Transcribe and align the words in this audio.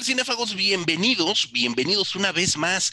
tal, 0.00 0.04
cinéfagos? 0.06 0.54
Bienvenidos, 0.54 1.50
bienvenidos 1.52 2.14
una 2.14 2.32
vez 2.32 2.56
más, 2.56 2.92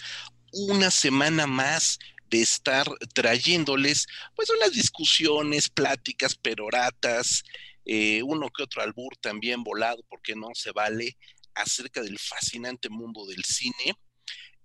una 0.51 0.91
semana 0.91 1.47
más 1.47 1.99
de 2.29 2.41
estar 2.41 2.85
trayéndoles 3.13 4.07
pues 4.35 4.49
unas 4.49 4.73
discusiones, 4.73 5.69
pláticas, 5.69 6.35
peroratas, 6.35 7.43
eh, 7.85 8.21
uno 8.23 8.49
que 8.49 8.63
otro 8.63 8.81
albur 8.81 9.15
también 9.21 9.63
volado, 9.63 10.03
porque 10.09 10.35
no 10.35 10.49
se 10.53 10.71
vale, 10.71 11.17
acerca 11.55 12.01
del 12.01 12.19
fascinante 12.19 12.89
mundo 12.89 13.25
del 13.25 13.43
cine 13.45 13.95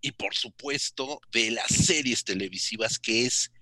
y 0.00 0.10
por 0.10 0.34
supuesto 0.34 1.20
de 1.30 1.52
las 1.52 1.68
series 1.68 2.24
televisivas, 2.24 2.98
que 2.98 3.26
es 3.26 3.52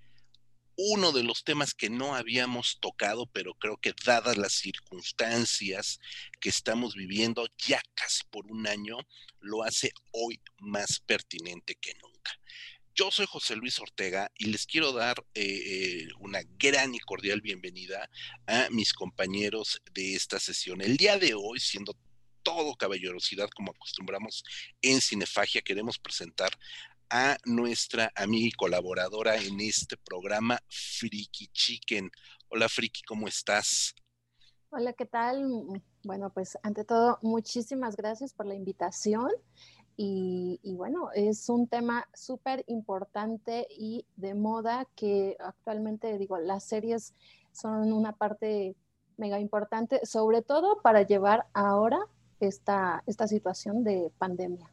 uno 0.83 1.11
de 1.11 1.23
los 1.23 1.43
temas 1.43 1.73
que 1.73 1.89
no 1.89 2.15
habíamos 2.15 2.79
tocado, 2.79 3.27
pero 3.27 3.53
creo 3.53 3.77
que 3.77 3.93
dadas 4.03 4.37
las 4.37 4.53
circunstancias 4.53 5.99
que 6.39 6.49
estamos 6.49 6.95
viviendo 6.95 7.47
ya 7.57 7.81
casi 7.93 8.23
por 8.31 8.47
un 8.47 8.67
año, 8.67 8.97
lo 9.39 9.63
hace 9.63 9.91
hoy 10.11 10.41
más 10.59 10.99
pertinente 10.99 11.75
que 11.75 11.93
nunca. 12.01 12.31
Yo 12.95 13.11
soy 13.11 13.25
José 13.25 13.55
Luis 13.55 13.79
Ortega 13.79 14.31
y 14.37 14.45
les 14.45 14.65
quiero 14.65 14.91
dar 14.91 15.23
eh, 15.33 15.43
eh, 15.43 16.07
una 16.19 16.41
gran 16.57 16.93
y 16.93 16.99
cordial 16.99 17.41
bienvenida 17.41 18.09
a 18.47 18.67
mis 18.69 18.91
compañeros 18.93 19.81
de 19.93 20.15
esta 20.15 20.39
sesión. 20.39 20.81
El 20.81 20.97
día 20.97 21.17
de 21.17 21.33
hoy, 21.33 21.59
siendo 21.59 21.95
todo 22.43 22.75
caballerosidad 22.75 23.49
como 23.49 23.71
acostumbramos 23.71 24.43
en 24.81 24.99
Cinefagia, 24.99 25.61
queremos 25.61 25.99
presentar 25.99 26.51
a 27.11 27.35
nuestra 27.45 28.09
amiga 28.15 28.47
y 28.47 28.51
colaboradora 28.51 29.35
en 29.35 29.59
este 29.59 29.97
programa, 29.97 30.57
Friki 30.69 31.47
Chicken. 31.47 32.09
Hola 32.49 32.69
Friki, 32.69 33.01
¿cómo 33.03 33.27
estás? 33.27 33.93
Hola, 34.69 34.93
¿qué 34.93 35.05
tal? 35.05 35.45
Bueno, 36.05 36.31
pues 36.33 36.57
ante 36.63 36.85
todo, 36.85 37.19
muchísimas 37.21 37.97
gracias 37.97 38.33
por 38.33 38.45
la 38.45 38.55
invitación. 38.55 39.29
Y, 39.97 40.59
bueno, 40.77 41.09
es 41.13 41.47
un 41.49 41.67
tema 41.67 42.07
súper 42.15 42.63
importante 42.65 43.67
y 43.69 44.07
de 44.15 44.33
moda 44.33 44.87
que 44.95 45.35
actualmente, 45.39 46.17
digo, 46.17 46.39
las 46.39 46.63
series 46.63 47.13
son 47.51 47.91
una 47.91 48.13
parte 48.13 48.75
mega 49.17 49.39
importante, 49.39 50.03
sobre 50.05 50.41
todo 50.41 50.81
para 50.81 51.03
llevar 51.03 51.45
ahora 51.53 51.99
esta, 52.39 53.03
esta 53.05 53.27
situación 53.27 53.83
de 53.83 54.11
pandemia. 54.17 54.71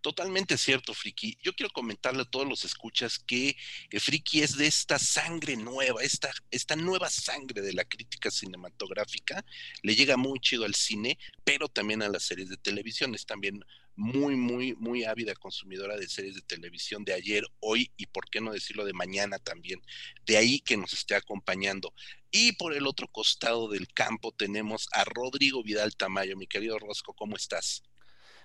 Totalmente 0.00 0.58
cierto, 0.58 0.94
Friki. 0.94 1.38
Yo 1.42 1.54
quiero 1.54 1.70
comentarle 1.72 2.22
a 2.22 2.30
todos 2.30 2.46
los 2.46 2.64
escuchas 2.64 3.18
que 3.18 3.56
el 3.90 4.00
Friki 4.00 4.42
es 4.42 4.56
de 4.56 4.66
esta 4.66 4.98
sangre 4.98 5.56
nueva, 5.56 6.02
esta, 6.02 6.30
esta 6.50 6.76
nueva 6.76 7.10
sangre 7.10 7.62
de 7.62 7.72
la 7.72 7.84
crítica 7.84 8.30
cinematográfica. 8.30 9.44
Le 9.82 9.94
llega 9.94 10.16
muy 10.16 10.40
chido 10.40 10.64
al 10.64 10.74
cine, 10.74 11.18
pero 11.44 11.68
también 11.68 12.02
a 12.02 12.08
las 12.08 12.24
series 12.24 12.48
de 12.48 12.56
televisión. 12.56 13.14
Es 13.14 13.26
también 13.26 13.64
muy, 13.96 14.34
muy, 14.36 14.74
muy 14.74 15.04
ávida 15.04 15.34
consumidora 15.34 15.96
de 15.96 16.08
series 16.08 16.34
de 16.34 16.42
televisión 16.42 17.04
de 17.04 17.14
ayer, 17.14 17.44
hoy 17.60 17.92
y 17.96 18.06
por 18.06 18.28
qué 18.28 18.40
no 18.40 18.52
decirlo 18.52 18.84
de 18.84 18.92
mañana 18.92 19.38
también. 19.38 19.80
De 20.26 20.36
ahí 20.36 20.60
que 20.60 20.76
nos 20.76 20.92
esté 20.92 21.14
acompañando. 21.14 21.94
Y 22.30 22.52
por 22.52 22.74
el 22.74 22.86
otro 22.86 23.06
costado 23.08 23.68
del 23.68 23.86
campo 23.88 24.32
tenemos 24.32 24.88
a 24.92 25.04
Rodrigo 25.04 25.62
Vidal 25.62 25.94
Tamayo. 25.94 26.36
Mi 26.36 26.46
querido 26.46 26.78
Rosco, 26.78 27.14
¿cómo 27.14 27.36
estás? 27.36 27.82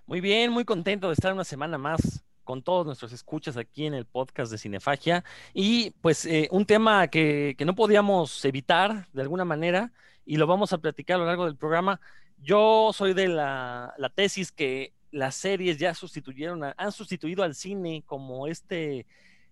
Muy 0.09 0.21
bien, 0.21 0.51
muy 0.51 0.65
contento 0.65 1.05
de 1.05 1.13
estar 1.13 1.31
una 1.33 1.43
semana 1.43 1.77
más 1.77 2.25
con 2.43 2.63
todos 2.63 2.83
nuestros 2.83 3.13
escuchas 3.13 3.57
aquí 3.57 3.85
en 3.85 3.93
el 3.93 4.07
podcast 4.07 4.51
de 4.51 4.57
Cinefagia. 4.57 5.23
Y 5.53 5.91
pues 6.01 6.25
eh, 6.25 6.47
un 6.49 6.65
tema 6.65 7.09
que, 7.09 7.55
no 7.63 7.75
podíamos 7.75 8.43
evitar 8.43 9.07
de 9.13 9.21
alguna 9.21 9.45
manera 9.45 9.93
y 10.25 10.37
lo 10.37 10.47
vamos 10.47 10.73
a 10.73 10.79
platicar 10.79 11.17
a 11.17 11.19
lo 11.19 11.25
largo 11.25 11.45
del 11.45 11.57
programa. 11.57 12.01
Yo 12.39 12.89
soy 12.91 13.13
de 13.13 13.27
la, 13.27 13.93
la 13.99 14.09
tesis 14.09 14.51
que 14.51 14.95
las 15.11 15.35
series 15.35 15.77
ya 15.77 15.93
sustituyeron, 15.93 16.73
han 16.75 16.91
sustituido 16.91 17.43
al 17.43 17.53
cine 17.53 18.01
como 18.07 18.47
este 18.47 19.05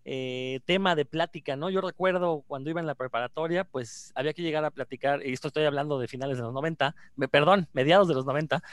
eh, 0.09 0.61
tema 0.63 0.95
de 0.95 1.03
plática, 1.03 1.57
¿no? 1.57 1.69
Yo 1.69 1.81
recuerdo 1.81 2.41
cuando 2.47 2.69
iba 2.69 2.79
en 2.79 2.87
la 2.87 2.95
preparatoria, 2.95 3.65
pues 3.65 4.13
había 4.15 4.31
que 4.31 4.41
llegar 4.41 4.63
a 4.63 4.71
platicar, 4.71 5.21
y 5.25 5.33
esto 5.33 5.49
estoy 5.49 5.65
hablando 5.65 5.99
de 5.99 6.07
finales 6.07 6.37
de 6.37 6.43
los 6.43 6.53
90, 6.53 6.95
me, 7.17 7.27
perdón, 7.27 7.67
mediados 7.73 8.07
de 8.07 8.13
los 8.13 8.25
90, 8.25 8.63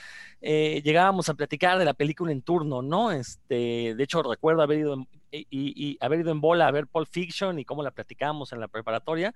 eh, 0.43 0.81
llegábamos 0.85 1.29
a 1.29 1.35
platicar 1.35 1.81
de 1.81 1.85
la 1.85 1.95
película 1.95 2.31
en 2.31 2.41
turno, 2.41 2.83
¿no? 2.83 3.11
Este, 3.11 3.97
de 3.97 4.05
hecho, 4.05 4.23
recuerdo 4.23 4.63
haber 4.63 4.79
ido 4.79 4.95
en, 4.95 5.09
y, 5.33 5.99
haber 6.01 6.21
ido 6.21 6.31
en 6.31 6.41
bola 6.41 6.69
a 6.69 6.71
ver 6.71 6.87
Pulp 6.87 7.09
Fiction 7.11 7.59
y 7.59 7.65
cómo 7.65 7.83
la 7.83 7.91
platicábamos 7.91 8.53
en 8.53 8.61
la 8.61 8.69
preparatoria. 8.69 9.35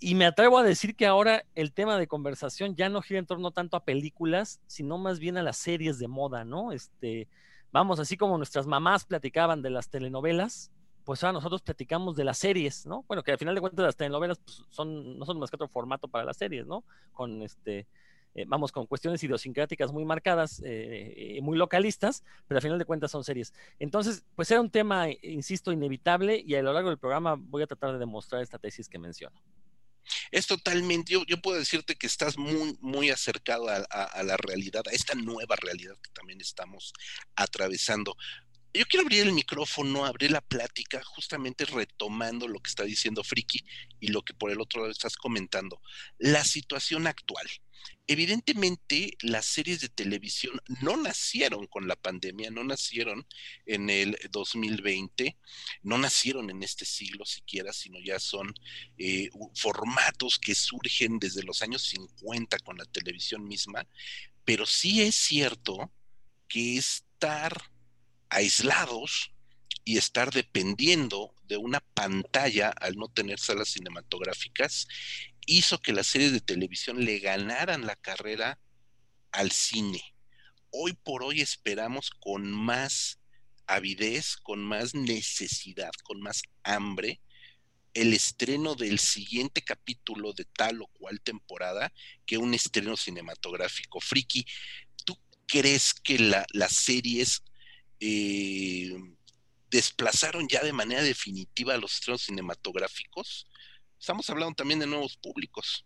Y 0.00 0.16
me 0.16 0.26
atrevo 0.26 0.58
a 0.58 0.64
decir 0.64 0.96
que 0.96 1.06
ahora 1.06 1.44
el 1.54 1.72
tema 1.72 1.96
de 1.96 2.08
conversación 2.08 2.74
ya 2.74 2.88
no 2.88 3.02
gira 3.02 3.20
en 3.20 3.26
torno 3.26 3.52
tanto 3.52 3.76
a 3.76 3.84
películas, 3.84 4.60
sino 4.66 4.98
más 4.98 5.20
bien 5.20 5.36
a 5.36 5.44
las 5.44 5.58
series 5.58 6.00
de 6.00 6.08
moda, 6.08 6.44
¿no? 6.44 6.72
Este, 6.72 7.28
vamos, 7.70 8.00
así 8.00 8.16
como 8.16 8.36
nuestras 8.36 8.66
mamás 8.66 9.04
platicaban 9.04 9.62
de 9.62 9.70
las 9.70 9.90
telenovelas, 9.90 10.72
pues 11.04 11.22
ahora 11.22 11.34
nosotros 11.34 11.62
platicamos 11.62 12.16
de 12.16 12.24
las 12.24 12.38
series, 12.38 12.86
¿no? 12.86 13.04
Bueno, 13.08 13.22
que 13.22 13.32
al 13.32 13.38
final 13.38 13.54
de 13.54 13.60
cuentas 13.60 13.84
las 13.84 13.96
telenovelas 13.96 14.38
pues, 14.38 14.62
son, 14.70 15.18
no 15.18 15.24
son 15.24 15.38
más 15.38 15.50
que 15.50 15.56
otro 15.56 15.68
formato 15.68 16.08
para 16.08 16.24
las 16.24 16.36
series, 16.36 16.66
¿no? 16.66 16.84
Con 17.12 17.42
este, 17.42 17.86
eh, 18.34 18.44
vamos, 18.46 18.72
con 18.72 18.86
cuestiones 18.86 19.22
idiosincráticas 19.22 19.92
muy 19.92 20.04
marcadas, 20.04 20.62
eh, 20.64 21.38
muy 21.42 21.58
localistas, 21.58 22.22
pero 22.46 22.58
al 22.58 22.62
final 22.62 22.78
de 22.78 22.84
cuentas 22.84 23.10
son 23.10 23.24
series. 23.24 23.52
Entonces, 23.78 24.24
pues 24.36 24.50
era 24.50 24.60
un 24.60 24.70
tema, 24.70 25.06
insisto, 25.22 25.72
inevitable 25.72 26.42
y 26.44 26.54
a 26.54 26.62
lo 26.62 26.72
largo 26.72 26.90
del 26.90 26.98
programa 26.98 27.36
voy 27.36 27.62
a 27.62 27.66
tratar 27.66 27.92
de 27.92 27.98
demostrar 27.98 28.42
esta 28.42 28.58
tesis 28.58 28.88
que 28.88 28.98
menciono. 28.98 29.40
Es 30.30 30.46
totalmente, 30.46 31.12
yo, 31.12 31.24
yo 31.26 31.40
puedo 31.40 31.58
decirte 31.58 31.96
que 31.96 32.06
estás 32.06 32.38
muy, 32.38 32.76
muy 32.80 33.10
acercado 33.10 33.68
a, 33.68 34.22
la 34.22 34.36
realidad, 34.36 34.82
a 34.86 34.90
esta 34.90 35.14
nueva 35.14 35.56
realidad 35.56 35.96
que 36.02 36.10
también 36.10 36.40
estamos 36.40 36.92
atravesando 37.34 38.16
yo 38.72 38.84
quiero 38.86 39.02
abrir 39.02 39.26
el 39.26 39.32
micrófono, 39.32 40.04
abrir 40.04 40.30
la 40.30 40.40
plática, 40.40 41.02
justamente 41.02 41.64
retomando 41.64 42.46
lo 42.46 42.60
que 42.60 42.70
está 42.70 42.84
diciendo 42.84 43.24
Friki 43.24 43.64
y 43.98 44.08
lo 44.08 44.22
que 44.22 44.34
por 44.34 44.50
el 44.50 44.60
otro 44.60 44.80
lado 44.80 44.92
estás 44.92 45.16
comentando. 45.16 45.80
La 46.18 46.44
situación 46.44 47.06
actual. 47.06 47.48
Evidentemente, 48.06 49.16
las 49.20 49.46
series 49.46 49.80
de 49.80 49.88
televisión 49.88 50.60
no 50.82 50.96
nacieron 50.96 51.66
con 51.66 51.86
la 51.86 51.96
pandemia, 51.96 52.50
no 52.50 52.64
nacieron 52.64 53.26
en 53.66 53.88
el 53.88 54.18
2020, 54.30 55.38
no 55.82 55.96
nacieron 55.96 56.50
en 56.50 56.62
este 56.62 56.84
siglo 56.84 57.24
siquiera, 57.24 57.72
sino 57.72 57.98
ya 58.00 58.18
son 58.18 58.52
eh, 58.98 59.30
formatos 59.54 60.38
que 60.38 60.54
surgen 60.54 61.18
desde 61.18 61.44
los 61.44 61.62
años 61.62 61.82
50 61.84 62.58
con 62.58 62.76
la 62.78 62.84
televisión 62.84 63.46
misma, 63.46 63.86
pero 64.44 64.66
sí 64.66 65.02
es 65.02 65.14
cierto 65.14 65.92
que 66.48 66.76
estar 66.76 67.62
aislados 68.30 69.32
y 69.84 69.98
estar 69.98 70.30
dependiendo 70.32 71.34
de 71.44 71.56
una 71.56 71.80
pantalla 71.80 72.70
al 72.70 72.96
no 72.96 73.08
tener 73.08 73.38
salas 73.38 73.68
cinematográficas 73.68 74.86
hizo 75.46 75.80
que 75.80 75.92
las 75.92 76.06
series 76.06 76.32
de 76.32 76.40
televisión 76.40 77.04
le 77.04 77.18
ganaran 77.18 77.86
la 77.86 77.96
carrera 77.96 78.58
al 79.32 79.50
cine. 79.50 80.14
Hoy 80.70 80.92
por 80.92 81.24
hoy 81.24 81.40
esperamos 81.40 82.10
con 82.10 82.50
más 82.52 83.18
avidez, 83.66 84.36
con 84.36 84.60
más 84.60 84.94
necesidad, 84.94 85.90
con 86.04 86.20
más 86.20 86.42
hambre, 86.62 87.20
el 87.94 88.12
estreno 88.14 88.76
del 88.76 89.00
siguiente 89.00 89.62
capítulo 89.62 90.32
de 90.32 90.44
tal 90.44 90.82
o 90.82 90.86
cual 90.86 91.20
temporada 91.20 91.92
que 92.26 92.38
un 92.38 92.54
estreno 92.54 92.96
cinematográfico. 92.96 94.00
Friki, 94.00 94.46
¿tú 95.04 95.18
crees 95.46 95.94
que 95.94 96.18
las 96.18 96.72
series 96.72 97.42
eh, 98.00 98.96
desplazaron 99.70 100.48
ya 100.48 100.62
de 100.62 100.72
manera 100.72 101.02
definitiva 101.02 101.76
los 101.76 101.94
estrenos 101.94 102.22
cinematográficos. 102.22 103.46
Estamos 103.98 104.28
hablando 104.30 104.54
también 104.54 104.80
de 104.80 104.86
nuevos 104.86 105.16
públicos. 105.16 105.84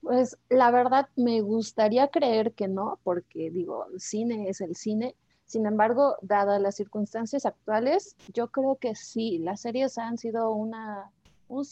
Pues 0.00 0.38
la 0.48 0.70
verdad 0.70 1.08
me 1.16 1.40
gustaría 1.40 2.08
creer 2.08 2.52
que 2.54 2.68
no, 2.68 3.00
porque 3.02 3.50
digo, 3.50 3.86
el 3.92 4.00
cine 4.00 4.48
es 4.48 4.60
el 4.60 4.76
cine. 4.76 5.16
Sin 5.44 5.66
embargo, 5.66 6.16
dadas 6.22 6.60
las 6.60 6.76
circunstancias 6.76 7.46
actuales, 7.46 8.16
yo 8.32 8.48
creo 8.48 8.76
que 8.76 8.94
sí, 8.94 9.38
las 9.38 9.62
series 9.62 9.98
han 9.98 10.18
sido 10.18 10.50
una, 10.50 11.10
un 11.48 11.64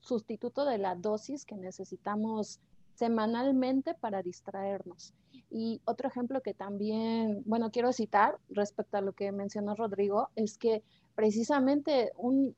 sustituto 0.00 0.64
de 0.64 0.78
la 0.78 0.96
dosis 0.96 1.44
que 1.44 1.56
necesitamos 1.56 2.60
semanalmente 2.94 3.94
para 3.94 4.22
distraernos. 4.22 5.14
Y 5.50 5.80
otro 5.84 6.08
ejemplo 6.08 6.42
que 6.42 6.54
también, 6.54 7.42
bueno, 7.46 7.70
quiero 7.70 7.92
citar 7.92 8.38
respecto 8.50 8.98
a 8.98 9.00
lo 9.00 9.12
que 9.12 9.32
mencionó 9.32 9.74
Rodrigo, 9.74 10.28
es 10.36 10.58
que 10.58 10.82
precisamente 11.14 12.12
un, 12.16 12.54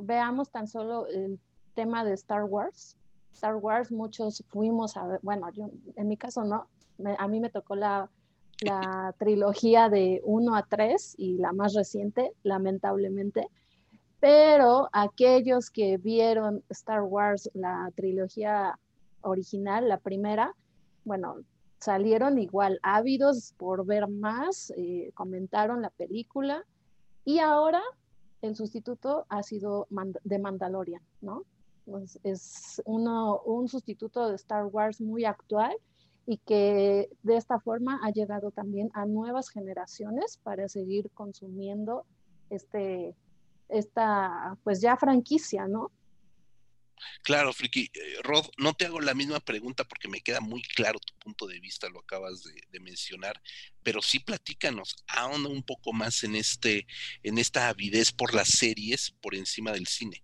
veamos 0.00 0.50
tan 0.50 0.68
solo 0.68 1.06
el 1.08 1.40
tema 1.74 2.04
de 2.04 2.14
Star 2.14 2.44
Wars. 2.44 2.96
Star 3.32 3.56
Wars, 3.56 3.90
muchos 3.92 4.44
fuimos 4.48 4.96
a 4.96 5.06
ver, 5.06 5.20
bueno, 5.22 5.50
yo 5.52 5.70
en 5.96 6.08
mi 6.08 6.16
caso 6.16 6.44
no, 6.44 6.66
a 7.18 7.28
mí 7.28 7.40
me 7.40 7.50
tocó 7.50 7.76
la, 7.76 8.10
la 8.60 9.14
trilogía 9.18 9.88
de 9.88 10.20
1 10.24 10.54
a 10.54 10.62
3 10.64 11.14
y 11.18 11.38
la 11.38 11.52
más 11.52 11.74
reciente, 11.74 12.32
lamentablemente, 12.42 13.48
pero 14.20 14.88
aquellos 14.92 15.70
que 15.70 15.96
vieron 15.96 16.64
Star 16.70 17.02
Wars, 17.02 17.50
la 17.54 17.92
trilogía 17.94 18.78
original, 19.20 19.88
la 19.88 19.98
primera, 19.98 20.54
bueno, 21.04 21.36
salieron 21.78 22.38
igual 22.38 22.78
ávidos 22.82 23.54
por 23.56 23.86
ver 23.86 24.08
más, 24.08 24.72
eh, 24.76 25.10
comentaron 25.14 25.82
la 25.82 25.90
película 25.90 26.64
y 27.24 27.38
ahora 27.38 27.82
el 28.42 28.56
sustituto 28.56 29.26
ha 29.28 29.42
sido 29.42 29.86
de 30.24 30.38
Mandalorian, 30.38 31.02
¿no? 31.20 31.44
es 32.22 32.82
uno, 32.84 33.40
un 33.40 33.68
sustituto 33.68 34.28
de 34.28 34.36
Star 34.36 34.66
Wars 34.66 35.00
muy 35.00 35.24
actual 35.24 35.74
y 36.26 36.36
que 36.38 37.08
de 37.22 37.36
esta 37.36 37.58
forma 37.58 38.00
ha 38.02 38.10
llegado 38.10 38.50
también 38.50 38.90
a 38.92 39.06
nuevas 39.06 39.48
generaciones 39.48 40.38
para 40.42 40.68
seguir 40.68 41.10
consumiendo 41.12 42.04
este, 42.50 43.14
esta, 43.68 44.56
pues 44.62 44.80
ya 44.80 44.96
franquicia, 44.96 45.66
¿no? 45.66 45.90
Claro, 47.22 47.52
Friki. 47.52 47.90
Eh, 47.92 48.16
Rod, 48.22 48.46
no 48.56 48.74
te 48.74 48.86
hago 48.86 49.00
la 49.00 49.14
misma 49.14 49.40
pregunta 49.40 49.84
porque 49.84 50.08
me 50.08 50.20
queda 50.20 50.40
muy 50.40 50.62
claro 50.62 50.98
tu 50.98 51.14
punto 51.18 51.46
de 51.46 51.60
vista, 51.60 51.88
lo 51.88 52.00
acabas 52.00 52.42
de, 52.42 52.80
mencionar, 52.80 53.42
pero 53.82 54.00
sí 54.00 54.20
platícanos, 54.20 54.94
ahonda 55.08 55.48
un 55.48 55.64
poco 55.64 55.92
más 55.92 56.22
en 56.22 56.36
este, 56.36 56.86
en 57.24 57.38
esta 57.38 57.68
avidez 57.68 58.12
por 58.12 58.32
las 58.32 58.48
series 58.48 59.10
por 59.20 59.34
encima 59.34 59.72
del 59.72 59.88
cine. 59.88 60.22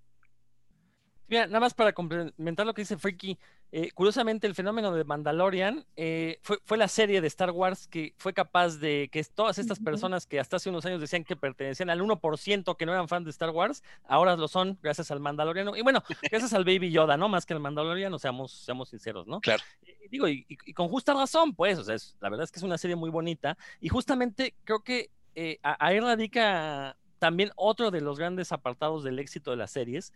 Mira, 1.27 1.47
nada 1.47 1.61
más 1.61 1.75
para 1.75 1.93
complementar 1.93 2.65
lo 2.65 2.75
que 2.75 2.83
dice 2.83 2.97
Freaky, 2.97 3.39
eh, 3.77 3.91
curiosamente 3.93 4.47
el 4.47 4.55
fenómeno 4.55 4.93
de 4.95 5.03
Mandalorian 5.03 5.85
eh, 5.97 6.39
fue, 6.43 6.79
la 6.79 6.87
serie 6.87 7.21
de 7.21 7.27
Star 7.27 7.51
Wars 7.51 7.89
que 7.89 8.15
fue 8.19 8.33
capaz 8.33 8.77
de 8.79 9.09
que 9.11 9.25
todas 9.25 9.59
estas 9.59 9.81
personas 9.81 10.29
que 10.29 10.39
hasta 10.39 10.59
hace 10.59 10.71
unos 10.71 10.87
años 10.87 11.01
decían 11.01 11.25
que 11.25 11.35
pertenecían 11.35 11.91
al 11.91 12.01
1% 12.01 12.77
que 12.77 12.87
no 12.87 12.93
eran 12.93 13.09
fans 13.09 13.25
de 13.25 13.33
Star 13.33 13.51
Wars, 13.51 13.83
ahora 14.05 14.37
lo 14.37 14.47
son 14.47 14.79
gracias 14.81 15.11
al 15.11 15.19
Mandaloriano. 15.19 15.77
Y 15.77 15.83
bueno, 15.83 16.05
gracias 16.31 16.53
al 16.53 16.65
Baby 16.65 16.93
Yoda, 16.93 17.17
¿no? 17.17 17.29
Más 17.29 17.47
que 17.47 17.53
al 17.53 17.59
Mandaloriano, 17.59 18.17
seamos, 18.21 18.53
seamos 18.53 18.91
sinceros, 18.91 19.27
¿no? 19.27 19.41
Claro. 19.41 19.65
Y, 19.83 20.09
digo, 20.09 20.29
y, 20.29 20.45
con 20.73 20.87
justa 20.89 21.13
razón, 21.13 21.53
pues, 21.53 21.77
o 21.77 21.83
sea, 21.83 21.97
la 22.21 22.29
verdad 22.29 22.45
es 22.45 22.53
que 22.53 22.61
es 22.61 22.65
una 22.65 22.79
serie 22.79 22.95
muy 22.95 23.11
bonita 23.11 23.59
y 23.81 23.89
justamente 23.89 24.55
creo 24.63 24.85
que 24.85 25.11
eh, 25.35 25.59
ahí 25.63 25.99
radica 25.99 26.97
también 27.19 27.51
otro 27.57 27.91
de 27.91 28.03
los 28.03 28.21
grandes 28.21 28.53
apartados 28.53 29.03
del 29.03 29.19
éxito 29.19 29.51
de 29.51 29.57
las 29.57 29.73
series, 29.73 30.13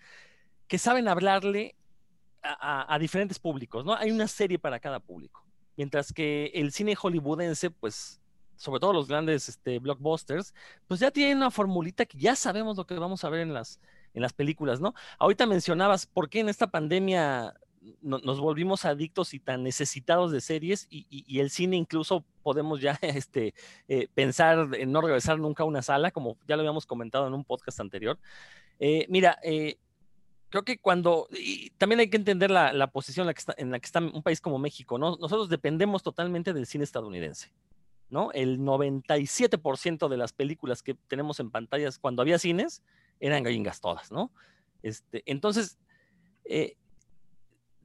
que 0.69 0.79
saben 0.79 1.09
hablarle 1.09 1.75
a, 2.61 2.99
diferentes 2.99 3.39
públicos, 3.39 3.85
¿no? 3.85 3.95
Hay 3.95 4.11
una 4.11 4.29
serie 4.29 4.59
para 4.59 4.81
cada 4.81 5.01
público. 5.01 5.45
Mientras 5.77 6.13
que 6.13 6.51
el 6.55 6.73
cine 6.73 6.95
hollywoodense, 6.95 7.71
pues, 7.71 8.21
sobre 8.57 8.81
todo 8.81 8.93
los 8.93 9.09
grandes 9.09 9.49
este, 9.49 9.79
blockbusters, 9.79 10.55
pues 10.87 11.01
ya 11.01 11.11
tienen 11.11 11.37
una 11.37 11.51
formulita 11.51 12.05
que 12.07 12.19
ya 12.19 12.35
sabemos 12.35 12.77
lo 12.77 12.87
que 12.87 12.95
vamos 12.95 13.23
a 13.25 13.31
ver 13.31 13.41
en 13.41 13.55
las, 13.55 13.81
en 14.15 14.23
las 14.23 14.33
películas, 14.33 14.81
¿no? 14.81 14.95
Ahorita 15.19 15.47
mencionabas 15.47 16.07
por 16.07 16.29
qué 16.29 16.41
en 16.41 16.49
esta 16.49 16.67
pandemia 16.69 17.55
nos 18.03 18.41
volvimos 18.41 18.85
adictos 18.85 19.35
y 19.35 19.41
tan 19.41 19.63
necesitados 19.63 20.33
de 20.33 20.41
series 20.41 20.87
y, 20.91 21.39
el 21.39 21.51
cine 21.51 21.77
incluso 21.77 22.25
podemos 22.43 22.81
ya 22.81 22.99
este, 23.03 23.55
eh, 23.89 24.09
pensar 24.15 24.69
en 24.75 24.93
no 24.93 25.01
regresar 25.01 25.39
nunca 25.39 25.63
a 25.63 25.67
una 25.67 25.83
sala, 25.83 26.11
como 26.11 26.37
ya 26.47 26.57
lo 26.57 26.63
habíamos 26.63 26.87
comentado 26.87 27.27
en 27.27 27.35
un 27.35 27.45
podcast 27.45 27.81
anterior. 27.81 28.19
Eh, 28.81 29.07
mira, 29.09 29.39
eh, 29.43 29.79
creo 30.51 30.65
que 30.65 30.79
cuando, 30.79 31.29
y 31.31 31.71
también 31.71 32.01
hay 32.01 32.11
que 32.11 32.17
entender 32.17 32.51
la, 32.51 32.87
posición 32.91 33.25
en 33.25 33.27
la, 33.29 33.35
que 33.35 33.41
está, 33.41 33.55
en 33.59 33.71
la 33.71 33.79
que 33.79 33.87
está 33.87 34.01
un 34.01 34.23
país 34.23 34.41
como 34.41 34.59
México, 34.59 34.99
¿no? 34.99 35.17
Nosotros 35.17 35.49
dependemos 35.49 36.03
totalmente 36.03 36.53
del 36.53 36.67
cine 36.67 36.85
estadounidense, 36.85 37.53
¿no? 38.11 38.33
El 38.33 38.61
97% 38.61 40.09
de 40.09 40.17
las 40.17 40.33
películas 40.33 40.83
que 40.83 40.95
tenemos 40.95 41.41
en 41.41 41.51
pantallas 41.51 41.99
cuando 41.99 42.23
había 42.23 42.39
cines 42.39 42.83
eran 43.21 43.43
gringas 43.43 43.81
todas, 43.81 44.11
¿no? 44.11 44.31
Este, 44.83 45.23
entonces, 45.27 45.79
eh, 46.45 46.77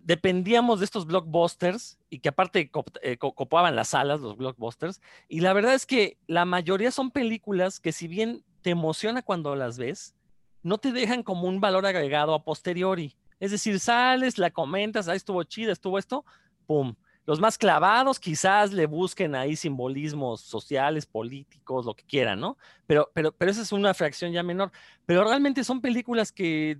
dependíamos 0.04 0.80
de 0.80 0.86
estos 0.86 1.06
blockbusters 1.06 1.98
y 2.09 2.19
que 2.19 2.30
aparte 2.30 2.71
eh, 3.01 3.18
copaban 3.18 3.75
las 3.75 3.89
salas, 3.89 4.21
los 4.21 4.38
blockbusters, 4.38 5.01
y 5.27 5.42
la 5.42 5.54
verdad 5.54 5.74
es 5.74 5.86
que 5.86 6.18
la 6.27 6.45
mayoría 6.45 6.92
son 6.92 7.12
películas 7.12 7.80
que 7.80 7.92
si 7.92 8.07
bien 8.07 8.44
te 8.62 8.69
emociona 8.69 9.21
cuando 9.21 9.56
las 9.56 9.77
ves, 9.77 10.16
no 10.63 10.77
te 10.77 10.92
dejan 10.92 11.24
como 11.24 11.48
un 11.48 11.60
valor 11.60 11.86
agregado 11.86 12.33
a 12.33 12.44
posteriori. 12.44 13.15
Es 13.39 13.51
decir, 13.51 13.80
sales, 13.80 14.38
la 14.38 14.51
comentas, 14.51 15.07
ahí 15.07 15.18
estuvo 15.18 15.44
chida, 15.44 15.74
estuvo 15.74 16.00
esto, 16.00 16.25
pum. 16.65 16.95
Los 17.25 17.39
más 17.39 17.57
clavados 17.57 18.19
quizás 18.19 18.74
le 18.74 18.86
busquen 18.86 19.33
ahí 19.36 19.56
simbolismos 19.56 20.42
sociales, 20.42 21.06
políticos, 21.06 21.86
lo 21.86 21.94
que 21.94 22.04
quieran, 22.04 22.39
¿no? 22.39 22.57
Pero, 22.86 23.10
pero, 23.13 23.31
pero 23.31 23.51
esa 23.51 23.62
es 23.62 23.71
una 23.71 23.94
fracción 23.94 24.31
ya 24.33 24.44
menor. 24.44 24.71
Pero 25.06 25.24
realmente 25.24 25.63
son 25.63 25.80
películas 25.80 26.33
que 26.33 26.77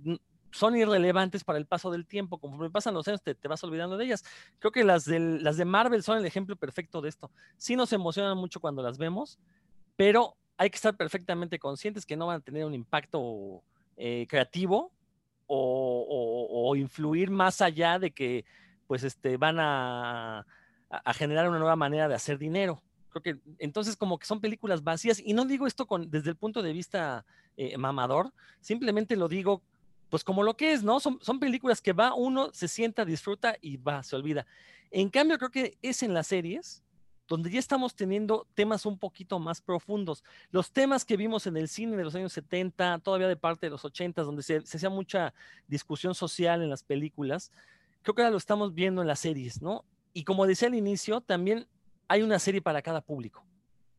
son 0.50 0.76
irrelevantes 0.76 1.44
para 1.44 1.58
el 1.58 1.66
paso 1.66 1.90
del 1.90 2.06
tiempo. 2.06 2.38
Conforme 2.38 2.70
pasan 2.70 2.92
los 2.92 3.08
años, 3.08 3.22
te, 3.22 3.34
te, 3.34 3.48
vas 3.48 3.64
olvidando 3.64 3.96
de 3.96 4.04
ellas. 4.04 4.22
Creo 4.58 4.70
que 4.70 4.84
las, 4.84 5.06
las 5.06 5.56
de 5.56 5.64
Marvel 5.64 6.02
son 6.02 6.18
el 6.18 6.26
ejemplo 6.26 6.56
perfecto 6.56 7.00
de 7.00 7.08
esto. 7.08 7.30
Sí 7.56 7.74
nos 7.74 7.92
emocionan 7.94 8.36
mucho 8.36 8.60
cuando 8.60 8.82
las 8.82 8.98
vemos, 8.98 9.38
pero 9.96 10.36
hay 10.56 10.70
que 10.70 10.76
estar 10.76 10.96
perfectamente 10.96 11.58
conscientes 11.58 12.04
que 12.06 12.16
no 12.16 12.26
van 12.26 12.36
a 12.36 12.40
tener 12.40 12.64
un 12.64 12.74
impacto 12.74 13.62
eh, 13.96 14.26
creativo 14.28 14.92
o, 15.46 16.74
influir 16.76 17.30
más 17.30 17.60
allá 17.60 17.98
de 17.98 18.10
que 18.10 18.44
pues 18.86 19.04
este, 19.04 19.36
van 19.36 19.58
a, 19.60 20.46
generar 21.14 21.48
una 21.48 21.58
nueva 21.58 21.76
manera 21.76 22.08
de 22.08 22.14
hacer 22.14 22.38
dinero. 22.38 22.82
Creo 23.10 23.22
que 23.22 23.40
entonces 23.58 23.96
como 23.96 24.18
que 24.18 24.26
son 24.26 24.40
películas 24.40 24.82
vacías 24.82 25.20
y 25.24 25.32
no 25.32 25.44
digo 25.44 25.66
esto 25.66 25.86
con, 25.86 26.10
desde 26.10 26.30
el 26.30 26.36
punto 26.36 26.62
de 26.62 26.72
vista 26.72 27.24
eh, 27.56 27.76
mamador, 27.78 28.32
simplemente 28.60 29.16
lo 29.16 29.28
digo 29.28 29.62
pues 30.08 30.22
como 30.22 30.42
lo 30.42 30.56
que 30.56 30.72
es, 30.72 30.82
¿no? 30.82 31.00
Son, 31.00 31.18
son 31.22 31.40
películas 31.40 31.80
que 31.80 31.92
va 31.92 32.14
uno, 32.14 32.50
se 32.52 32.68
sienta, 32.68 33.04
disfruta 33.04 33.56
y 33.60 33.76
va, 33.76 34.02
se 34.02 34.14
olvida. 34.14 34.46
En 34.90 35.08
cambio, 35.10 35.38
creo 35.38 35.50
que 35.50 35.76
es 35.82 36.04
en 36.04 36.14
las 36.14 36.28
series 36.28 36.83
donde 37.28 37.50
ya 37.50 37.58
estamos 37.58 37.94
teniendo 37.94 38.46
temas 38.54 38.86
un 38.86 38.98
poquito 38.98 39.38
más 39.38 39.60
profundos. 39.60 40.24
Los 40.50 40.72
temas 40.72 41.04
que 41.04 41.16
vimos 41.16 41.46
en 41.46 41.56
el 41.56 41.68
cine 41.68 41.96
de 41.96 42.04
los 42.04 42.14
años 42.14 42.32
70, 42.32 42.98
todavía 42.98 43.28
de 43.28 43.36
parte 43.36 43.66
de 43.66 43.70
los 43.70 43.84
80, 43.84 44.22
donde 44.22 44.42
se, 44.42 44.56
hacía 44.56 44.90
mucha 44.90 45.34
discusión 45.66 46.14
social 46.14 46.62
en 46.62 46.70
las 46.70 46.82
películas, 46.82 47.50
creo 48.02 48.14
que 48.14 48.22
ahora 48.22 48.32
lo 48.32 48.38
estamos 48.38 48.74
viendo 48.74 49.02
en 49.02 49.08
las 49.08 49.20
series, 49.20 49.62
¿no? 49.62 49.84
Y 50.12 50.24
como 50.24 50.46
decía 50.46 50.68
al 50.68 50.74
inicio, 50.74 51.20
también 51.20 51.66
hay 52.08 52.22
una 52.22 52.38
serie 52.38 52.60
para 52.60 52.82
cada 52.82 53.00
público. 53.00 53.44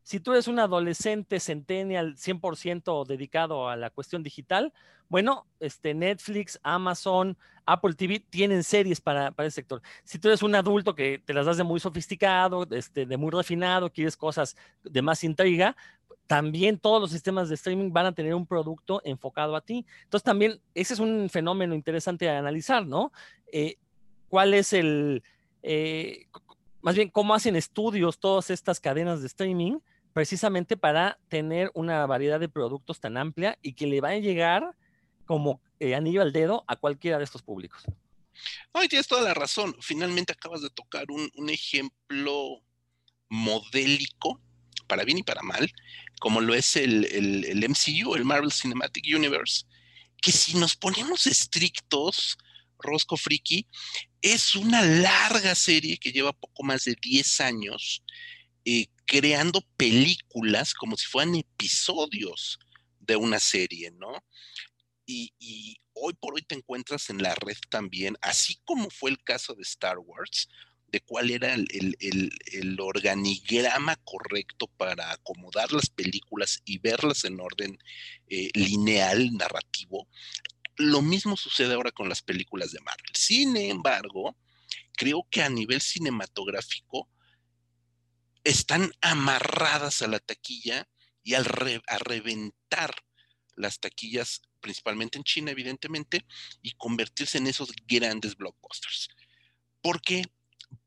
Si 0.06 0.20
tú 0.20 0.34
eres 0.34 0.48
un 0.48 0.60
adolescente 0.60 1.40
centennial 1.40 2.16
100% 2.16 3.08
dedicado 3.08 3.68
a 3.70 3.76
la 3.76 3.90
cuestión 3.90 4.22
digital, 4.22 4.72
bueno, 5.10 5.48
este 5.60 5.96
Netflix, 5.96 6.60
Amazon, 6.62 7.36
Apple 7.66 7.96
TV 7.96 8.20
tienen 8.20 8.64
series 8.64 9.02
para, 9.02 9.32
para 9.32 9.48
ese 9.48 9.56
sector. 9.56 9.82
Si 10.04 10.20
tú 10.20 10.28
eres 10.28 10.44
un 10.44 10.54
adulto 10.54 10.94
que 10.94 11.18
te 11.26 11.34
las 11.34 11.48
das 11.48 11.58
de 11.58 11.64
muy 11.64 11.80
sofisticado, 11.80 12.68
este, 12.70 13.08
de 13.08 13.18
muy 13.18 13.32
refinado, 13.32 13.92
quieres 13.92 14.16
cosas 14.16 14.56
de 14.84 15.02
más 15.02 15.24
intriga, 15.24 15.76
también 16.28 16.78
todos 16.78 17.02
los 17.02 17.10
sistemas 17.10 17.50
de 17.50 17.56
streaming 17.56 17.92
van 17.92 18.06
a 18.06 18.12
tener 18.12 18.36
un 18.36 18.46
producto 18.46 19.02
enfocado 19.06 19.56
a 19.56 19.62
ti. 19.62 19.88
Entonces 20.04 20.24
también 20.24 20.62
ese 20.76 20.94
es 20.94 21.00
un 21.00 21.32
fenómeno 21.32 21.74
interesante 21.74 22.30
a 22.30 22.38
analizar, 22.38 22.86
¿no? 22.86 23.12
Eh, 23.52 23.78
¿Cuál 24.30 24.54
es 24.54 24.72
el, 24.72 25.24
eh, 25.64 26.28
más 26.84 26.94
bien, 26.94 27.10
cómo 27.10 27.34
hacen 27.34 27.56
estudios 27.56 28.20
todas 28.20 28.52
estas 28.52 28.80
cadenas 28.80 29.22
de 29.22 29.26
streaming? 29.26 29.80
Precisamente 30.16 30.78
para 30.78 31.20
tener 31.28 31.72
una 31.74 32.06
variedad 32.06 32.40
de 32.40 32.48
productos 32.48 33.02
tan 33.02 33.18
amplia 33.18 33.60
y 33.62 33.74
que 33.74 33.86
le 33.86 34.00
va 34.00 34.12
a 34.12 34.18
llegar 34.18 34.74
como 35.26 35.62
eh, 35.82 35.94
anillo 35.94 36.22
al 36.22 36.32
dedo 36.32 36.64
a 36.70 36.78
cualquiera 36.78 37.18
de 37.18 37.26
estos 37.26 37.44
públicos. 37.44 37.84
No, 38.74 38.82
y 38.82 38.88
tienes 38.88 39.08
toda 39.08 39.24
la 39.24 39.34
razón. 39.34 39.76
Finalmente 39.82 40.32
acabas 40.32 40.62
de 40.62 40.70
tocar 40.70 41.08
un, 41.10 41.50
ejemplo 41.50 42.62
modélico, 43.28 44.40
para 44.88 45.04
bien 45.04 45.18
y 45.18 45.24
para 45.24 45.42
mal, 45.42 45.70
como 46.22 46.40
lo 46.40 46.54
es 46.54 46.78
el, 46.78 47.04
el, 47.04 47.70
MCU, 47.70 48.16
el 48.16 48.24
Marvel 48.24 48.54
Cinematic 48.54 49.04
Universe, 49.14 49.66
que 50.22 50.32
si 50.32 50.58
nos 50.58 50.78
ponemos 50.78 51.28
estrictos, 51.28 52.38
Rosco 52.80 53.18
Friki, 53.18 53.68
es 54.22 54.56
una 54.56 54.82
larga 54.82 55.56
serie 55.56 55.98
que 55.98 56.14
lleva 56.14 56.32
poco 56.32 56.64
más 56.64 56.86
de 56.86 56.96
10 57.02 57.42
años, 57.42 58.02
creando 59.06 59.62
películas 59.78 60.74
como 60.74 60.98
si 60.98 61.06
fueran 61.06 61.36
episodios 61.36 62.60
de 63.00 63.16
una 63.16 63.40
serie, 63.40 63.92
¿no? 63.92 64.24
Y, 65.06 65.78
hoy 65.98 66.14
por 66.20 66.34
hoy 66.34 66.42
te 66.42 66.56
encuentras 66.56 67.10
en 67.10 67.24
la 67.24 67.34
red 67.36 67.56
también, 67.70 68.18
así 68.22 68.60
como 68.66 68.90
fue 68.90 69.12
el 69.12 69.24
caso 69.24 69.54
de 69.54 69.62
Star 69.62 69.98
Wars, 69.98 70.50
de 70.88 71.00
cuál 71.00 71.32
era 71.32 71.54
el, 71.54 72.78
organigrama 72.80 73.96
correcto 74.04 74.68
para 74.78 75.12
acomodar 75.12 75.72
las 75.72 75.90
películas 75.90 76.62
y 76.66 76.80
verlas 76.80 77.24
en 77.24 77.40
orden 77.40 77.78
eh, 78.28 78.50
lineal, 78.54 79.32
narrativo. 79.34 80.08
Lo 80.78 81.02
mismo 81.02 81.38
sucede 81.38 81.74
ahora 81.74 81.92
con 81.92 82.10
las 82.10 82.22
películas 82.22 82.72
de 82.72 82.82
Marvel. 82.82 83.12
Sin 83.16 83.56
embargo, 83.56 84.36
creo 84.98 85.26
que 85.30 85.42
a 85.42 85.50
nivel 85.50 85.80
cinematográfico, 85.80 87.10
están 88.46 88.92
amarradas 89.02 90.02
a 90.02 90.08
la 90.08 90.20
taquilla 90.20 90.88
y 91.24 91.34
al 91.34 91.46
a 91.88 91.98
reventar 91.98 92.96
las 93.56 93.80
taquillas, 93.80 94.44
principalmente 94.62 95.18
en 95.18 95.24
China, 95.24 95.52
evidentemente, 95.52 96.26
y 96.62 96.72
convertirse 96.74 97.40
en 97.40 97.48
esos 97.48 97.74
grandes 97.88 98.38
blockbusters. 98.38 99.10
¿Por 99.82 100.00
qué? 100.02 100.24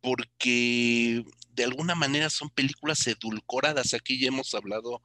Porque 0.01 1.25
de 1.51 1.65
alguna 1.65 1.97
manera 1.97 2.31
son 2.31 2.49
películas 2.51 3.05
edulcoradas. 3.07 3.93
Aquí 3.93 4.21
ya 4.21 4.29
hemos 4.29 4.55
hablado, 4.55 5.03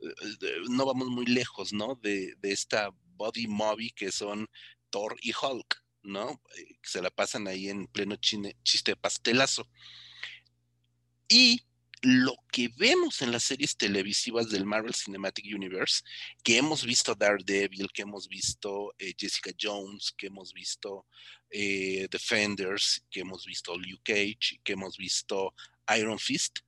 eh, 0.00 0.56
no 0.68 0.84
vamos 0.84 1.08
muy 1.08 1.24
lejos, 1.24 1.72
¿no? 1.72 1.98
De, 2.02 2.34
de 2.36 2.52
esta 2.52 2.90
body 3.16 3.46
movie 3.46 3.92
que 3.92 4.12
son 4.12 4.46
Thor 4.90 5.16
y 5.22 5.32
Hulk, 5.32 5.82
¿no? 6.02 6.42
Eh, 6.58 6.76
se 6.82 7.00
la 7.00 7.10
pasan 7.10 7.48
ahí 7.48 7.70
en 7.70 7.86
pleno 7.86 8.16
chiste 8.16 8.90
de 8.90 8.96
pastelazo. 8.96 9.66
Y 11.28 11.64
lo 12.04 12.36
que 12.52 12.68
vemos 12.76 13.22
en 13.22 13.32
las 13.32 13.44
series 13.44 13.76
televisivas 13.76 14.50
del 14.50 14.66
Marvel 14.66 14.94
Cinematic 14.94 15.46
Universe, 15.46 16.02
que 16.42 16.58
hemos 16.58 16.84
visto 16.84 17.14
Daredevil, 17.14 17.90
que 17.92 18.02
hemos 18.02 18.28
visto 18.28 18.94
eh, 18.98 19.14
Jessica 19.18 19.50
Jones, 19.58 20.12
que 20.16 20.26
hemos 20.26 20.52
visto 20.52 21.06
eh, 21.50 22.06
Defenders, 22.10 23.02
que 23.10 23.20
hemos 23.20 23.46
visto 23.46 23.76
Luke 23.76 24.02
Cage, 24.04 24.60
que 24.62 24.74
hemos 24.74 24.98
visto 24.98 25.54
Iron 25.96 26.18
Fist, 26.18 26.58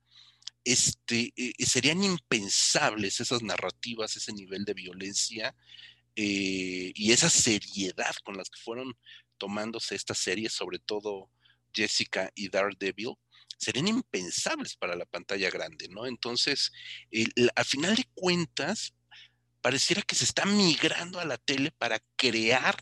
este, 0.63 1.31
eh, 1.35 1.53
serían 1.65 2.03
impensables 2.03 3.19
esas 3.19 3.43
narrativas, 3.43 4.17
ese 4.17 4.33
nivel 4.33 4.65
de 4.65 4.73
violencia 4.73 5.55
y 6.19 7.11
esa 7.11 7.29
seriedad 7.29 8.15
con 8.23 8.37
las 8.37 8.49
que 8.49 8.59
fueron 8.59 8.97
tomándose 9.37 9.93
estas 9.93 10.17
series, 10.17 10.51
sobre 10.51 10.79
todo 10.79 11.29
Jessica 11.71 12.31
y 12.33 12.49
Daredevil, 12.49 13.13
serían 13.57 13.87
impensables 13.87 14.75
para 14.75 14.95
la 14.95 15.05
pantalla 15.05 15.49
grande, 15.49 15.87
¿no? 15.89 16.05
Entonces, 16.05 16.71
al 17.55 17.65
final 17.65 17.95
de 17.95 18.05
cuentas, 18.13 18.93
pareciera 19.61 20.01
que 20.01 20.15
se 20.15 20.23
está 20.23 20.45
migrando 20.45 21.19
a 21.19 21.25
la 21.25 21.37
tele 21.37 21.71
para 21.71 21.99
crear 22.15 22.75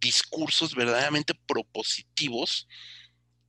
discursos 0.00 0.74
verdaderamente 0.74 1.34
propositivos 1.46 2.68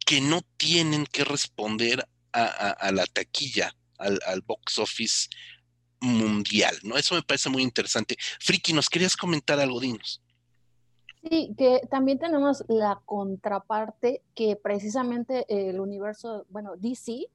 que 0.06 0.22
no 0.22 0.42
tienen 0.58 1.06
que 1.06 1.24
responder 1.24 2.08
a, 2.32 2.92
la 2.94 3.06
taquilla, 3.08 3.76
al, 3.98 4.20
al, 4.26 4.42
box 4.42 4.78
office 4.78 5.28
mundial, 6.00 6.80
¿no? 6.84 6.98
Eso 6.98 7.16
me 7.16 7.24
parece 7.24 7.50
muy 7.50 7.64
interesante. 7.64 8.16
Friki, 8.40 8.74
¿nos 8.74 8.90
querías 8.90 9.18
comentar 9.18 9.60
algo, 9.60 9.80
Dinos? 9.80 10.22
Sí, 11.30 11.54
que 11.56 11.82
también 11.92 12.18
tenemos 12.18 12.64
la 12.68 13.02
contraparte 13.06 14.24
que 14.34 14.56
precisamente 14.56 15.46
el 15.48 15.80
universo, 15.80 16.48
bueno, 16.50 16.76
DC 16.76 17.28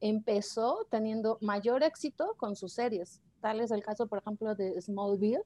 empezó 0.00 0.86
teniendo 0.90 1.38
mayor 1.40 1.84
éxito 1.84 2.34
con 2.38 2.56
sus 2.56 2.72
series. 2.72 3.20
Tal 3.40 3.60
es 3.60 3.70
el 3.70 3.84
caso, 3.84 4.08
por 4.08 4.18
ejemplo, 4.18 4.56
de 4.56 4.80
Smallville 4.80 5.44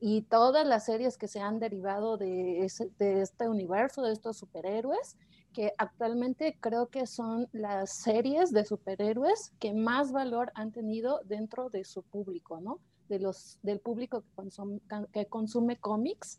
y 0.00 0.22
todas 0.22 0.66
las 0.66 0.86
series 0.86 1.18
que 1.18 1.28
se 1.28 1.40
han 1.40 1.58
derivado 1.58 2.16
de, 2.16 2.66
de 2.98 3.20
este 3.20 3.48
universo, 3.48 4.02
de 4.02 4.14
estos 4.14 4.38
superhéroes, 4.38 5.18
que 5.52 5.74
actualmente 5.76 6.56
creo 6.60 6.88
que 6.88 7.06
son 7.06 7.48
las 7.52 7.92
series 7.92 8.52
de 8.52 8.64
superhéroes 8.64 9.52
que 9.58 9.74
más 9.74 10.12
valor 10.12 10.50
han 10.54 10.72
tenido 10.72 11.20
dentro 11.26 11.68
de 11.68 11.84
su 11.84 12.02
público, 12.04 12.60
¿no? 12.62 12.80
De 13.10 13.18
los, 13.18 13.58
del 13.62 13.80
público 13.80 14.22
que 14.22 14.30
consume, 14.34 14.80
que 15.12 15.26
consume 15.26 15.76
cómics 15.76 16.38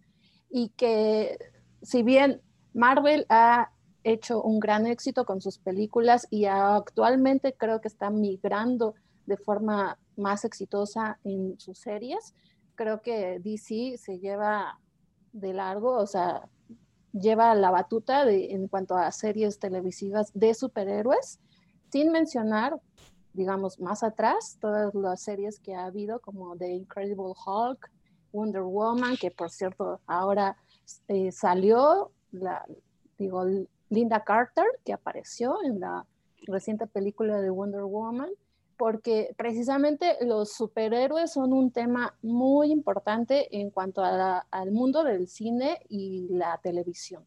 y 0.56 0.70
que 0.70 1.38
si 1.82 2.02
bien 2.02 2.42
Marvel 2.74 3.26
ha 3.28 3.74
hecho 4.06 4.42
un 4.42 4.62
gran 4.62 4.88
éxito 4.88 5.26
con 5.26 5.42
sus 5.42 5.58
películas 5.58 6.28
y 6.30 6.46
actualmente 6.46 7.54
creo 7.58 7.82
que 7.82 7.90
está 7.90 8.10
migrando 8.10 8.96
de 9.26 9.36
forma 9.36 10.00
más 10.16 10.46
exitosa 10.46 11.20
en 11.26 11.60
sus 11.60 11.78
series, 11.78 12.34
creo 12.76 13.02
que 13.02 13.42
DC 13.42 13.98
se 13.98 14.20
lleva 14.20 14.80
de 15.34 15.52
largo, 15.52 15.98
o 15.98 16.08
sea, 16.08 16.48
lleva 17.12 17.54
la 17.54 17.70
batuta 17.70 18.24
en 18.32 18.70
cuanto 18.70 18.96
a 18.96 19.12
series 19.12 19.60
televisivas 19.60 20.32
de 20.34 20.54
superhéroes, 20.54 21.42
sin 21.92 22.14
mencionar, 22.14 22.80
digamos, 23.34 23.78
más 23.82 24.04
atrás, 24.04 24.58
todas 24.62 24.96
las 24.96 25.22
series 25.22 25.60
que 25.60 25.76
ha 25.76 25.84
habido, 25.84 26.22
como 26.22 26.56
The 26.56 26.72
Incredible 26.72 27.34
Hulk, 27.46 27.92
Wonder 28.36 28.64
Woman, 28.64 29.16
que 29.18 29.32
por 29.32 29.50
cierto 29.50 30.02
ahora 30.06 30.58
eh, 31.08 31.32
salió, 31.32 32.12
digo, 33.18 33.46
Linda 33.90 34.24
Carter, 34.24 34.66
que 34.84 34.94
apareció 34.94 35.58
en 35.64 35.80
la 35.80 36.06
reciente 36.48 36.86
película 36.86 37.42
de 37.42 37.50
Wonder 37.50 37.84
Woman, 37.84 38.30
porque 38.78 39.34
precisamente 39.38 40.18
los 40.22 40.52
superhéroes 40.52 41.32
son 41.32 41.54
un 41.54 41.72
tema 41.72 42.16
muy 42.22 42.72
importante 42.72 43.48
en 43.58 43.70
cuanto 43.70 44.04
al 44.04 44.72
mundo 44.72 45.04
del 45.04 45.28
cine 45.28 45.80
y 45.88 46.28
la 46.30 46.60
televisión. 46.62 47.24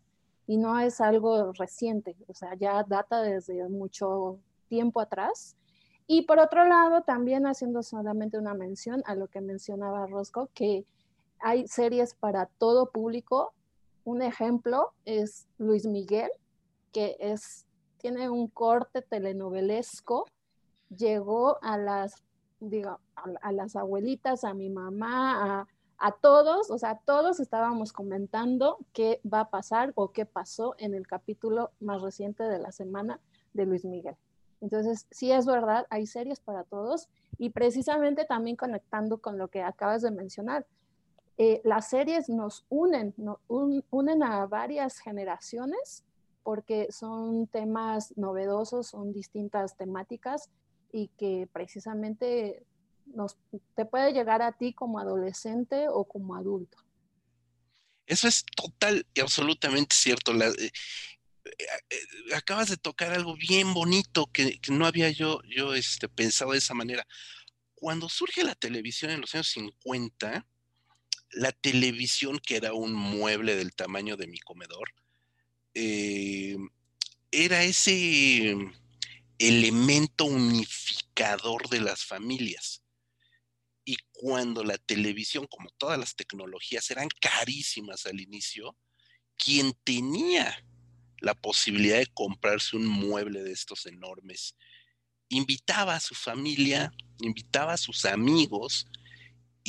Y 0.46 0.56
no 0.58 0.78
es 0.78 1.00
algo 1.00 1.52
reciente, 1.52 2.16
o 2.26 2.34
sea, 2.34 2.54
ya 2.54 2.82
data 2.84 3.22
desde 3.22 3.66
mucho 3.68 4.38
tiempo 4.68 5.00
atrás. 5.00 5.56
Y 6.06 6.22
por 6.22 6.38
otro 6.38 6.66
lado, 6.66 7.02
también 7.02 7.46
haciendo 7.46 7.82
solamente 7.82 8.38
una 8.38 8.54
mención 8.54 9.02
a 9.06 9.14
lo 9.14 9.28
que 9.28 9.40
mencionaba 9.40 10.06
Rosco, 10.06 10.48
que 10.54 10.84
hay 11.40 11.66
series 11.66 12.14
para 12.14 12.46
todo 12.46 12.90
público. 12.90 13.52
Un 14.04 14.22
ejemplo 14.22 14.92
es 15.04 15.46
Luis 15.58 15.86
Miguel, 15.86 16.30
que 16.92 17.16
es, 17.20 17.66
tiene 17.98 18.30
un 18.30 18.48
corte 18.48 19.02
telenovelesco. 19.02 20.26
Llegó 20.88 21.58
a 21.62 21.76
las, 21.76 22.22
digo, 22.60 23.00
a, 23.42 23.52
las 23.52 23.76
abuelitas, 23.76 24.44
a 24.44 24.54
mi 24.54 24.70
mamá, 24.70 25.60
a, 25.60 25.66
a 25.98 26.12
todos, 26.12 26.70
o 26.70 26.78
sea, 26.78 27.00
todos 27.04 27.40
estábamos 27.40 27.92
comentando 27.92 28.78
qué 28.92 29.20
va 29.30 29.40
a 29.40 29.50
pasar 29.50 29.92
o 29.96 30.12
qué 30.12 30.24
pasó 30.24 30.74
en 30.78 30.94
el 30.94 31.06
capítulo 31.06 31.72
más 31.80 32.02
reciente 32.02 32.44
de 32.44 32.58
la 32.58 32.72
semana 32.72 33.20
de 33.52 33.66
Luis 33.66 33.84
Miguel. 33.84 34.16
Entonces, 34.60 35.06
sí 35.10 35.30
es 35.32 35.46
verdad, 35.46 35.86
hay 35.90 36.06
series 36.06 36.40
para 36.40 36.64
todos 36.64 37.08
y 37.36 37.50
precisamente 37.50 38.24
también 38.24 38.56
conectando 38.56 39.18
con 39.18 39.38
lo 39.38 39.48
que 39.48 39.62
acabas 39.62 40.02
de 40.02 40.10
mencionar, 40.10 40.66
eh, 41.40 41.60
las 41.62 41.88
series 41.88 42.28
nos 42.28 42.66
unen, 42.68 43.14
unen 43.46 44.22
a 44.24 44.44
varias 44.46 44.98
generaciones 44.98 46.04
porque 46.42 46.88
son 46.90 47.46
temas 47.46 48.12
novedosos, 48.16 48.88
son 48.88 49.12
distintas 49.12 49.76
temáticas 49.76 50.50
y 50.92 51.08
que 51.16 51.48
precisamente 51.52 52.64
nos, 53.06 53.36
te 53.76 53.84
puede 53.84 54.12
llegar 54.12 54.42
a 54.42 54.50
ti 54.50 54.72
como 54.72 54.98
adolescente 54.98 55.86
o 55.88 56.04
como 56.04 56.34
adulto. 56.34 56.78
Eso 58.06 58.26
es 58.26 58.44
total 58.56 59.06
y 59.14 59.20
absolutamente 59.20 59.94
cierto. 59.94 60.32
Eh, 60.32 60.72
eh, 61.44 62.34
acabas 62.34 62.68
de 62.68 62.78
tocar 62.78 63.12
algo 63.12 63.36
bien 63.36 63.74
bonito 63.74 64.26
que, 64.32 64.58
no 64.70 64.86
había 64.86 65.10
yo, 65.10 65.40
yo 65.44 65.74
este, 65.74 66.08
pensado 66.08 66.52
de 66.52 66.58
esa 66.58 66.74
manera. 66.74 67.06
Cuando 67.74 68.08
surge 68.08 68.42
la 68.42 68.56
televisión 68.56 69.12
en 69.12 69.20
los 69.20 69.34
años 69.34 69.50
50, 69.50 70.44
la 71.30 71.52
televisión, 71.52 72.38
que 72.38 72.56
era 72.56 72.72
un 72.72 72.92
mueble 72.92 73.56
del 73.56 73.74
tamaño 73.74 74.16
de 74.16 74.26
mi 74.26 74.38
comedor, 74.38 74.88
eh, 75.74 76.56
era 77.30 77.62
ese 77.64 78.56
elemento 79.38 80.24
unificador 80.24 81.68
de 81.68 81.80
las 81.80 82.04
familias. 82.04 82.82
Y 83.84 83.96
cuando 84.12 84.64
la 84.64 84.76
televisión, 84.78 85.46
como 85.46 85.70
todas 85.70 85.98
las 85.98 86.14
tecnologías, 86.14 86.90
eran 86.90 87.08
carísimas 87.20 88.06
al 88.06 88.20
inicio, 88.20 88.76
quien 89.36 89.72
tenía 89.84 90.64
la 91.20 91.34
posibilidad 91.34 91.98
de 91.98 92.06
comprarse 92.06 92.76
un 92.76 92.86
mueble 92.86 93.42
de 93.42 93.52
estos 93.52 93.86
enormes, 93.86 94.56
invitaba 95.28 95.94
a 95.94 96.00
su 96.00 96.14
familia, 96.14 96.92
invitaba 97.20 97.74
a 97.74 97.78
sus 97.78 98.04
amigos 98.04 98.86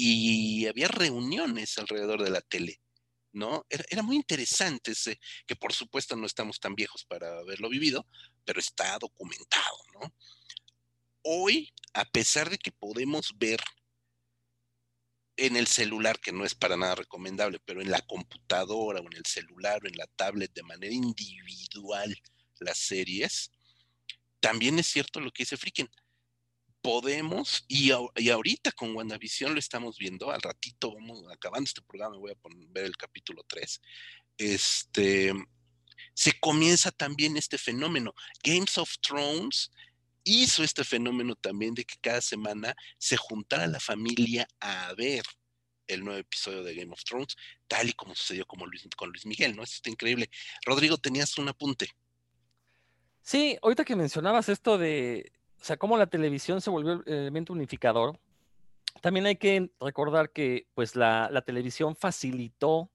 y 0.01 0.65
había 0.67 0.87
reuniones 0.87 1.77
alrededor 1.77 2.23
de 2.23 2.29
la 2.29 2.39
tele, 2.39 2.79
¿no? 3.33 3.65
Era, 3.69 4.01
muy 4.01 4.15
interesante 4.15 4.91
ese, 4.91 5.19
que 5.45 5.57
por 5.57 5.73
supuesto 5.73 6.15
no 6.15 6.25
estamos 6.25 6.59
tan 6.59 6.73
viejos 6.73 7.03
para 7.03 7.39
haberlo 7.39 7.67
vivido, 7.67 8.07
pero 8.45 8.61
está 8.61 8.97
documentado, 8.97 9.77
¿no? 9.93 10.13
Hoy, 11.23 11.73
a 11.93 12.05
pesar 12.05 12.49
de 12.49 12.57
que 12.57 12.71
podemos 12.71 13.33
ver 13.37 13.59
en 15.35 15.57
el 15.57 15.67
celular, 15.67 16.17
que 16.19 16.31
no 16.31 16.45
es 16.45 16.55
para 16.55 16.77
nada 16.77 16.95
recomendable, 16.95 17.59
pero 17.65 17.81
en 17.81 17.91
la 17.91 18.01
computadora 18.01 19.01
o 19.01 19.05
en 19.05 19.17
el 19.17 19.25
celular 19.25 19.81
o 19.83 19.87
en 19.87 19.97
la 19.97 20.07
tablet 20.07 20.53
de 20.53 20.63
manera 20.63 20.93
individual 20.93 22.15
las 22.61 22.77
series, 22.77 23.51
también 24.39 24.79
es 24.79 24.87
cierto 24.87 25.19
lo 25.19 25.31
que 25.31 25.43
dice 25.43 25.57
Fricken 25.57 25.89
podemos, 26.81 27.65
y, 27.67 27.91
ahorita 27.91 28.71
con 28.71 28.95
WandaVision 28.95 29.53
lo 29.53 29.59
estamos 29.59 29.97
viendo, 29.97 30.31
al 30.31 30.41
ratito 30.41 30.93
vamos 30.93 31.23
acabando 31.31 31.67
este 31.67 31.81
programa, 31.81 32.17
voy 32.17 32.31
a 32.31 32.35
poner, 32.35 32.67
ver 32.69 32.85
el 32.85 32.97
capítulo 32.97 33.43
3, 33.47 33.81
este, 34.37 35.33
se 36.13 36.39
comienza 36.39 36.91
también 36.91 37.37
este 37.37 37.57
fenómeno. 37.57 38.13
Games 38.43 38.77
of 38.77 38.93
Thrones 39.01 39.71
hizo 40.23 40.63
este 40.63 40.83
fenómeno 40.83 41.35
también 41.35 41.73
de 41.73 41.85
que 41.85 41.95
cada 42.01 42.21
semana 42.21 42.75
se 42.97 43.17
juntara 43.17 43.67
la 43.67 43.79
familia 43.79 44.47
a 44.59 44.93
ver 44.95 45.23
el 45.87 46.03
nuevo 46.03 46.19
episodio 46.19 46.63
de 46.63 46.75
Game 46.75 46.93
of 46.93 47.03
Thrones, 47.03 47.35
tal 47.67 47.89
y 47.89 47.93
como 47.93 48.15
sucedió 48.15 48.45
con 48.45 48.59
Luis 49.09 49.25
Miguel, 49.25 49.55
¿no? 49.55 49.63
Esto 49.63 49.77
está 49.77 49.89
increíble. 49.89 50.29
Rodrigo, 50.65 50.97
tenías 50.97 51.37
un 51.37 51.49
apunte. 51.49 51.89
Sí, 53.21 53.57
ahorita 53.61 53.85
que 53.85 53.95
mencionabas 53.95 54.49
esto 54.49 54.77
de, 54.77 55.31
o 55.59 55.63
sea, 55.63 55.77
cómo 55.77 55.97
la 55.97 56.07
televisión 56.07 56.61
se 56.61 56.69
volvió 56.69 57.03
el 57.05 57.13
elemento 57.13 57.53
unificador, 57.53 58.17
también 59.01 59.25
hay 59.25 59.35
que 59.35 59.71
recordar 59.79 60.31
que 60.31 60.67
pues 60.73 60.95
la, 60.95 61.43
televisión 61.45 61.95
facilitó 61.95 62.89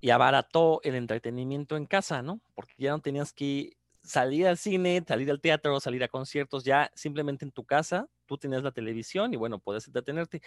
y 0.00 0.10
abarató 0.10 0.80
el 0.84 0.94
entretenimiento 0.94 1.76
en 1.76 1.86
casa, 1.86 2.22
¿no? 2.22 2.40
Porque 2.54 2.74
ya 2.78 2.90
no 2.90 3.00
tenías 3.00 3.32
que 3.32 3.76
salir 4.02 4.46
al 4.46 4.56
cine, 4.56 5.02
salir 5.06 5.30
al 5.30 5.40
teatro, 5.40 5.80
salir 5.80 6.04
a 6.04 6.08
conciertos, 6.08 6.64
ya 6.64 6.90
simplemente 6.94 7.44
en 7.44 7.50
tu 7.50 7.64
casa, 7.64 8.08
tú 8.26 8.38
tenías 8.38 8.62
la 8.62 8.72
televisión 8.72 9.32
y 9.34 9.36
bueno, 9.36 9.58
puedes 9.58 9.86
entretenerte. 9.86 10.42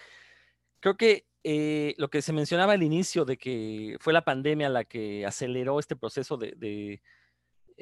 Creo 0.80 0.96
que 0.96 1.26
eh, 1.44 1.94
lo 1.98 2.08
que 2.08 2.22
se 2.22 2.32
mencionaba 2.32 2.72
al 2.72 2.82
inicio 2.82 3.24
de 3.24 3.36
que 3.36 3.96
fue 4.00 4.12
la 4.12 4.24
pandemia 4.24 4.68
la 4.68 4.84
que 4.84 5.26
aceleró 5.26 5.78
este 5.78 5.96
proceso 5.96 6.36
de, 6.36 7.02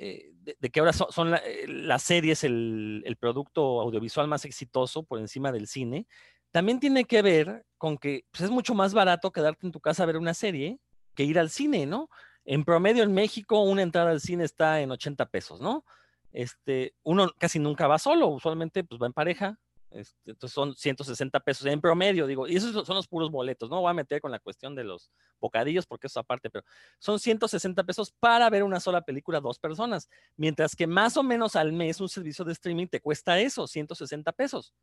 eh, 0.01 0.33
que 0.73 0.81
ahora 0.81 0.93
son, 0.93 1.35
eh, 1.35 1.67
las 1.67 2.03
series 2.03 2.45
el, 2.45 3.03
el, 3.05 3.17
producto 3.17 3.81
audiovisual 3.81 4.29
más 4.29 4.45
exitoso 4.45 5.03
por 5.03 5.19
encima 5.19 5.51
del 5.51 5.67
cine, 5.67 6.07
también 6.53 6.79
tiene 6.79 7.05
que 7.05 7.21
ver 7.21 7.67
con 7.77 7.99
que 7.99 8.25
pues, 8.31 8.43
es 8.45 8.51
mucho 8.51 8.75
más 8.75 8.95
barato 8.95 9.33
quedarte 9.33 9.67
en 9.67 9.73
tu 9.73 9.81
casa 9.81 10.05
a 10.05 10.07
ver 10.07 10.17
una 10.17 10.35
serie 10.35 10.79
que 11.15 11.25
ir 11.25 11.39
al 11.39 11.51
cine, 11.51 11.85
¿no? 11.85 12.09
En 12.45 12.65
promedio 12.65 13.03
en 13.03 13.13
México 13.13 13.61
una 13.61 13.83
entrada 13.83 14.11
al 14.11 14.21
cine 14.21 14.45
está 14.45 14.81
en 14.81 14.91
80 14.91 15.27
pesos, 15.27 15.61
¿no? 15.61 15.85
Este, 16.33 16.95
uno 17.03 17.31
casi 17.37 17.59
nunca 17.59 17.89
va 17.89 17.99
solo, 17.99 18.29
usualmente 18.29 18.85
pues 18.85 19.01
va 19.03 19.07
en 19.07 19.13
pareja, 19.13 19.59
este, 19.91 20.33
entonces 20.33 20.55
son 20.55 20.75
160 20.75 21.41
pesos 21.41 21.67
en 21.67 21.81
promedio, 21.81 22.27
digo, 22.27 22.47
y 22.47 22.57
esos 22.57 22.87
son 22.87 22.97
los 22.97 23.09
puros 23.09 23.31
boletos, 23.31 23.71
no 23.71 23.81
voy 23.81 23.91
a 23.91 23.95
meter 23.95 24.21
con 24.21 24.31
la 24.31 24.39
cuestión 24.39 24.75
de 24.75 24.85
los 24.85 25.11
bocadillos 25.41 25.87
porque 25.87 26.09
eso 26.09 26.21
aparte, 26.21 26.51
pero 26.51 26.65
son 26.99 27.19
160 27.19 27.85
pesos 27.85 28.13
para 28.21 28.51
ver 28.51 28.63
una 28.63 28.81
sola 28.81 29.03
película 29.03 29.41
dos 29.41 29.59
personas, 29.59 30.09
mientras 30.37 30.77
que 30.77 30.87
más 30.87 31.17
o 31.17 31.23
menos 31.23 31.57
al 31.57 31.73
mes 31.73 32.01
un 32.01 32.09
servicio 32.09 32.45
de 32.45 32.53
streaming 32.53 32.87
te 32.87 33.01
cuesta 33.01 33.39
eso, 33.41 33.67
160 33.67 34.33
pesos. 34.33 34.75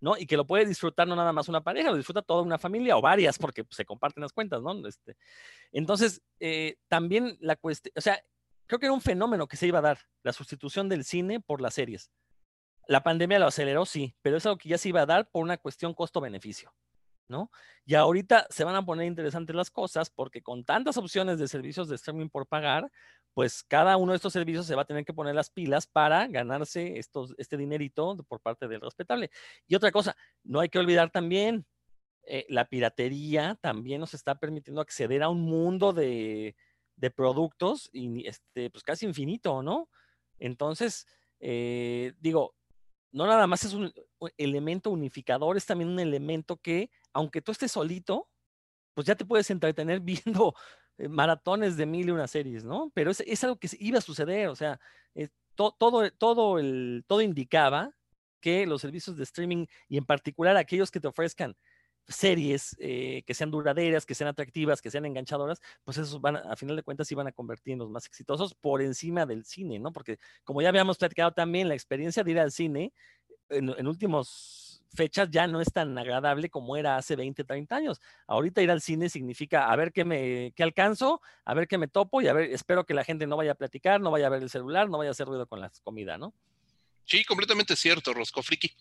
¿no? 0.00 0.18
Y 0.18 0.26
que 0.26 0.36
lo 0.36 0.46
puede 0.46 0.66
disfrutar 0.66 1.08
no 1.08 1.16
nada 1.16 1.32
más 1.32 1.48
una 1.48 1.62
pareja, 1.62 1.90
lo 1.90 1.96
disfruta 1.96 2.20
toda 2.20 2.42
una 2.42 2.58
familia 2.58 2.96
o 2.96 3.00
varias, 3.00 3.38
porque 3.38 3.64
se 3.70 3.86
comparten 3.86 4.20
las 4.20 4.34
cuentas, 4.34 4.60
¿no? 4.60 4.86
Este, 4.86 5.16
entonces, 5.72 6.20
eh, 6.40 6.76
también 6.88 7.38
la 7.40 7.56
cuestión, 7.56 7.92
o 7.96 8.00
sea, 8.02 8.20
creo 8.66 8.78
que 8.78 8.86
era 8.86 8.92
un 8.92 9.00
fenómeno 9.00 9.46
que 9.46 9.56
se 9.56 9.66
iba 9.66 9.78
a 9.78 9.82
dar, 9.82 9.98
la 10.22 10.34
sustitución 10.34 10.90
del 10.90 11.04
cine 11.04 11.40
por 11.40 11.62
las 11.62 11.74
series. 11.74 12.10
La 12.88 13.02
pandemia 13.02 13.38
lo 13.38 13.46
aceleró, 13.46 13.86
sí, 13.86 14.14
pero 14.22 14.36
es 14.36 14.46
algo 14.46 14.58
que 14.58 14.68
ya 14.68 14.78
se 14.78 14.88
iba 14.88 15.02
a 15.02 15.06
dar 15.06 15.28
por 15.30 15.42
una 15.42 15.56
cuestión 15.56 15.94
costo-beneficio, 15.94 16.74
¿no? 17.28 17.50
Y 17.84 17.94
ahorita 17.94 18.46
se 18.50 18.64
van 18.64 18.76
a 18.76 18.84
poner 18.84 19.06
interesantes 19.06 19.54
las 19.54 19.70
cosas 19.70 20.10
porque 20.10 20.42
con 20.42 20.64
tantas 20.64 20.96
opciones 20.96 21.38
de 21.38 21.48
servicios 21.48 21.88
de 21.88 21.96
streaming 21.96 22.28
por 22.28 22.46
pagar, 22.46 22.90
pues 23.34 23.64
cada 23.64 23.96
uno 23.96 24.12
de 24.12 24.16
estos 24.16 24.32
servicios 24.32 24.66
se 24.66 24.74
va 24.74 24.82
a 24.82 24.86
tener 24.86 25.04
que 25.04 25.12
poner 25.12 25.34
las 25.34 25.50
pilas 25.50 25.86
para 25.86 26.26
ganarse 26.28 26.98
estos, 26.98 27.34
este 27.36 27.56
dinerito 27.56 28.16
por 28.28 28.40
parte 28.40 28.68
del 28.68 28.80
respetable. 28.80 29.30
Y 29.66 29.74
otra 29.74 29.90
cosa, 29.90 30.16
no 30.44 30.60
hay 30.60 30.68
que 30.68 30.78
olvidar 30.78 31.10
también, 31.10 31.66
eh, 32.26 32.46
la 32.48 32.64
piratería 32.66 33.58
también 33.60 34.00
nos 34.00 34.14
está 34.14 34.36
permitiendo 34.36 34.80
acceder 34.80 35.22
a 35.22 35.28
un 35.28 35.42
mundo 35.42 35.92
de, 35.92 36.56
de 36.96 37.10
productos 37.10 37.90
y 37.92 38.26
este, 38.26 38.70
pues 38.70 38.82
casi 38.82 39.06
infinito, 39.06 39.62
¿no? 39.62 39.88
Entonces, 40.38 41.06
eh, 41.40 42.14
digo, 42.20 42.54
no 43.14 43.26
nada 43.26 43.46
más 43.46 43.64
es 43.64 43.72
un 43.72 43.92
elemento 44.36 44.90
unificador, 44.90 45.56
es 45.56 45.64
también 45.64 45.88
un 45.88 46.00
elemento 46.00 46.56
que, 46.56 46.90
aunque 47.12 47.40
tú 47.40 47.52
estés 47.52 47.70
solito, 47.70 48.28
pues 48.92 49.06
ya 49.06 49.14
te 49.14 49.24
puedes 49.24 49.50
entretener 49.50 50.00
viendo 50.26 50.54
eh, 50.98 51.08
maratones 51.08 51.76
de 51.76 51.86
mil 51.86 52.08
y 52.08 52.10
una 52.10 52.26
series, 52.26 52.64
¿no? 52.64 52.90
Pero 52.92 53.12
es, 53.12 53.20
es 53.20 53.44
algo 53.44 53.56
que 53.56 53.68
iba 53.78 53.98
a 53.98 54.02
suceder, 54.02 54.48
o 54.48 54.56
sea, 54.56 54.80
eh, 55.14 55.28
todo, 55.54 56.10
todo, 56.10 56.58
el, 56.58 57.04
todo 57.06 57.20
indicaba 57.20 57.94
que 58.40 58.66
los 58.66 58.80
servicios 58.80 59.16
de 59.16 59.22
streaming 59.22 59.66
y 59.88 59.96
en 59.96 60.04
particular 60.04 60.56
aquellos 60.56 60.90
que 60.90 61.00
te 61.00 61.08
ofrezcan 61.08 61.56
series 62.08 62.76
eh, 62.78 63.22
que 63.26 63.34
sean 63.34 63.50
duraderas, 63.50 64.06
que 64.06 64.14
sean 64.14 64.28
atractivas, 64.28 64.82
que 64.82 64.90
sean 64.90 65.06
enganchadoras, 65.06 65.60
pues 65.84 65.98
esos 65.98 66.20
van, 66.20 66.36
a, 66.36 66.56
final 66.56 66.76
de 66.76 66.82
cuentas, 66.82 67.10
iban 67.12 67.26
a 67.26 67.32
convertir 67.32 67.74
en 67.74 67.78
los 67.80 67.90
más 67.90 68.06
exitosos 68.06 68.54
por 68.54 68.82
encima 68.82 69.26
del 69.26 69.44
cine, 69.44 69.78
¿no? 69.78 69.92
Porque 69.92 70.18
como 70.44 70.62
ya 70.62 70.68
habíamos 70.68 70.98
platicado 70.98 71.32
también, 71.32 71.68
la 71.68 71.74
experiencia 71.74 72.22
de 72.22 72.30
ir 72.30 72.38
al 72.38 72.52
cine 72.52 72.92
en, 73.48 73.70
en 73.70 73.86
últimos 73.86 74.64
fechas 74.94 75.28
ya 75.30 75.46
no 75.46 75.60
es 75.60 75.72
tan 75.72 75.96
agradable 75.98 76.48
como 76.48 76.76
era 76.76 76.96
hace 76.96 77.16
20, 77.16 77.44
30 77.44 77.76
años. 77.76 78.00
Ahorita 78.26 78.62
ir 78.62 78.70
al 78.70 78.80
cine 78.80 79.08
significa 79.08 79.70
a 79.70 79.76
ver 79.76 79.92
qué 79.92 80.04
me 80.04 80.52
qué 80.54 80.62
alcanzo, 80.62 81.20
a 81.44 81.54
ver 81.54 81.68
qué 81.68 81.78
me 81.78 81.88
topo 81.88 82.22
y 82.22 82.28
a 82.28 82.32
ver, 82.32 82.50
espero 82.50 82.84
que 82.84 82.94
la 82.94 83.04
gente 83.04 83.26
no 83.26 83.36
vaya 83.36 83.52
a 83.52 83.56
platicar, 83.56 84.00
no 84.00 84.10
vaya 84.10 84.26
a 84.26 84.30
ver 84.30 84.42
el 84.42 84.50
celular, 84.50 84.88
no 84.88 84.98
vaya 84.98 85.10
a 85.10 85.12
hacer 85.12 85.26
ruido 85.26 85.46
con 85.46 85.60
la 85.60 85.70
comida, 85.82 86.16
¿no? 86.16 86.32
Sí, 87.04 87.24
completamente 87.24 87.76
cierto, 87.76 88.14
Rosco 88.14 88.42
Friki. 88.42 88.74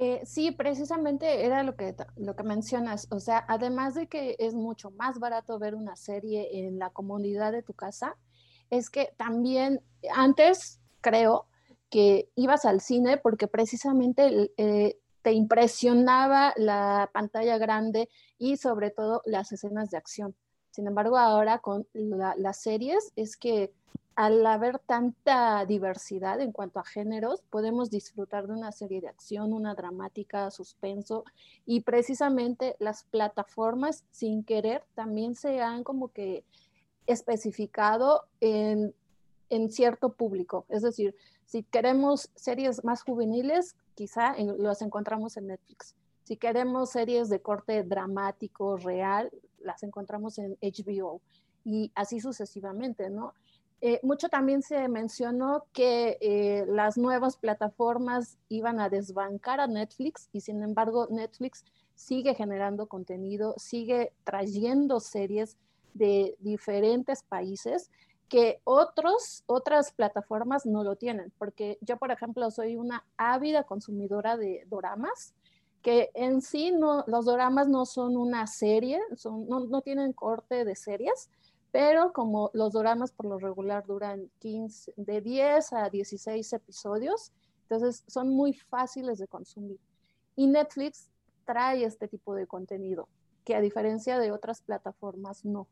Eh, 0.00 0.20
sí, 0.24 0.52
precisamente 0.52 1.44
era 1.44 1.64
lo 1.64 1.74
que, 1.74 1.94
lo 2.16 2.36
que 2.36 2.44
mencionas. 2.44 3.08
O 3.10 3.18
sea, 3.18 3.44
además 3.48 3.94
de 3.94 4.06
que 4.06 4.36
es 4.38 4.54
mucho 4.54 4.90
más 4.92 5.18
barato 5.18 5.58
ver 5.58 5.74
una 5.74 5.96
serie 5.96 6.66
en 6.66 6.78
la 6.78 6.90
comunidad 6.90 7.50
de 7.50 7.64
tu 7.64 7.74
casa, 7.74 8.16
es 8.70 8.90
que 8.90 9.12
también 9.16 9.82
antes, 10.14 10.80
creo, 11.00 11.46
que 11.90 12.30
ibas 12.36 12.64
al 12.64 12.80
cine 12.80 13.16
porque 13.16 13.48
precisamente 13.48 14.52
eh, 14.56 14.98
te 15.22 15.32
impresionaba 15.32 16.52
la 16.56 17.10
pantalla 17.12 17.58
grande 17.58 18.08
y 18.38 18.56
sobre 18.56 18.90
todo 18.90 19.22
las 19.24 19.50
escenas 19.52 19.90
de 19.90 19.96
acción. 19.96 20.36
Sin 20.70 20.86
embargo, 20.86 21.16
ahora 21.16 21.58
con 21.58 21.88
las 21.92 22.62
series 22.62 23.12
es 23.16 23.36
que 23.36 23.72
al 24.18 24.44
haber 24.46 24.80
tanta 24.80 25.64
diversidad 25.64 26.40
en 26.40 26.50
cuanto 26.50 26.80
a 26.80 26.84
géneros, 26.84 27.40
podemos 27.50 27.88
disfrutar 27.88 28.48
de 28.48 28.52
una 28.52 28.72
serie 28.72 29.00
de 29.00 29.06
acción, 29.06 29.52
una 29.52 29.76
dramática, 29.76 30.50
suspenso, 30.50 31.22
y 31.64 31.82
precisamente 31.82 32.74
las 32.80 33.04
plataformas 33.04 34.02
sin 34.10 34.42
querer 34.42 34.82
también 34.96 35.36
se 35.36 35.60
han 35.60 35.84
como 35.84 36.08
que 36.08 36.42
especificado 37.06 38.24
en, 38.40 38.92
en 39.50 39.70
cierto 39.70 40.12
público. 40.14 40.66
Es 40.68 40.82
decir, 40.82 41.14
si 41.44 41.62
queremos 41.62 42.28
series 42.34 42.82
más 42.82 43.02
juveniles, 43.04 43.76
quizá 43.94 44.34
las 44.36 44.82
encontramos 44.82 45.36
en 45.36 45.46
Netflix. 45.46 45.94
Si 46.24 46.36
queremos 46.36 46.90
series 46.90 47.28
de 47.28 47.40
corte 47.40 47.84
dramático, 47.84 48.78
real, 48.78 49.30
las 49.60 49.84
encontramos 49.84 50.38
en 50.38 50.58
HBO 50.60 51.20
y 51.64 51.92
así 51.94 52.18
sucesivamente, 52.18 53.10
¿no? 53.10 53.34
Eh, 53.80 54.00
mucho 54.02 54.28
también 54.28 54.62
se 54.62 54.88
mencionó 54.88 55.66
que 55.72 56.18
eh, 56.20 56.64
las 56.66 56.98
nuevas 56.98 57.36
plataformas 57.36 58.36
iban 58.48 58.80
a 58.80 58.88
desbancar 58.88 59.60
a 59.60 59.68
Netflix 59.68 60.28
y 60.32 60.40
sin 60.40 60.62
embargo 60.62 61.06
Netflix 61.10 61.64
sigue 61.94 62.34
generando 62.34 62.88
contenido, 62.88 63.54
sigue 63.56 64.12
trayendo 64.24 64.98
series 64.98 65.56
de 65.94 66.36
diferentes 66.40 67.22
países 67.22 67.90
que 68.28 68.60
otros, 68.64 69.42
otras 69.46 69.92
plataformas 69.92 70.66
no 70.66 70.84
lo 70.84 70.96
tienen, 70.96 71.32
porque 71.38 71.78
yo, 71.80 71.96
por 71.96 72.10
ejemplo, 72.10 72.50
soy 72.50 72.76
una 72.76 73.04
ávida 73.16 73.64
consumidora 73.64 74.36
de 74.36 74.64
doramas, 74.68 75.34
que 75.82 76.10
en 76.14 76.42
sí 76.42 76.72
los 77.06 77.24
doramas 77.24 77.68
no 77.68 77.86
son 77.86 78.16
una 78.16 78.46
serie, 78.46 79.00
no, 79.24 79.60
no, 79.60 79.80
tienen 79.80 80.12
corte 80.12 80.64
de 80.64 80.76
series, 80.76 81.30
pero 81.70 82.12
como 82.12 82.50
los 82.54 82.72
doramas 82.72 83.12
por 83.12 83.26
lo 83.26 83.38
regular 83.38 83.84
duran 83.86 84.30
15, 84.38 84.94
de 84.96 85.20
10 85.20 85.72
a 85.74 85.90
16 85.90 86.52
episodios, 86.52 87.32
entonces 87.62 88.04
son 88.06 88.30
muy 88.30 88.54
fáciles 88.54 89.18
de 89.18 89.28
consumir. 89.28 89.78
Y 90.36 90.46
Netflix 90.46 91.10
trae 91.44 91.84
este 91.84 92.08
tipo 92.08 92.34
de 92.34 92.46
contenido, 92.46 93.08
que 93.44 93.54
a 93.54 93.60
diferencia 93.60 94.18
de 94.18 94.32
otras 94.32 94.62
plataformas 94.62 95.44
no. 95.44 95.68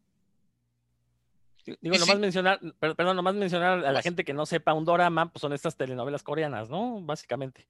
Digo, 1.80 1.98
nomás 1.98 2.18
mencionar, 2.18 2.61
perdón, 2.78 3.16
nomás 3.16 3.35
mencionar 3.35 3.85
a 3.85 3.92
la 3.92 4.02
gente 4.02 4.24
que 4.24 4.32
no 4.32 4.46
sepa, 4.46 4.72
un 4.72 4.85
dorama, 4.85 5.32
pues 5.32 5.40
son 5.40 5.52
estas 5.52 5.76
telenovelas 5.76 6.22
coreanas, 6.22 6.70
¿no? 6.70 7.00
Básicamente. 7.02 7.66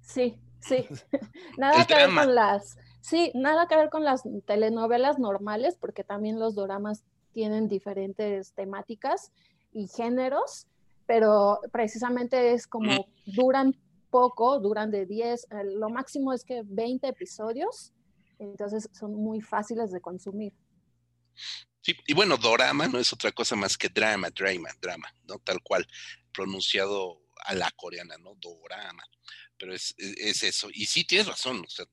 Sí, 0.00 0.38
sí. 0.60 0.86
nada 1.58 1.86
que 1.86 1.94
ver 1.94 2.14
con 2.14 2.34
las, 2.34 2.78
sí, 3.00 3.30
nada 3.34 3.68
que 3.68 3.76
ver 3.76 3.90
con 3.90 4.04
las 4.04 4.22
telenovelas 4.44 5.18
normales, 5.18 5.76
porque 5.78 6.02
también 6.02 6.40
los 6.40 6.54
doramas 6.54 7.04
tienen 7.38 7.68
diferentes 7.68 8.52
temáticas 8.52 9.30
y 9.72 9.86
géneros, 9.86 10.66
pero 11.06 11.60
precisamente 11.70 12.52
es 12.52 12.66
como 12.66 13.06
duran 13.26 13.76
poco, 14.10 14.58
duran 14.58 14.90
de 14.90 15.06
10, 15.06 15.44
eh, 15.44 15.46
lo 15.76 15.88
máximo 15.88 16.32
es 16.32 16.42
que 16.42 16.62
20 16.64 17.06
episodios, 17.06 17.92
entonces 18.40 18.90
son 18.92 19.14
muy 19.14 19.40
fáciles 19.40 19.92
de 19.92 20.00
consumir. 20.00 20.52
Sí, 21.80 21.94
y 22.08 22.12
bueno, 22.12 22.36
dorama 22.36 22.88
no 22.88 22.98
es 22.98 23.12
otra 23.12 23.30
cosa 23.30 23.54
más 23.54 23.78
que 23.78 23.88
drama, 23.88 24.30
drama, 24.30 24.70
drama, 24.82 25.08
¿no? 25.28 25.38
Tal 25.38 25.62
cual, 25.62 25.86
pronunciado 26.32 27.22
a 27.44 27.54
la 27.54 27.70
coreana, 27.70 28.18
¿no? 28.18 28.34
Dorama. 28.34 29.04
Pero 29.56 29.72
es, 29.72 29.94
es, 29.96 30.42
eso. 30.42 30.70
Y 30.72 30.86
sí, 30.86 31.04
tienes 31.04 31.28
razón, 31.28 31.62
o 31.64 31.70
sea, 31.70 31.86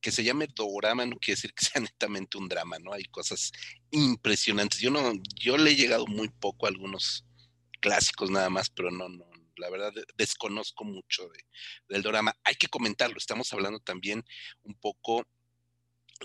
que 0.00 0.12
se 0.12 0.24
llame 0.24 0.48
dorama 0.54 1.06
no 1.06 1.16
quiere 1.16 1.36
decir 1.36 1.54
que 1.54 1.64
sea 1.64 1.80
netamente 1.82 2.38
un 2.38 2.48
drama, 2.48 2.78
¿no? 2.78 2.92
Hay 2.92 3.04
cosas 3.04 3.52
impresionantes. 3.90 4.80
Yo 4.80 4.90
no, 4.90 5.12
yo 5.34 5.56
le 5.56 5.70
he 5.70 5.76
llegado 5.76 6.06
muy 6.06 6.28
poco 6.28 6.66
a 6.66 6.70
algunos 6.70 7.24
clásicos 7.80 8.30
nada 8.30 8.50
más, 8.50 8.70
pero 8.70 8.90
no, 8.90 9.08
no, 9.08 9.28
la 9.56 9.70
verdad 9.70 9.92
desconozco 10.16 10.84
mucho 10.84 11.28
del 11.88 12.02
drama. 12.02 12.34
Hay 12.44 12.54
que 12.54 12.68
comentarlo, 12.68 13.16
estamos 13.18 13.52
hablando 13.52 13.80
también 13.80 14.24
un 14.62 14.74
poco 14.74 15.26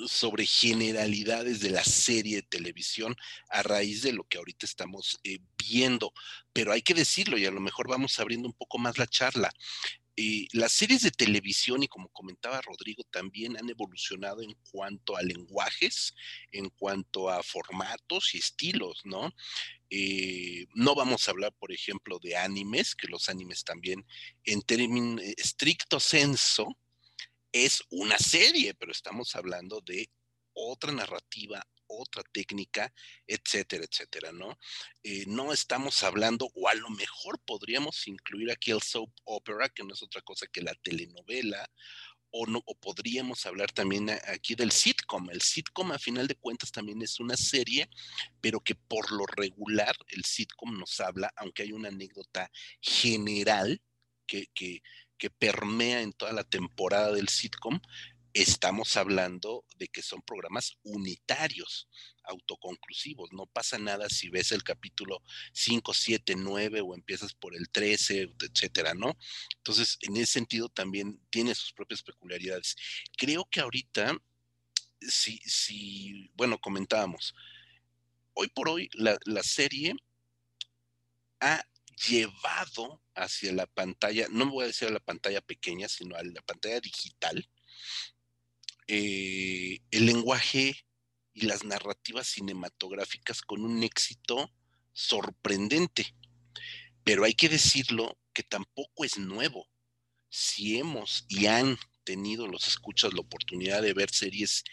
sobre 0.07 0.45
generalidades 0.45 1.59
de 1.59 1.69
la 1.69 1.83
serie 1.83 2.38
de 2.38 2.41
televisión 2.43 3.15
a 3.49 3.62
raíz 3.62 4.01
de 4.01 4.13
lo 4.13 4.23
que 4.23 4.38
ahorita 4.38 4.65
estamos 4.65 5.19
eh, 5.23 5.39
viendo, 5.57 6.13
pero 6.51 6.71
hay 6.71 6.81
que 6.81 6.93
decirlo 6.93 7.38
y 7.38 7.45
a 7.45 7.51
lo 7.51 7.62
mejor 7.62 7.88
vamos 7.88 8.19
abriendo 8.19 8.47
un 8.47 8.55
poco 8.55 8.79
más 8.79 8.97
la 8.97 9.07
charla. 9.07 9.51
Eh, 10.15 10.47
las 10.52 10.73
series 10.73 11.02
de 11.02 11.12
televisión, 11.12 11.82
y 11.82 11.88
como 11.88 12.10
comentaba 12.10 12.62
Rodrigo, 12.62 13.04
también 13.12 13.58
han 13.58 13.69
evolucionado 13.69 14.41
en 14.41 14.54
cuanto 14.71 15.17
a 15.17 15.23
lenguajes, 15.23 16.13
en 16.52 16.69
cuanto 16.69 17.30
a 17.30 17.41
formatos 17.41 18.36
y 18.36 18.38
estilos, 18.38 19.02
¿no? 19.06 19.34
Eh, 19.89 20.67
no 20.76 20.93
vamos 20.95 21.28
a 21.28 21.32
hablar, 21.32 21.54
por 21.60 21.71
ejemplo, 21.71 22.19
de 22.19 22.36
animes, 22.38 22.95
que 22.95 23.08
los 23.08 23.28
animes 23.28 23.63
también, 23.63 24.06
en 24.43 24.62
términos 24.62 25.23
estricto 25.38 25.99
senso, 25.99 26.78
es 27.52 27.84
una 27.89 28.17
serie, 28.17 28.73
pero 28.73 28.91
estamos 28.91 29.36
hablando 29.36 29.82
de 29.82 30.10
otra 30.53 30.91
narrativa, 30.91 31.65
otra 31.87 32.23
técnica, 32.31 32.93
etcétera, 33.27 33.85
etcétera, 33.89 34.31
¿no? 34.31 34.57
Eh, 35.03 35.25
no 35.27 35.53
estamos 35.53 36.03
hablando, 36.03 36.49
o 36.55 36.67
a 36.67 36.73
lo 36.73 36.89
mejor 36.89 37.39
podríamos 37.45 38.07
incluir 38.07 38.51
aquí 38.51 38.71
el 38.71 38.81
soap 38.81 39.09
opera, 39.25 39.69
que 39.69 39.83
no 39.83 39.93
es 39.93 40.01
otra 40.01 40.21
cosa 40.21 40.47
que 40.47 40.61
la 40.61 40.73
telenovela, 40.75 41.69
o, 42.35 42.47
no, 42.47 42.63
o 42.65 42.75
podríamos 42.75 43.45
hablar 43.45 43.71
también 43.71 44.09
aquí 44.09 44.55
del 44.55 44.71
sitcom. 44.71 45.29
El 45.29 45.41
sitcom, 45.41 45.91
a 45.91 45.99
final 45.99 46.27
de 46.27 46.35
cuentas, 46.35 46.71
también 46.71 47.01
es 47.03 47.19
una 47.19 47.37
serie, 47.37 47.87
pero 48.41 48.59
que 48.59 48.73
por 48.73 49.11
lo 49.11 49.25
regular 49.27 49.95
el 50.07 50.25
sitcom 50.25 50.79
nos 50.79 50.99
habla, 50.99 51.31
aunque 51.35 51.61
hay 51.61 51.73
una 51.73 51.89
anécdota 51.89 52.49
general 52.81 53.79
que, 54.25 54.47
que, 54.55 54.81
que 55.17 55.29
permea 55.29 56.01
en 56.01 56.11
toda 56.11 56.33
la 56.33 56.43
temporada 56.43 57.11
del 57.11 57.29
sitcom, 57.29 57.79
estamos 58.33 58.97
hablando 58.97 59.65
de 59.77 59.87
que 59.87 60.01
son 60.01 60.21
programas 60.21 60.77
unitarios, 60.83 61.87
autoconclusivos. 62.23 63.31
No 63.31 63.45
pasa 63.45 63.77
nada 63.77 64.09
si 64.09 64.29
ves 64.29 64.51
el 64.51 64.63
capítulo 64.63 65.21
5, 65.53 65.93
7, 65.93 66.35
9 66.37 66.81
o 66.81 66.95
empiezas 66.95 67.33
por 67.33 67.55
el 67.55 67.69
13, 67.69 68.33
etcétera, 68.39 68.93
¿no? 68.93 69.17
Entonces, 69.57 69.97
en 70.01 70.17
ese 70.17 70.33
sentido 70.33 70.69
también 70.69 71.21
tiene 71.29 71.53
sus 71.53 71.73
propias 71.73 72.01
peculiaridades. 72.01 72.75
Creo 73.17 73.45
que 73.45 73.59
ahorita, 73.59 74.17
si, 75.01 75.37
si 75.39 76.31
bueno, 76.33 76.59
comentábamos, 76.59 77.35
hoy 78.33 78.47
por 78.49 78.69
hoy 78.69 78.89
la, 78.93 79.17
la 79.25 79.43
serie 79.43 79.95
ha 81.39 81.63
llevado 82.07 83.01
hacia 83.13 83.53
la 83.53 83.67
pantalla, 83.67 84.27
no 84.29 84.45
me 84.45 84.51
voy 84.51 84.63
a 84.63 84.67
decir 84.67 84.87
a 84.87 84.91
la 84.91 84.99
pantalla 84.99 85.41
pequeña, 85.41 85.87
sino 85.87 86.15
a 86.15 86.23
la 86.23 86.41
pantalla 86.41 86.79
digital, 86.79 87.47
eh, 88.87 89.79
el 89.91 90.05
lenguaje 90.05 90.75
y 91.33 91.45
las 91.45 91.63
narrativas 91.63 92.27
cinematográficas 92.27 93.41
con 93.41 93.63
un 93.63 93.83
éxito 93.83 94.51
sorprendente. 94.91 96.15
Pero 97.03 97.25
hay 97.25 97.33
que 97.33 97.49
decirlo 97.49 98.17
que 98.33 98.43
tampoco 98.43 99.03
es 99.03 99.17
nuevo. 99.17 99.67
Si 100.29 100.77
hemos 100.77 101.25
y 101.27 101.47
han 101.47 101.77
tenido 102.03 102.47
los 102.47 102.67
escuchas 102.67 103.13
la 103.13 103.21
oportunidad 103.21 103.81
de 103.81 103.93
ver 103.93 104.09
series 104.11 104.63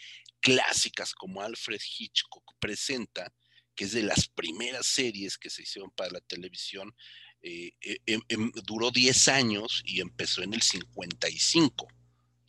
clásicas 0.41 1.13
como 1.13 1.41
Alfred 1.41 1.79
Hitchcock 1.97 2.55
presenta, 2.59 3.33
que 3.75 3.85
es 3.85 3.91
de 3.93 4.03
las 4.03 4.27
primeras 4.27 4.87
series 4.87 5.37
que 5.37 5.49
se 5.49 5.63
hicieron 5.63 5.91
para 5.91 6.11
la 6.11 6.21
televisión, 6.21 6.93
eh, 7.41 7.71
eh, 7.81 7.99
em, 8.05 8.21
em, 8.27 8.51
duró 8.65 8.91
10 8.91 9.27
años 9.27 9.81
y 9.85 10.01
empezó 10.01 10.43
en 10.43 10.53
el 10.53 10.61
55. 10.61 11.87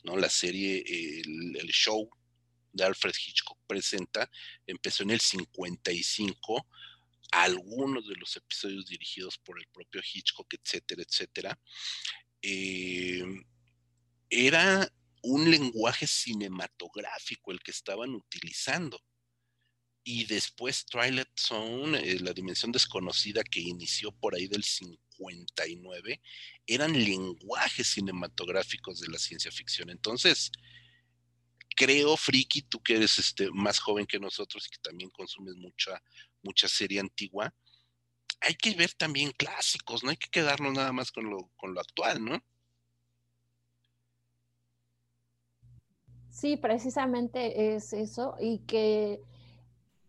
¿No? 0.02 0.16
La 0.16 0.28
serie, 0.28 0.82
el, 0.86 1.68
show 1.68 2.08
de 2.72 2.84
Alfred 2.84 3.14
Hitchcock 3.14 3.58
presenta, 3.66 4.30
empezó 4.66 5.02
en 5.02 5.10
el 5.10 5.20
55, 5.20 6.66
algunos 7.32 8.06
de 8.06 8.14
los 8.16 8.36
episodios 8.36 8.86
dirigidos 8.86 9.38
por 9.38 9.58
el 9.58 9.66
propio 9.68 10.02
Hitchcock, 10.02 10.52
etcétera, 10.54 11.02
etcétera. 11.02 11.58
Eh, 12.42 13.24
era 14.28 14.90
un 15.22 15.50
lenguaje 15.50 16.06
cinematográfico 16.06 17.52
el 17.52 17.60
que 17.60 17.70
estaban 17.70 18.14
utilizando. 18.14 19.00
Y 20.04 20.24
después 20.24 20.84
Twilight 20.86 21.38
Zone, 21.38 21.98
eh, 21.98 22.18
la 22.18 22.32
dimensión 22.32 22.72
desconocida 22.72 23.44
que 23.44 23.60
inició 23.60 24.10
por 24.10 24.34
ahí 24.34 24.48
del 24.48 24.64
59, 25.28 26.20
eran 26.66 26.92
lenguajes 26.92 27.88
cinematográficos 27.88 29.00
de 29.00 29.08
la 29.08 29.18
ciencia 29.18 29.50
ficción. 29.50 29.90
Entonces, 29.90 30.50
creo, 31.76 32.16
Friki, 32.16 32.62
tú 32.62 32.82
que 32.82 32.96
eres 32.96 33.18
este, 33.18 33.50
más 33.50 33.78
joven 33.78 34.06
que 34.06 34.18
nosotros 34.18 34.66
y 34.66 34.70
que 34.70 34.82
también 34.82 35.10
consumes 35.10 35.54
mucha, 35.56 36.02
mucha 36.42 36.68
serie 36.68 37.00
antigua, 37.00 37.54
hay 38.40 38.54
que 38.54 38.74
ver 38.74 38.92
también 38.94 39.30
clásicos, 39.32 40.02
no 40.02 40.10
hay 40.10 40.16
que 40.16 40.28
quedarnos 40.28 40.72
nada 40.72 40.92
más 40.92 41.12
con 41.12 41.30
lo, 41.30 41.50
con 41.56 41.74
lo 41.74 41.80
actual, 41.80 42.24
¿no? 42.24 42.42
Sí, 46.30 46.56
precisamente 46.56 47.74
es 47.74 47.92
eso, 47.92 48.36
y 48.40 48.60
que 48.60 49.20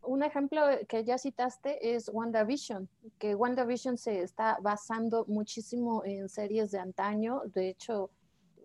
un 0.05 0.23
ejemplo 0.23 0.61
que 0.87 1.03
ya 1.03 1.17
citaste 1.17 1.95
es 1.95 2.09
WandaVision, 2.11 2.89
que 3.17 3.35
WandaVision 3.35 3.97
se 3.97 4.21
está 4.21 4.57
basando 4.61 5.25
muchísimo 5.27 6.03
en 6.05 6.29
series 6.29 6.71
de 6.71 6.79
antaño, 6.79 7.41
de 7.53 7.69
hecho 7.69 8.09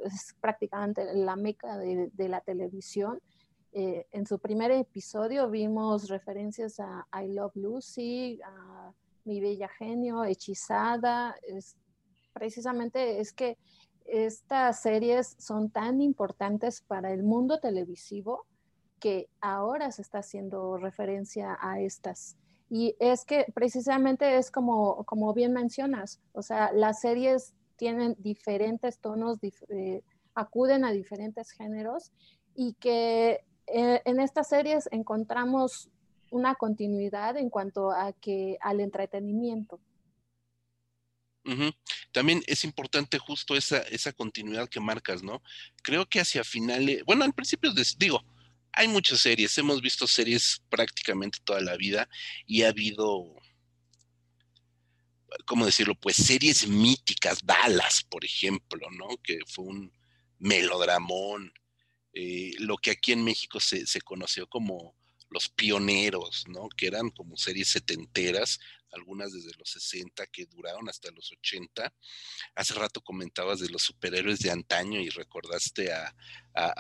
es 0.05 0.35
prácticamente 0.41 1.05
la 1.15 1.37
meca 1.37 1.77
de, 1.79 2.29
la 2.29 2.41
televisión. 2.41 3.21
Eh, 3.73 4.07
en 4.13 4.27
su 4.27 4.39
primer 4.39 4.71
episodio 4.71 5.51
vimos 5.51 6.09
referencias 6.09 6.81
a 6.81 7.07
I 7.23 7.29
Love 7.29 7.57
Lucy, 7.57 8.41
a 8.45 8.93
Mi 9.25 9.41
Bella 9.41 9.69
Genio, 9.69 10.25
Hechizada. 10.25 11.35
Es, 11.43 11.77
precisamente 12.33 13.21
es 13.21 13.33
que 13.33 13.59
estas 14.05 14.81
series 14.81 15.37
son 15.39 15.71
tan 15.71 16.01
importantes 16.01 16.81
para 16.81 17.13
el 17.13 17.23
mundo 17.23 17.61
televisivo 17.61 18.47
que 19.01 19.29
ahora 19.41 19.91
se 19.91 20.03
está 20.03 20.19
haciendo 20.19 20.77
referencia 20.77 21.57
a 21.61 21.81
estas. 21.81 22.37
Y 22.71 22.95
es 23.01 23.25
que 23.25 23.47
precisamente 23.55 24.37
es 24.37 24.51
como, 24.51 25.05
como 25.05 25.33
bien 25.33 25.53
mencionas, 25.53 26.21
o 26.33 26.43
sea, 26.43 26.71
las 26.73 27.01
series 27.01 27.55
tienen 27.77 28.15
diferentes 28.19 28.99
tonos, 28.99 29.39
eh, 29.43 30.03
acuden 30.35 30.85
a 30.85 30.93
diferentes 30.93 31.51
géneros 31.53 32.13
y 32.55 32.75
que 32.75 33.45
eh, 33.67 34.03
en 34.05 34.21
estas 34.21 34.49
series 34.49 34.89
encontramos 34.93 35.89
una 36.31 36.55
continuidad 36.57 37.37
en 37.37 37.49
cuanto 37.49 37.91
a 37.91 38.13
que 38.13 38.59
al 38.61 38.81
entretenimiento. 38.81 39.81
También 42.13 42.43
es 42.47 42.65
importante 42.65 43.19
justo 43.19 43.57
esa, 43.57 43.79
esa 43.79 44.13
continuidad 44.13 44.69
que 44.69 44.81
marcas, 44.81 45.23
¿no? 45.23 45.43
Creo 45.83 46.05
que 46.05 46.21
hacia 46.21 46.45
finales, 46.45 47.03
bueno, 47.07 47.25
al 47.25 47.33
principio 47.33 47.71
digo, 47.97 48.23
hay 48.79 48.87
muchas 48.87 49.19
series, 49.19 49.59
hemos 49.59 49.83
visto 49.83 50.07
series 50.07 50.63
prácticamente 50.71 51.41
toda 51.43 51.61
la 51.61 51.77
vida 51.77 52.09
y 52.47 52.63
ha 52.63 52.69
habido, 52.69 53.35
¿cómo 55.47 55.67
decirlo? 55.67 55.97
Pues 55.97 56.15
series 56.15 56.69
míticas, 56.69 57.45
Dallas, 57.45 58.05
por 58.09 58.25
ejemplo, 58.25 58.89
¿no? 58.93 59.09
Que 59.21 59.41
fue 59.49 59.65
un 59.65 59.93
melodramón, 60.39 61.53
eh, 62.13 62.53
lo 62.61 62.77
que 62.77 62.93
aquí 62.93 63.11
en 63.11 63.25
México 63.25 63.59
se, 63.59 63.85
se 63.85 64.01
conoció 64.01 64.47
como 64.47 64.95
los 65.31 65.49
pioneros, 65.49 66.45
¿no? 66.49 66.69
Que 66.69 66.87
eran 66.87 67.11
como 67.11 67.37
series 67.37 67.69
setenteras, 67.69 68.59
algunas 68.93 69.33
desde 69.33 69.57
los 69.59 69.71
60 69.71 70.27
que 70.29 70.47
duraron 70.47 70.89
hasta 70.89 71.11
los 71.11 71.31
80. 71.33 71.93
Hace 72.55 72.75
rato 72.75 73.03
comentabas 73.03 73.61
de 73.61 73.69
los 73.69 73.83
superhéroes 73.83 74.41
de 74.41 74.51
antaño 74.51 75.01
y 75.01 75.11
recordaste 75.11 75.93
a, 75.93 76.15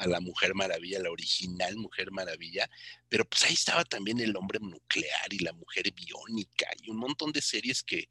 la 0.07 0.19
Mujer 0.19 0.57
Maravilla, 0.57 0.99
la 0.99 1.11
original 1.11 1.77
Mujer 1.77 2.11
Maravilla, 2.11 2.69
pero 3.09 3.25
pues 3.25 3.45
ahí 3.45 3.55
estaba 3.55 3.85
también 3.85 4.19
el 4.19 4.37
hombre 4.37 4.59
nuclear 4.61 5.33
y 5.33 5.39
la 5.39 5.53
mujer 5.53 5.93
biónica 5.93 6.67
y 6.83 6.91
un 6.91 6.97
montón 6.97 7.31
de 7.31 7.41
series 7.41 7.85
que, 7.85 8.09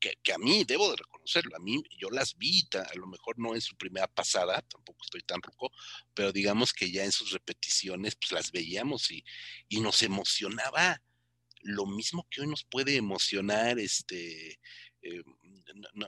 que, 0.00 0.32
a 0.32 0.38
mí, 0.38 0.64
debo 0.64 0.90
de 0.90 0.96
reconocerlo, 0.96 1.56
a 1.56 1.60
mí 1.60 1.82
yo 1.98 2.10
las 2.10 2.36
vi, 2.36 2.66
a 2.74 2.96
lo 2.96 3.06
mejor 3.06 3.38
no 3.38 3.54
en 3.54 3.60
su 3.60 3.76
primera 3.76 4.06
pasada, 4.06 4.60
tampoco 4.62 4.98
estoy 5.04 5.22
tan 5.22 5.40
ruco, 5.40 5.70
pero 6.14 6.32
digamos 6.32 6.72
que 6.72 6.90
ya 6.90 7.04
en 7.04 7.12
sus 7.12 7.30
repeticiones 7.30 8.16
pues 8.16 8.32
las 8.32 8.50
veíamos 8.50 9.10
y, 9.10 9.24
y 9.68 9.80
nos 9.80 10.02
emocionaba 10.02 11.00
lo 11.62 11.86
mismo 11.86 12.26
que 12.30 12.40
hoy 12.40 12.48
nos 12.48 12.64
puede 12.64 12.96
emocionar, 12.96 13.78
este, 13.78 14.58
eh, 15.02 15.22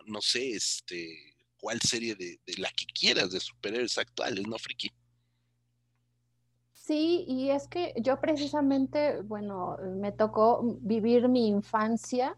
no, 0.06 0.20
sé, 0.20 0.50
este, 0.50 1.34
cuál 1.58 1.80
serie 1.80 2.14
de, 2.14 2.38
la 2.58 2.70
que 2.70 2.86
quieras 2.86 3.30
de 3.30 3.40
superhéroes 3.40 3.98
actuales, 3.98 4.46
¿no, 4.46 4.58
Friki? 4.58 4.90
Sí, 6.72 7.24
y 7.26 7.50
es 7.50 7.66
que 7.66 7.94
yo 7.96 8.20
precisamente, 8.20 9.22
bueno, 9.22 9.78
me 9.96 10.12
tocó 10.12 10.78
vivir 10.82 11.28
mi 11.28 11.48
infancia 11.48 12.36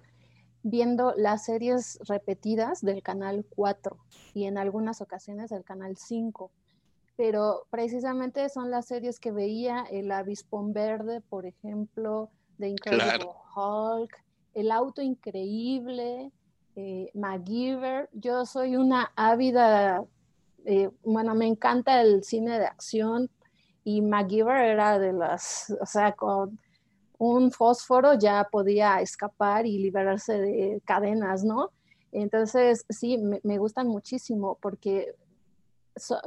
viendo 0.69 1.15
las 1.17 1.45
series 1.45 2.01
repetidas 2.09 2.81
del 2.81 3.01
canal 3.01 3.47
4 3.51 3.97
y 4.35 4.47
en 4.47 4.59
algunas 4.59 5.01
ocasiones 5.01 5.51
del 5.51 5.63
canal 5.63 5.97
5. 5.97 6.51
Pero 7.17 7.67
precisamente 7.71 8.49
son 8.49 8.73
las 8.73 8.87
series 8.87 9.21
que 9.21 9.31
veía 9.31 9.85
el 9.91 10.11
avispón 10.11 10.73
verde, 10.73 11.21
por 11.21 11.47
ejemplo, 11.47 12.31
de 12.59 12.71
Incredible 12.71 13.31
Hulk, 13.55 14.25
el 14.55 14.73
auto 14.73 15.03
increíble, 15.03 16.33
eh, 16.75 17.11
MacGyver. 17.15 18.09
Yo 18.13 18.45
soy 18.45 18.75
una 18.75 19.13
ávida, 19.15 20.03
eh, 20.65 20.91
bueno, 21.05 21.37
me 21.37 21.47
encanta 21.47 22.01
el 22.03 22.25
cine 22.25 22.59
de 22.59 22.67
acción 22.67 23.31
y 23.85 24.03
MacGyver 24.03 24.65
era 24.65 24.99
de 24.99 25.13
las, 25.13 25.73
o 25.81 25.87
sea, 25.87 26.11
con 26.13 26.59
un 27.19 27.51
fósforo 27.51 28.15
ya 28.15 28.49
podía 28.51 29.01
escapar 29.01 29.67
y 29.67 29.79
liberarse 29.79 30.39
de 30.41 30.83
cadenas, 30.85 31.45
¿no? 31.45 31.71
Entonces, 32.13 32.85
sí, 32.89 33.19
me, 33.19 33.59
gustan 33.59 33.89
muchísimo 33.89 34.59
porque 34.61 35.15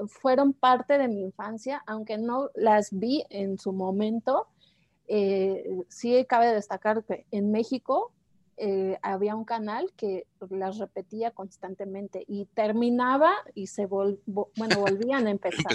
fueron 0.07 0.53
parte 0.53 0.97
de 0.97 1.07
mi 1.07 1.21
infancia, 1.21 1.83
aunque 1.87 2.17
no 2.17 2.49
las 2.55 2.89
vi 2.91 3.23
en 3.29 3.57
su 3.57 3.71
momento. 3.71 4.47
Eh, 5.07 5.67
sí 5.87 6.25
cabe 6.27 6.53
destacar 6.53 7.03
que 7.03 7.25
en 7.31 7.51
México 7.51 8.11
eh, 8.57 8.99
había 9.01 9.35
un 9.35 9.45
canal 9.45 9.91
que 9.95 10.27
las 10.49 10.77
repetía 10.77 11.31
constantemente 11.31 12.23
y 12.27 12.45
terminaba 12.45 13.33
y 13.55 13.67
se 13.67 13.85
bueno, 13.85 14.17
volvían 14.25 15.27
a 15.27 15.29
empezar. 15.31 15.71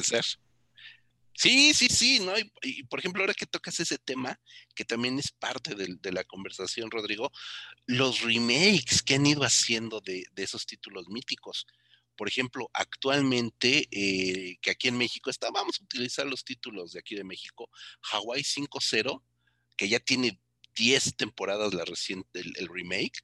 Sí, 1.36 1.74
sí, 1.74 1.88
sí, 1.88 2.20
¿no? 2.20 2.32
Y, 2.62 2.84
por 2.84 3.00
ejemplo, 3.00 3.22
ahora 3.22 3.34
que 3.34 3.46
tocas 3.46 3.80
ese 3.80 3.98
tema, 3.98 4.40
que 4.74 4.84
también 4.84 5.18
es 5.18 5.32
parte 5.32 5.74
de, 5.74 6.12
la 6.12 6.22
conversación, 6.24 6.90
Rodrigo, 6.90 7.32
los 7.86 8.20
remakes 8.20 9.02
que 9.02 9.16
han 9.16 9.26
ido 9.26 9.42
haciendo 9.42 10.00
de, 10.00 10.24
esos 10.36 10.64
títulos 10.64 11.08
míticos. 11.08 11.66
Por 12.16 12.28
ejemplo, 12.28 12.70
actualmente, 12.72 13.88
eh, 13.90 14.56
que 14.62 14.70
aquí 14.70 14.86
en 14.86 14.96
México 14.96 15.28
está, 15.28 15.50
vamos 15.50 15.80
a 15.80 15.84
utilizar 15.84 16.24
los 16.26 16.44
títulos 16.44 16.92
de 16.92 17.00
aquí 17.00 17.16
de 17.16 17.24
México, 17.24 17.68
Hawaii 18.12 18.44
5.0, 18.44 19.20
que 19.76 19.88
ya 19.88 19.98
tiene 19.98 20.40
10 20.76 21.16
temporadas 21.16 21.74
la 21.74 21.84
reciente, 21.84 22.40
el, 22.40 22.68
remake, 22.68 23.20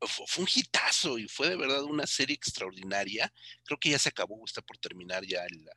fue, 0.00 0.44
un 0.44 0.48
hitazo 0.54 1.18
y 1.18 1.26
fue 1.26 1.48
de 1.48 1.56
verdad 1.56 1.82
una 1.82 2.06
serie 2.06 2.36
extraordinaria. 2.36 3.32
Creo 3.64 3.78
que 3.80 3.90
ya 3.90 3.98
se 3.98 4.08
acabó, 4.08 4.44
está 4.46 4.62
por 4.62 4.78
terminar 4.78 5.24
ya 5.26 5.44
el, 5.44 5.68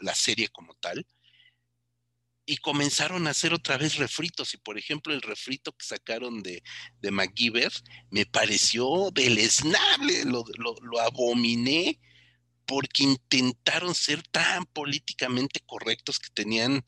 la, 0.00 0.14
serie 0.14 0.48
como 0.48 0.74
tal, 0.74 1.06
y 2.46 2.56
comenzaron 2.56 3.26
a 3.26 3.30
hacer 3.30 3.54
otra 3.54 3.76
vez 3.76 3.96
refritos. 3.96 4.54
Y 4.54 4.56
por 4.56 4.76
ejemplo, 4.76 5.14
el 5.14 5.22
refrito 5.22 5.72
que 5.72 5.86
sacaron 5.86 6.42
de, 6.42 6.62
de 7.00 7.10
me 8.10 8.26
pareció 8.26 9.10
deleznable, 9.12 10.24
lo, 10.24 10.44
lo, 10.56 11.00
abominé 11.00 12.00
porque 12.66 13.04
intentaron 13.04 13.94
ser 13.94 14.22
tan 14.28 14.64
políticamente 14.66 15.60
correctos 15.66 16.18
que 16.18 16.30
tenían 16.30 16.84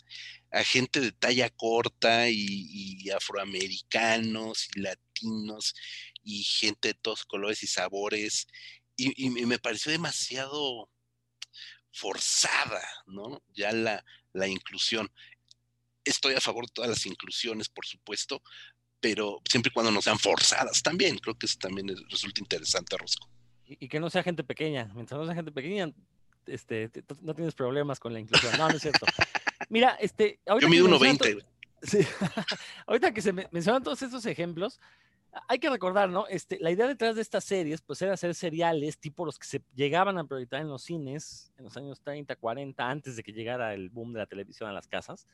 a 0.50 0.64
gente 0.64 1.00
de 1.00 1.12
talla 1.12 1.48
corta 1.50 2.28
y, 2.28 3.08
afroamericanos 3.11 4.68
y 4.74 4.80
latinos 4.80 5.74
y 6.24 6.42
gente 6.44 6.88
de 6.88 6.94
todos 6.94 7.24
colores 7.24 7.62
y 7.62 7.66
sabores. 7.66 8.46
y, 8.96 9.30
me 9.30 9.58
pareció 9.58 9.92
demasiado 9.92 10.88
forzada, 11.92 12.83
¿no? 13.07 13.42
Ya 13.55 13.72
la, 13.72 14.05
la 14.33 14.48
inclusión. 14.48 15.11
Estoy 16.05 16.35
a 16.35 16.40
favor 16.40 16.66
de 16.66 16.72
todas 16.72 16.90
las 16.90 17.07
inclusiones, 17.07 17.68
por 17.68 17.87
supuesto, 17.87 18.42
pero 19.00 19.40
siempre 19.48 19.70
y 19.70 19.72
cuando 19.72 19.92
no 19.92 20.00
sean 20.00 20.18
forzadas 20.18 20.83
también. 20.83 21.18
Creo 21.18 21.37
que 21.37 21.46
eso 21.46 21.59
también 21.59 21.88
resulta 22.09 22.40
interesante, 22.40 22.96
Rosco. 22.96 23.28
Y, 23.64 23.88
que 23.88 24.00
no 24.00 24.11
sea 24.11 24.22
gente 24.22 24.44
pequeña. 24.44 24.90
Mientras 24.94 25.18
no 25.18 25.26
sea 25.26 25.35
gente 25.35 25.52
pequeña, 25.52 25.92
este, 26.46 26.90
no 27.20 27.35
tienes 27.35 27.55
problemas 27.55 28.00
con 28.00 28.12
la 28.12 28.20
inclusión. 28.20 28.57
No, 28.59 28.68
no 28.68 28.76
es 28.76 28.83
cierto. 28.83 29.07
Mira, 29.68 29.96
este. 30.00 30.40
Yo 30.61 30.68
mido 30.68 30.88
1,20. 30.88 31.44
Sí. 31.83 31.98
ahorita 32.87 33.12
que 33.12 33.22
se 33.22 33.33
mencionan 33.33 33.83
todos 33.83 34.02
estos 34.02 34.24
ejemplos, 34.26 34.81
hay 35.48 35.58
que 35.58 35.70
recordar, 35.70 36.10
¿no? 36.10 36.26
Este, 36.26 36.58
la 36.60 36.70
idea 36.70 36.86
detrás 36.86 37.16
de 37.16 37.22
estas 37.22 37.44
series, 37.44 37.80
pues 37.80 38.02
era 38.02 38.12
hacer 38.12 38.34
seriales 38.34 38.98
tipo 38.98 39.24
los 39.24 39.38
que 39.38 39.46
se 39.46 39.62
llegaban 39.74 40.18
a 40.18 40.24
proyectar 40.24 40.60
en 40.60 40.68
los 40.68 40.82
cines 40.82 41.52
en 41.56 41.64
los 41.64 41.76
años 41.76 42.00
30, 42.00 42.36
40, 42.36 42.88
antes 42.88 43.16
de 43.16 43.22
que 43.22 43.32
llegara 43.32 43.72
el 43.72 43.88
boom 43.88 44.12
de 44.12 44.18
la 44.20 44.26
televisión 44.26 44.68
a 44.68 44.72
las 44.72 44.86
casas. 44.86 45.26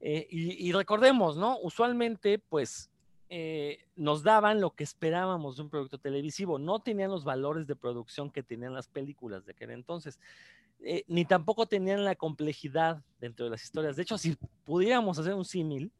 Eh, 0.00 0.26
y, 0.30 0.70
recordemos, 0.72 1.36
¿no? 1.36 1.58
Usualmente, 1.60 2.38
pues, 2.38 2.90
eh, 3.30 3.78
nos 3.96 4.22
daban 4.22 4.60
lo 4.60 4.70
que 4.70 4.84
esperábamos 4.84 5.56
de 5.56 5.62
un 5.62 5.70
producto 5.70 5.98
televisivo. 5.98 6.58
No 6.58 6.80
tenían 6.80 7.10
los 7.10 7.24
valores 7.24 7.66
de 7.66 7.74
producción 7.74 8.30
que 8.30 8.42
tenían 8.42 8.74
las 8.74 8.86
películas 8.86 9.46
de 9.46 9.52
aquel 9.52 9.70
entonces. 9.70 10.20
Eh, 10.80 11.04
ni 11.08 11.24
tampoco 11.24 11.66
tenían 11.66 12.04
la 12.04 12.14
complejidad 12.16 13.02
dentro 13.18 13.46
de 13.46 13.52
las 13.52 13.64
historias. 13.64 13.96
De 13.96 14.02
hecho, 14.02 14.18
si 14.18 14.36
pudiéramos 14.64 15.18
hacer 15.18 15.34
un 15.34 15.44
símil, 15.44 15.90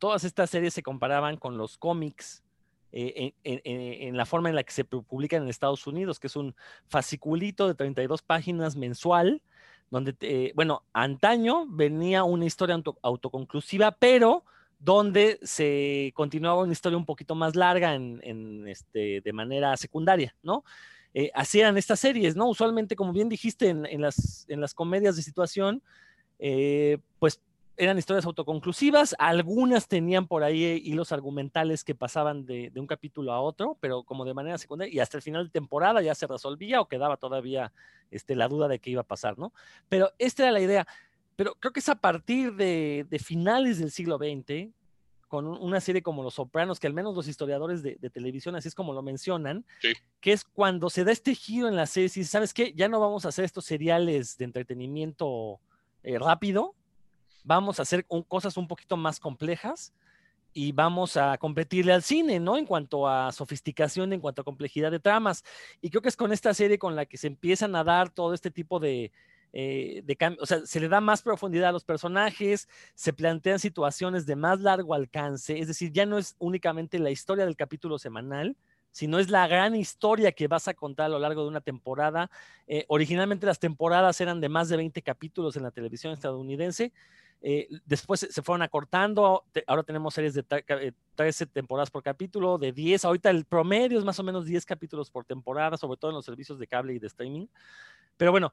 todas 0.00 0.24
estas 0.24 0.50
series 0.50 0.74
se 0.74 0.82
comparaban 0.82 1.36
con 1.36 1.56
los 1.56 1.78
cómics 1.78 2.42
eh, 2.90 3.34
en, 3.44 4.16
la 4.16 4.26
forma 4.26 4.48
en 4.48 4.56
la 4.56 4.64
que 4.64 4.72
se 4.72 4.84
publican 4.84 5.44
en 5.44 5.48
Estados 5.48 5.86
Unidos, 5.86 6.18
que 6.18 6.26
es 6.26 6.34
un 6.34 6.56
fasciculito 6.88 7.68
de 7.68 7.76
32 7.76 8.22
páginas 8.22 8.74
mensual, 8.74 9.42
donde, 9.90 10.52
bueno, 10.56 10.82
antaño 10.92 11.66
venía 11.68 12.24
una 12.24 12.46
historia 12.46 12.80
autoconclusiva, 13.02 13.92
pero 13.92 14.44
donde 14.80 15.38
se 15.42 16.10
continuaba 16.14 16.62
una 16.62 16.72
historia 16.72 16.96
un 16.96 17.04
poquito 17.04 17.34
más 17.34 17.54
larga 17.54 17.94
en, 17.94 18.66
este, 18.66 19.20
de 19.20 19.32
manera 19.32 19.76
secundaria, 19.76 20.34
¿no? 20.42 20.64
Eh, 21.12 21.30
eran 21.54 21.76
estas 21.76 22.00
series, 22.00 22.34
¿no? 22.34 22.48
Usualmente, 22.48 22.96
como 22.96 23.12
bien 23.12 23.28
dijiste, 23.28 23.68
en, 23.68 24.00
las, 24.00 24.46
en 24.48 24.60
las 24.60 24.74
comedias 24.74 25.16
de 25.16 25.22
situación, 25.22 25.82
eh, 26.38 26.98
pues 27.18 27.40
eran 27.76 27.98
historias 27.98 28.26
autoconclusivas, 28.26 29.14
algunas 29.18 29.88
tenían 29.88 30.26
por 30.26 30.42
ahí 30.42 30.64
eh, 30.64 30.80
hilos 30.82 31.12
argumentales 31.12 31.82
que 31.82 31.94
pasaban 31.94 32.44
de, 32.44 32.70
un 32.76 32.86
capítulo 32.86 33.32
a 33.32 33.40
otro, 33.40 33.76
pero 33.80 34.02
como 34.02 34.24
de 34.24 34.34
manera 34.34 34.58
secundaria, 34.58 34.92
y 34.92 35.00
hasta 35.00 35.16
el 35.16 35.22
final 35.22 35.44
de 35.46 35.50
temporada 35.50 36.02
ya 36.02 36.14
se 36.14 36.26
resolvía 36.26 36.80
o 36.80 36.88
quedaba 36.88 37.16
todavía 37.16 37.72
este, 38.10 38.34
la 38.36 38.48
duda 38.48 38.68
de 38.68 38.78
qué 38.78 38.90
iba 38.90 39.00
a 39.00 39.06
pasar, 39.06 39.38
¿no? 39.38 39.52
Pero 39.88 40.12
esta 40.18 40.42
era 40.42 40.52
la 40.52 40.60
idea. 40.60 40.86
Pero 41.36 41.54
creo 41.54 41.72
que 41.72 41.80
es 41.80 41.88
a 41.88 41.94
partir 41.94 42.54
de, 42.54 43.06
finales 43.24 43.78
del 43.78 43.90
siglo 43.90 44.18
XX, 44.18 44.68
con 45.26 45.46
una 45.46 45.80
serie 45.80 46.02
como 46.02 46.22
Los 46.22 46.34
Sopranos, 46.34 46.80
que 46.80 46.86
al 46.86 46.92
menos 46.92 47.14
los 47.14 47.28
historiadores 47.28 47.82
de, 47.82 47.96
televisión, 48.10 48.56
así 48.56 48.68
es 48.68 48.74
como 48.74 48.92
lo 48.92 49.00
mencionan, 49.00 49.64
que 50.20 50.32
es 50.32 50.44
cuando 50.44 50.90
se 50.90 51.04
da 51.04 51.12
este 51.12 51.34
giro 51.34 51.68
en 51.68 51.76
la 51.76 51.86
serie, 51.86 52.10
y 52.14 52.24
sabes 52.24 52.52
qué, 52.52 52.74
ya 52.74 52.88
no 52.88 53.00
vamos 53.00 53.24
a 53.24 53.28
hacer 53.28 53.46
estos 53.46 53.64
seriales 53.64 54.36
de 54.36 54.44
entretenimiento 54.44 55.60
eh, 56.02 56.18
rápido, 56.18 56.74
vamos 57.44 57.78
a 57.78 57.82
hacer 57.82 58.06
cosas 58.28 58.56
un 58.56 58.68
poquito 58.68 58.96
más 58.96 59.20
complejas 59.20 59.92
y 60.52 60.72
vamos 60.72 61.16
a 61.16 61.38
competirle 61.38 61.92
al 61.92 62.02
cine, 62.02 62.40
¿no? 62.40 62.56
En 62.56 62.66
cuanto 62.66 63.08
a 63.08 63.30
sofisticación, 63.32 64.12
en 64.12 64.20
cuanto 64.20 64.42
a 64.42 64.44
complejidad 64.44 64.90
de 64.90 65.00
tramas. 65.00 65.44
Y 65.80 65.90
creo 65.90 66.02
que 66.02 66.08
es 66.08 66.16
con 66.16 66.32
esta 66.32 66.54
serie 66.54 66.78
con 66.78 66.96
la 66.96 67.06
que 67.06 67.16
se 67.16 67.28
empiezan 67.28 67.76
a 67.76 67.84
dar 67.84 68.10
todo 68.10 68.34
este 68.34 68.50
tipo 68.50 68.80
de, 68.80 69.12
eh, 69.52 70.02
de 70.04 70.36
o 70.40 70.46
sea, 70.46 70.64
se 70.64 70.80
le 70.80 70.88
da 70.88 71.00
más 71.00 71.22
profundidad 71.22 71.70
a 71.70 71.72
los 71.72 71.84
personajes, 71.84 72.68
se 72.94 73.12
plantean 73.12 73.58
situaciones 73.58 74.26
de 74.26 74.36
más 74.36 74.60
largo 74.60 74.94
alcance, 74.94 75.58
es 75.58 75.66
decir, 75.68 75.92
ya 75.92 76.06
no 76.06 76.18
es 76.18 76.36
únicamente 76.38 76.98
la 76.98 77.10
historia 77.10 77.44
del 77.44 77.56
capítulo 77.56 77.98
semanal, 77.98 78.56
sino 78.92 79.18
es 79.18 79.30
la 79.30 79.46
gran 79.46 79.76
historia 79.76 80.32
que 80.32 80.48
vas 80.48 80.68
a 80.68 80.74
contar 80.74 81.06
a 81.06 81.08
lo 81.10 81.18
largo 81.18 81.42
de 81.42 81.48
una 81.48 81.60
temporada. 81.60 82.30
Eh, 82.66 82.84
originalmente 82.88 83.46
las 83.46 83.60
temporadas 83.60 84.20
eran 84.20 84.40
de 84.40 84.48
más 84.48 84.68
de 84.68 84.76
20 84.76 85.00
capítulos 85.02 85.56
en 85.56 85.62
la 85.62 85.70
televisión 85.70 86.12
estadounidense. 86.12 86.92
Eh, 87.42 87.68
después 87.86 88.20
se 88.20 88.42
fueron 88.42 88.62
acortando, 88.62 89.44
ahora 89.66 89.82
tenemos 89.82 90.12
series 90.12 90.34
de 90.34 90.44
13 91.14 91.46
temporadas 91.46 91.90
por 91.90 92.02
capítulo, 92.02 92.58
de 92.58 92.72
10, 92.72 93.04
ahorita 93.04 93.30
el 93.30 93.46
promedio 93.46 93.98
es 93.98 94.04
más 94.04 94.18
o 94.18 94.22
menos 94.22 94.44
10 94.44 94.66
capítulos 94.66 95.10
por 95.10 95.24
temporada, 95.24 95.78
sobre 95.78 95.96
todo 95.96 96.10
en 96.10 96.16
los 96.16 96.24
servicios 96.24 96.58
de 96.58 96.66
cable 96.66 96.94
y 96.94 96.98
de 96.98 97.06
streaming. 97.06 97.46
Pero 98.18 98.30
bueno, 98.30 98.52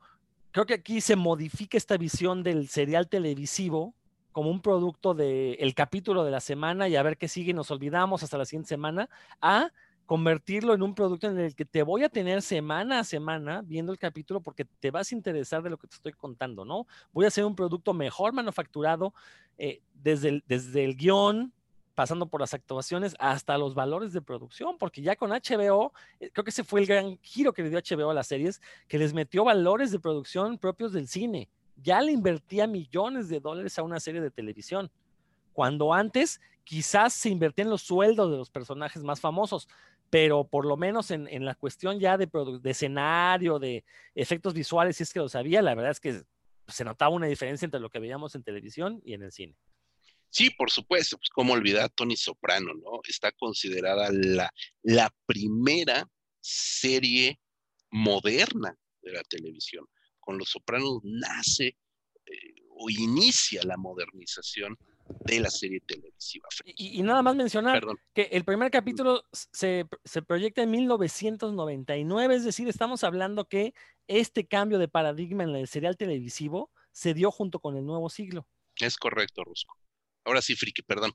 creo 0.52 0.66
que 0.66 0.76
aquí 0.76 1.02
se 1.02 1.16
modifica 1.16 1.78
esta 1.78 1.98
visión 1.98 2.44
del 2.44 2.70
serial 2.70 3.10
televisivo 3.10 3.94
como 4.32 4.52
un 4.52 4.62
producto 4.62 5.14
del 5.14 5.74
capítulo 5.74 6.24
de 6.24 6.32
la 6.32 6.40
semana 6.40 6.88
y 6.88 6.96
a 6.96 7.04
ver 7.04 7.18
qué 7.18 7.28
sigue, 7.28 7.54
nos 7.54 7.72
olvidamos 7.72 8.24
hasta 8.24 8.38
la 8.38 8.46
siguiente 8.46 8.70
semana, 8.70 9.10
a 9.42 9.72
convertirlo 10.08 10.74
en 10.74 10.82
un 10.82 10.96
producto 10.96 11.28
en 11.28 11.38
el 11.38 11.54
que 11.54 11.66
te 11.66 11.84
voy 11.84 12.04
a 12.04 12.10
tener 12.10 12.42
semana 12.42 13.00
a 13.00 13.04
semana 13.04 13.62
viendo 13.62 13.92
el 13.92 14.00
capítulo 14.00 14.42
porque 14.42 14.66
te 14.80 14.90
vas 14.90 15.12
a 15.12 15.16
interesar 15.16 15.62
de 15.62 15.70
lo 15.70 15.78
que 15.78 15.88
te 15.88 15.96
estoy 15.96 16.14
contando, 16.14 16.64
¿no? 16.64 16.88
Voy 17.12 17.26
a 17.26 17.28
hacer 17.28 17.44
un 17.44 17.56
producto 17.56 17.94
mejor 17.94 18.32
manufacturado 18.32 19.14
eh, 19.58 19.82
desde, 19.94 20.30
el, 20.30 20.44
desde 20.48 20.86
el 20.86 20.96
guion, 20.96 21.52
pasando 21.94 22.28
por 22.28 22.40
las 22.40 22.54
actuaciones 22.54 23.16
hasta 23.20 23.58
los 23.58 23.76
valores 23.76 24.14
de 24.14 24.22
producción, 24.22 24.78
porque 24.78 25.02
ya 25.02 25.18
con 25.18 25.32
HBO, 25.32 25.92
eh, 26.22 26.30
creo 26.32 26.44
que 26.46 26.52
ese 26.52 26.64
fue 26.64 26.80
el 26.80 26.88
gran 26.88 27.20
giro 27.22 27.52
que 27.52 27.64
le 27.64 27.70
dio 27.70 27.80
HBO 27.80 28.10
a 28.10 28.14
las 28.14 28.28
series, 28.28 28.62
que 28.88 28.98
les 28.98 29.14
metió 29.14 29.44
valores 29.44 29.92
de 29.92 30.00
producción 30.00 30.58
propios 30.58 30.94
del 30.94 31.10
cine. 31.10 31.50
Ya 31.76 32.02
le 32.02 32.14
invertía 32.14 32.66
millones 32.66 33.28
de 33.28 33.42
dólares 33.42 33.78
a 33.78 33.84
una 33.84 34.00
serie 34.00 34.22
de 34.22 34.32
televisión 34.32 34.90
cuando 35.52 35.92
antes 35.92 36.40
quizás 36.64 37.14
se 37.14 37.30
invertían 37.30 37.70
los 37.70 37.82
sueldos 37.82 38.30
de 38.30 38.38
los 38.38 38.52
personajes 38.52 39.02
más 39.04 39.20
famosos, 39.20 39.68
pero 40.10 40.48
por 40.48 40.66
lo 40.66 40.78
menos 40.78 41.12
en, 41.12 41.46
la 41.46 41.56
cuestión 41.56 42.00
ya 42.00 42.18
de, 42.18 42.30
de, 42.62 42.70
escenario, 42.70 43.60
de 43.60 43.84
efectos 44.16 44.54
visuales, 44.54 44.98
si 44.98 45.04
es 45.04 45.14
que 45.14 45.20
lo 45.20 45.30
sabía, 45.30 45.62
la 45.62 45.76
verdad 45.76 45.92
es 45.92 46.00
que 46.00 46.22
se 46.68 46.84
notaba 46.84 47.14
una 47.14 47.28
diferencia 47.28 47.66
entre 47.66 47.80
lo 47.80 47.90
que 47.90 48.00
veíamos 48.00 48.36
en 48.36 48.44
televisión 48.44 49.02
y 49.04 49.14
en 49.14 49.24
el 49.24 49.32
cine. 49.32 49.56
Sí, 50.30 50.50
por 50.50 50.70
supuesto, 50.70 51.18
pues 51.18 51.30
cómo 51.30 51.54
olvidar 51.54 51.90
Tony 51.90 52.18
Soprano, 52.18 52.74
¿no? 52.74 53.00
Está 53.08 53.32
considerada 53.32 54.10
la, 54.12 54.54
la 54.84 55.14
primera 55.26 56.08
serie 56.42 57.40
moderna 57.92 58.78
de 59.02 59.14
la 59.14 59.24
televisión. 59.24 59.86
Con 60.20 60.38
Los 60.38 60.50
Sopranos 60.50 61.00
nace 61.04 61.78
eh, 62.26 62.56
o 62.70 62.90
inicia 62.90 63.62
la 63.64 63.78
modernización 63.78 64.78
de 65.26 65.40
la 65.40 65.50
serie 65.50 65.82
televisiva. 65.82 66.48
Y, 66.66 67.02
nada 67.04 67.22
más 67.22 67.36
mencionar 67.36 67.84
que 68.14 68.24
el 68.32 68.44
primer 68.44 68.72
capítulo 68.72 69.24
se, 69.32 69.86
se, 70.04 70.22
proyecta 70.22 70.64
en 70.64 70.72
1999, 70.72 72.36
es 72.36 72.44
decir, 72.44 72.68
estamos 72.68 73.04
hablando 73.04 73.46
que 73.46 73.74
este 74.08 74.48
cambio 74.48 74.80
de 74.80 74.88
paradigma 74.88 75.44
en 75.44 75.56
el 75.56 75.68
serial 75.68 75.98
televisivo 75.98 76.72
se 76.92 77.14
dio 77.14 77.32
junto 77.32 77.60
con 77.60 77.78
el 77.78 77.86
nuevo 77.86 78.10
siglo. 78.10 78.48
Es 78.80 78.98
correcto, 78.98 79.44
Rusco. 79.44 79.78
Ahora 80.26 80.42
sí, 80.42 80.56
Friki, 80.56 80.82
perdón. 80.82 81.14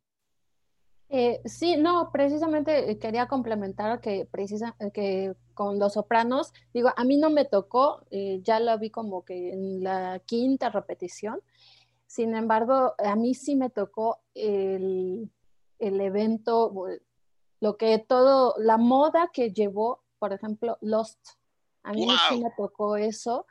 Eh, 1.15 1.43
sí, 1.45 1.77
no, 1.77 2.09
precisamente 2.11 2.91
eh, 2.91 2.99
quería 2.99 3.29
complementar 3.29 4.01
que, 4.01 4.25
precisa, 4.25 4.75
eh, 4.81 4.91
que 4.95 5.35
con 5.53 5.79
Los 5.79 5.93
Sopranos, 5.93 6.55
digo, 6.73 6.91
a 6.97 7.05
mí 7.05 7.19
no 7.19 7.29
me 7.29 7.45
tocó, 7.45 8.07
ya 8.11 8.59
lo 8.61 8.79
vi 8.79 8.89
como 8.89 9.23
que 9.23 9.53
en 9.53 9.85
la 9.85 10.23
quinta 10.25 10.71
repetición, 10.71 11.43
sin 12.13 12.35
embargo, 12.35 12.95
a 12.99 13.17
mí 13.17 13.33
sí 13.33 13.57
me 13.57 13.71
tocó 13.71 14.21
el, 14.35 15.33
el 15.79 15.99
evento, 15.99 16.71
lo 17.59 17.77
que 17.79 17.99
todo, 18.01 18.55
la 18.59 18.77
moda 18.77 19.31
que 19.33 19.51
llevó, 19.51 20.03
por 20.19 20.35
ejemplo, 20.35 20.77
Lost. 20.83 21.19
A 21.83 21.95
mí 21.95 22.07
sí 22.29 22.43
me 22.43 22.51
tocó 22.55 22.99
eso 22.99 23.47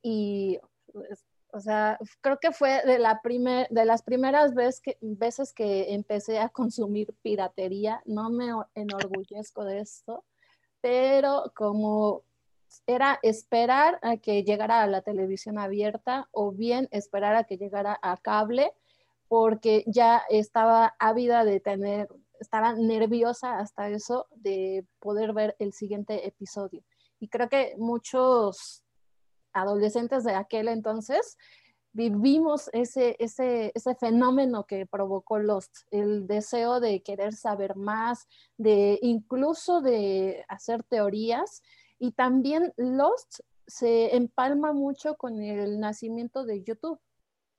y 0.00 0.58
pues, 0.90 1.26
o 1.52 1.60
sea, 1.60 1.98
creo 2.22 2.38
que 2.40 2.52
fue 2.52 2.82
de, 2.86 2.98
la 2.98 3.20
primer, 3.20 3.68
de 3.68 3.84
las 3.84 4.02
primeras 4.02 4.54
vez 4.54 4.80
que, 4.80 4.96
veces 5.02 5.52
que 5.52 5.92
empecé 5.92 6.38
a 6.38 6.48
consumir 6.48 7.14
piratería. 7.20 8.00
No 8.06 8.30
me 8.30 8.46
enorgullezco 8.74 9.62
de 9.62 9.80
esto, 9.80 10.24
pero 10.80 11.52
como 11.54 12.22
era 12.86 13.18
esperar 13.22 13.98
a 14.02 14.16
que 14.16 14.44
llegara 14.44 14.82
a 14.82 14.86
la 14.86 15.02
televisión 15.02 15.58
abierta 15.58 16.28
o 16.32 16.52
bien 16.52 16.88
esperar 16.90 17.34
a 17.36 17.44
que 17.44 17.56
llegara 17.56 17.98
a 18.02 18.16
cable, 18.16 18.72
porque 19.28 19.84
ya 19.86 20.22
estaba 20.28 20.94
ávida 20.98 21.44
de 21.44 21.60
tener, 21.60 22.08
estaba 22.40 22.74
nerviosa 22.74 23.58
hasta 23.58 23.88
eso 23.88 24.26
de 24.36 24.86
poder 25.00 25.32
ver 25.32 25.56
el 25.58 25.72
siguiente 25.72 26.26
episodio. 26.26 26.84
Y 27.18 27.28
creo 27.28 27.48
que 27.48 27.74
muchos 27.78 28.84
adolescentes 29.52 30.22
de 30.24 30.34
aquel 30.34 30.68
entonces, 30.68 31.38
vivimos 31.96 32.68
ese, 32.74 33.16
ese, 33.18 33.72
ese 33.74 33.94
fenómeno 33.94 34.64
que 34.64 34.84
provocó 34.84 35.38
Lost, 35.38 35.74
el 35.90 36.26
deseo 36.26 36.78
de 36.78 37.02
querer 37.02 37.32
saber 37.32 37.74
más, 37.74 38.28
de 38.58 38.98
incluso 39.00 39.80
de 39.80 40.44
hacer 40.48 40.82
teorías. 40.82 41.62
Y 41.98 42.12
también 42.12 42.72
Lost 42.76 43.40
se 43.66 44.14
empalma 44.14 44.72
mucho 44.72 45.16
con 45.16 45.42
el 45.42 45.80
nacimiento 45.80 46.44
de 46.44 46.62
YouTube. 46.62 47.00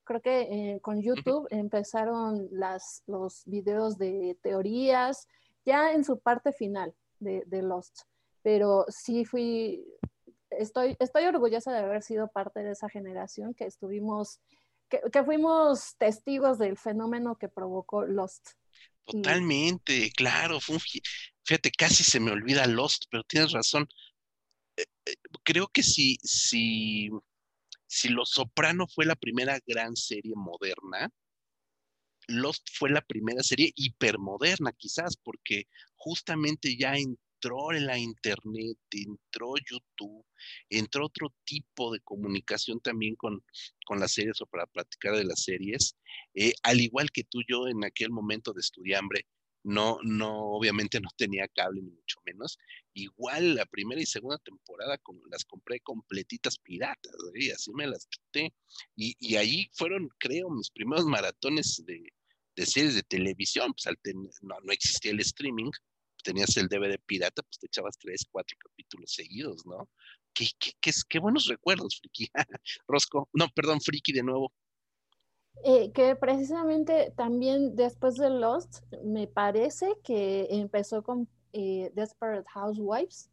Creo 0.04 0.22
que 0.22 0.42
eh, 0.42 0.80
con 0.82 1.02
YouTube 1.02 1.48
empezaron 1.50 2.48
las, 2.52 3.04
los 3.08 3.44
videos 3.46 3.98
de 3.98 4.38
teorías, 4.42 5.28
ya 5.66 5.92
en 5.92 6.06
su 6.06 6.20
parte 6.20 6.54
final 6.54 6.96
de, 7.20 7.44
de 7.46 7.62
Lost. 7.62 8.04
Pero 8.42 8.86
sí 8.88 9.26
fui, 9.26 9.86
estoy, 10.50 10.96
estoy 11.00 11.26
orgullosa 11.26 11.72
de 11.74 11.80
haber 11.80 12.04
sido 12.04 12.30
parte 12.30 12.62
de 12.64 12.72
esa 12.72 12.90
generación 12.90 13.54
que 13.54 13.66
estuvimos, 13.66 14.40
que, 14.90 15.24
fuimos 15.26 15.96
testigos 15.98 16.58
del 16.58 16.78
fenómeno 16.78 17.38
que 17.38 17.50
provocó 17.50 18.06
Lost. 18.06 18.52
Totalmente, 19.06 20.12
claro. 20.16 20.60
fíjate, 21.44 21.72
casi 21.72 22.04
se 22.04 22.20
me 22.20 22.32
olvida 22.32 22.66
Lost, 22.68 23.06
pero 23.10 23.24
tienes 23.24 23.52
razón. 23.52 23.88
Eh, 25.08 25.16
creo 25.44 25.68
que 25.68 25.84
si, 25.84 26.18
si, 26.24 27.10
si 27.88 28.10
Los 28.10 28.30
Soprano 28.32 28.88
fue 28.88 29.06
la 29.06 29.16
primera 29.16 29.60
gran 29.66 29.96
serie 29.96 30.34
moderna, 30.36 31.10
Lost 32.28 32.68
fue 32.74 32.90
la 32.90 33.02
primera 33.02 33.42
serie 33.42 33.72
hipermoderna, 33.76 34.74
quizás, 34.74 35.16
porque 35.18 35.68
justamente 35.96 36.76
ya 36.78 36.96
en 36.96 37.18
entró 37.38 37.72
en 37.72 37.86
la 37.86 37.98
internet, 37.98 38.78
entró 38.92 39.54
YouTube, 39.70 40.26
entró 40.70 41.06
otro 41.06 41.34
tipo 41.44 41.94
de 41.94 42.00
comunicación 42.00 42.80
también 42.80 43.16
con, 43.16 43.44
con 43.86 44.00
las 44.00 44.14
series 44.14 44.42
o 44.42 44.48
para 44.48 44.66
platicar 44.66 45.16
de 45.16 45.24
las 45.24 45.44
series. 45.44 45.96
Eh, 46.34 46.54
al 46.64 46.82
igual 46.82 47.12
que 47.12 47.24
tú, 47.24 47.42
yo 47.48 47.68
en 47.68 47.84
aquel 47.84 48.10
momento 48.10 48.54
de 48.54 48.62
estudiambre, 48.62 49.28
no, 49.68 50.00
no, 50.02 50.34
obviamente 50.54 51.02
no 51.02 51.10
tenía 51.18 51.46
cable 51.50 51.82
ni 51.82 51.92
mucho 51.92 52.22
menos. 52.26 52.58
Igual 52.94 53.56
la 53.56 53.66
primera 53.66 54.00
y 54.02 54.06
segunda 54.06 54.38
temporada 54.38 54.98
las 55.30 55.44
compré 55.44 55.82
completitas 55.82 56.58
piratas, 56.58 57.14
y 57.36 57.52
así 57.52 57.74
me 57.74 57.86
las 57.86 58.08
quité. 58.08 58.54
Y, 58.96 59.18
y, 59.20 59.36
ahí 59.36 59.70
fueron, 59.74 60.08
creo, 60.20 60.50
mis 60.50 60.72
primeros 60.72 61.06
maratones 61.06 61.84
de, 61.86 62.02
series 62.66 62.96
de 62.96 63.04
televisión, 63.04 63.74
pues 63.74 63.94
no, 64.42 64.56
no 64.64 64.72
existía 64.72 65.12
el 65.12 65.20
streaming, 65.20 65.70
tenías 66.24 66.56
el 66.56 66.70
DVD 66.70 66.98
pirata, 67.06 67.44
pues 67.44 67.60
te 67.60 67.68
echabas 67.68 67.98
tres, 68.00 68.26
cuatro 68.32 68.58
capítulos 68.60 69.12
seguidos, 69.12 69.66
¿no? 69.66 69.90
Qué, 70.34 70.48
qué, 70.58 70.92
qué, 71.10 71.20
buenos 71.20 71.48
recuerdos, 71.48 72.00
Friki. 72.00 72.30
Rosco, 72.88 73.30
no, 73.34 73.50
perdón, 73.50 73.82
Friki 73.82 74.14
de 74.14 74.24
nuevo. 74.24 74.54
Eh, 75.64 75.92
que 75.92 76.16
precisamente 76.16 77.12
también 77.16 77.76
después 77.76 78.16
de 78.16 78.30
Lost, 78.30 78.84
me 79.04 79.28
parece 79.28 79.98
que 80.04 80.48
empezó 80.52 81.04
con 81.04 81.28
eh, 81.54 81.92
Desperate 81.96 82.48
Housewives, 82.54 83.30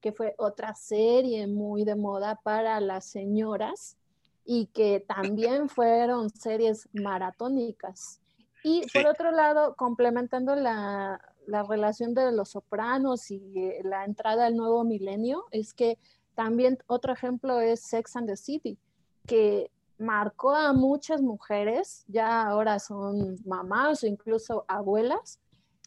que 0.00 0.12
fue 0.12 0.34
otra 0.38 0.74
serie 0.74 1.46
muy 1.46 1.84
de 1.84 1.94
moda 1.94 2.40
para 2.42 2.80
las 2.80 3.06
señoras 3.06 3.96
y 4.44 4.66
que 4.66 5.00
también 5.00 5.68
fueron 5.68 6.30
series 6.30 6.88
maratónicas. 6.92 8.20
Y 8.64 8.82
por 8.92 9.06
otro 9.06 9.30
lado, 9.30 9.76
complementando 9.76 10.56
la, 10.56 11.20
la 11.46 11.62
relación 11.62 12.12
de 12.14 12.32
los 12.32 12.50
sopranos 12.50 13.30
y 13.30 13.40
eh, 13.56 13.80
la 13.84 14.04
entrada 14.04 14.46
al 14.46 14.56
nuevo 14.56 14.84
milenio 14.84 15.44
es 15.50 15.74
que 15.74 15.98
también 16.34 16.78
otro 16.86 17.12
ejemplo 17.12 17.60
es 17.60 17.80
Sex 17.80 18.16
and 18.16 18.28
the 18.28 18.36
City, 18.36 18.78
que 19.26 19.70
marcó 19.98 20.54
a 20.54 20.72
muchas 20.72 21.20
mujeres, 21.22 22.04
ya 22.08 22.42
ahora 22.42 22.78
son 22.78 23.36
mamás 23.44 24.02
o 24.02 24.06
incluso 24.06 24.64
abuelas, 24.68 25.40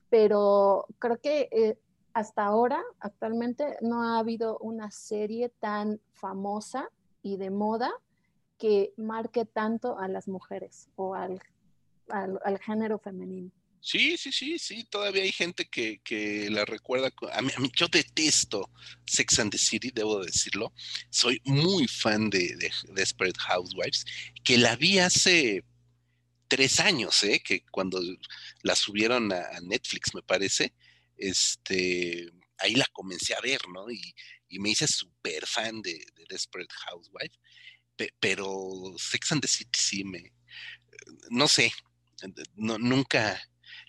pero 0.09 0.85
creo 0.99 1.17
que 1.19 1.49
eh, 1.51 1.79
hasta 2.13 2.45
ahora, 2.45 2.83
actualmente, 2.99 3.77
no 3.81 4.03
ha 4.03 4.19
habido 4.19 4.57
una 4.59 4.91
serie 4.91 5.49
tan 5.59 6.01
famosa 6.13 6.89
y 7.21 7.37
de 7.37 7.49
moda 7.49 7.91
que 8.57 8.93
marque 8.97 9.45
tanto 9.45 9.97
a 9.97 10.07
las 10.07 10.27
mujeres 10.27 10.89
o 10.95 11.15
al 11.15 11.39
género 12.59 12.99
femenino. 12.99 13.51
Sí, 13.81 14.15
sí, 14.17 14.31
sí, 14.31 14.59
sí, 14.59 14.83
todavía 14.83 15.23
hay 15.23 15.31
gente 15.31 15.67
que, 15.67 16.47
la 16.51 16.65
recuerda. 16.65 17.11
A 17.33 17.41
mí, 17.41 17.51
a 17.55 17.59
mí, 17.59 17.71
yo 17.75 17.87
detesto 17.87 18.69
Sex 19.07 19.39
and 19.39 19.51
the 19.51 19.57
City, 19.57 19.91
debo 19.93 20.23
decirlo. 20.23 20.71
Soy 21.09 21.41
muy 21.45 21.87
fan 21.87 22.29
de, 22.29 22.55
de 22.57 22.71
Desperate 22.93 23.39
Housewives, 23.39 24.05
que 24.43 24.57
la 24.57 24.75
vi 24.75 24.99
hace 24.99 25.63
tres 26.51 26.81
años, 26.81 27.23
¿eh? 27.23 27.41
que 27.41 27.63
cuando 27.71 28.01
la 28.61 28.75
subieron 28.75 29.31
a, 29.31 29.61
Netflix, 29.61 30.13
me 30.13 30.21
parece, 30.21 30.73
este, 31.15 32.29
ahí 32.57 32.75
la 32.75 32.85
comencé 32.91 33.33
a 33.33 33.39
ver, 33.39 33.61
¿no? 33.69 33.89
Y, 33.89 34.13
me 34.59 34.71
hice 34.71 34.85
súper 34.85 35.47
fan 35.47 35.81
de, 35.81 35.93
de, 35.93 36.25
Desperate 36.27 36.73
Housewives, 36.85 37.39
pero 38.19 38.93
Sex 38.97 39.31
and 39.31 39.41
the 39.41 39.47
City 39.47 39.79
sí 39.79 40.03
me, 40.03 40.33
no 41.29 41.47
sé, 41.47 41.71
no, 42.57 42.77
nunca, 42.77 43.41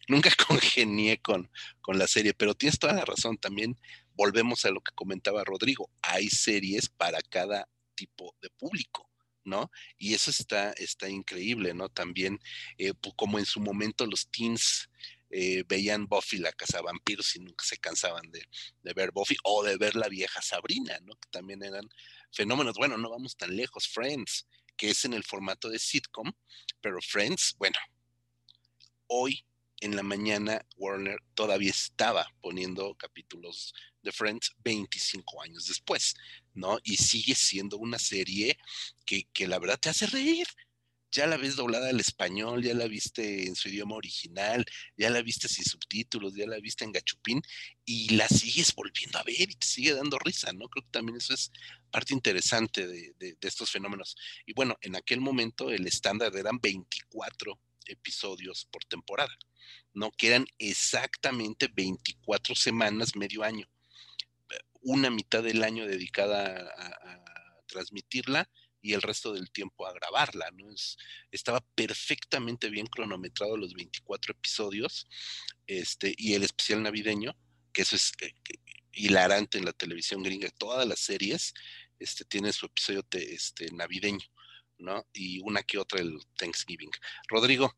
nunca 0.08 0.30
congenié 0.48 1.20
con, 1.20 1.50
con 1.80 1.98
la 1.98 2.06
serie, 2.06 2.34
pero 2.34 2.54
tienes 2.54 2.78
toda 2.78 2.92
la 2.92 3.04
razón, 3.04 3.38
también 3.38 3.78
volvemos 4.14 4.64
a 4.64 4.70
lo 4.70 4.80
que 4.80 4.94
comentaba 4.94 5.44
Rodrigo, 5.44 5.90
hay 6.02 6.28
series 6.28 6.88
para 6.88 7.20
cada 7.22 7.68
tipo 7.94 8.34
de 8.40 8.50
público. 8.50 9.08
¿no? 9.44 9.72
Y 9.98 10.14
eso 10.14 10.30
está, 10.30 10.70
está 10.74 11.08
increíble, 11.08 11.74
¿no? 11.74 11.88
También, 11.88 12.38
eh, 12.78 12.92
como 13.16 13.40
en 13.40 13.44
su 13.44 13.58
momento 13.58 14.06
los 14.06 14.30
teens 14.30 14.88
eh, 15.30 15.64
veían 15.66 16.06
Buffy 16.06 16.38
la 16.38 16.52
casa 16.52 16.80
vampiros 16.82 17.34
y 17.34 17.40
nunca 17.40 17.64
se 17.64 17.78
cansaban 17.78 18.30
de, 18.30 18.46
de, 18.82 18.92
ver 18.92 19.12
Buffy 19.12 19.36
o 19.42 19.64
de 19.64 19.76
ver 19.78 19.96
la 19.96 20.08
vieja 20.08 20.40
Sabrina, 20.42 20.98
¿no? 21.02 21.14
Que 21.16 21.28
también 21.30 21.64
eran 21.64 21.88
fenómenos. 22.30 22.76
Bueno, 22.76 22.98
no 22.98 23.10
vamos 23.10 23.36
tan 23.36 23.56
lejos. 23.56 23.88
Friends, 23.88 24.46
que 24.76 24.90
es 24.90 25.04
en 25.04 25.14
el 25.14 25.24
formato 25.24 25.68
de 25.68 25.78
sitcom, 25.78 26.32
pero 26.80 26.98
Friends, 27.00 27.54
bueno, 27.58 27.78
hoy 29.06 29.44
en 29.82 29.96
la 29.96 30.02
mañana 30.02 30.64
Warner 30.76 31.18
todavía 31.34 31.70
estaba 31.70 32.26
poniendo 32.40 32.94
capítulos 32.94 33.74
de 34.02 34.12
Friends 34.12 34.52
25 34.64 35.42
años 35.42 35.66
después, 35.66 36.14
¿no? 36.54 36.78
Y 36.84 36.96
sigue 36.96 37.34
siendo 37.34 37.76
una 37.76 37.98
serie 37.98 38.58
que, 39.04 39.24
que 39.32 39.46
la 39.46 39.58
verdad 39.58 39.78
te 39.78 39.90
hace 39.90 40.06
reír 40.06 40.46
ya 41.12 41.26
la 41.26 41.36
ves 41.36 41.56
doblada 41.56 41.90
al 41.90 42.00
español, 42.00 42.62
ya 42.62 42.74
la 42.74 42.88
viste 42.88 43.46
en 43.46 43.54
su 43.54 43.68
idioma 43.68 43.96
original, 43.96 44.64
ya 44.96 45.10
la 45.10 45.20
viste 45.20 45.46
sin 45.46 45.64
subtítulos, 45.64 46.34
ya 46.34 46.46
la 46.46 46.58
viste 46.58 46.84
en 46.84 46.92
gachupín 46.92 47.42
y 47.84 48.16
la 48.16 48.26
sigues 48.28 48.74
volviendo 48.74 49.18
a 49.18 49.22
ver 49.22 49.50
y 49.50 49.54
te 49.54 49.66
sigue 49.66 49.94
dando 49.94 50.18
risa, 50.18 50.52
¿no? 50.54 50.68
Creo 50.70 50.82
que 50.82 50.90
también 50.90 51.18
eso 51.18 51.34
es 51.34 51.52
parte 51.90 52.14
interesante 52.14 52.86
de, 52.86 53.36
estos 53.42 53.70
fenómenos. 53.70 54.16
Y 54.46 54.54
bueno, 54.54 54.78
en 54.80 54.96
aquel 54.96 55.20
momento 55.20 55.70
el 55.70 55.86
estándar 55.86 56.34
eran 56.34 56.58
24 56.58 57.60
episodios 57.86 58.66
por 58.70 58.84
temporada, 58.84 59.36
¿no? 59.94 60.10
Que 60.12 60.28
eran 60.28 60.46
exactamente 60.58 61.68
24 61.68 62.54
semanas, 62.54 63.16
medio 63.16 63.42
año. 63.42 63.68
Una 64.80 65.10
mitad 65.10 65.42
del 65.42 65.62
año 65.62 65.86
dedicada 65.86 66.72
a 66.76 67.64
transmitirla 67.66 68.48
y 68.82 68.92
el 68.94 69.00
resto 69.00 69.32
del 69.32 69.50
tiempo 69.50 69.86
a 69.86 69.92
grabarla, 69.92 70.50
¿no? 70.50 70.70
Es, 70.72 70.98
estaba 71.30 71.60
perfectamente 71.74 72.68
bien 72.68 72.86
cronometrado 72.86 73.56
los 73.56 73.72
24 73.74 74.32
episodios, 74.32 75.06
este, 75.66 76.14
y 76.18 76.34
el 76.34 76.42
especial 76.42 76.82
navideño, 76.82 77.36
que 77.72 77.82
eso 77.82 77.96
es 77.96 78.12
eh, 78.20 78.34
hilarante 78.92 79.58
en 79.58 79.64
la 79.64 79.72
televisión 79.72 80.22
gringa, 80.22 80.50
todas 80.50 80.86
las 80.86 80.98
series, 80.98 81.54
este, 81.98 82.24
tienen 82.24 82.52
su 82.52 82.66
episodio 82.66 83.06
este, 83.12 83.70
navideño, 83.70 84.26
¿no? 84.82 85.06
Y 85.12 85.40
una 85.40 85.62
que 85.62 85.78
otra 85.78 86.00
el 86.00 86.18
Thanksgiving. 86.36 86.90
Rodrigo. 87.28 87.72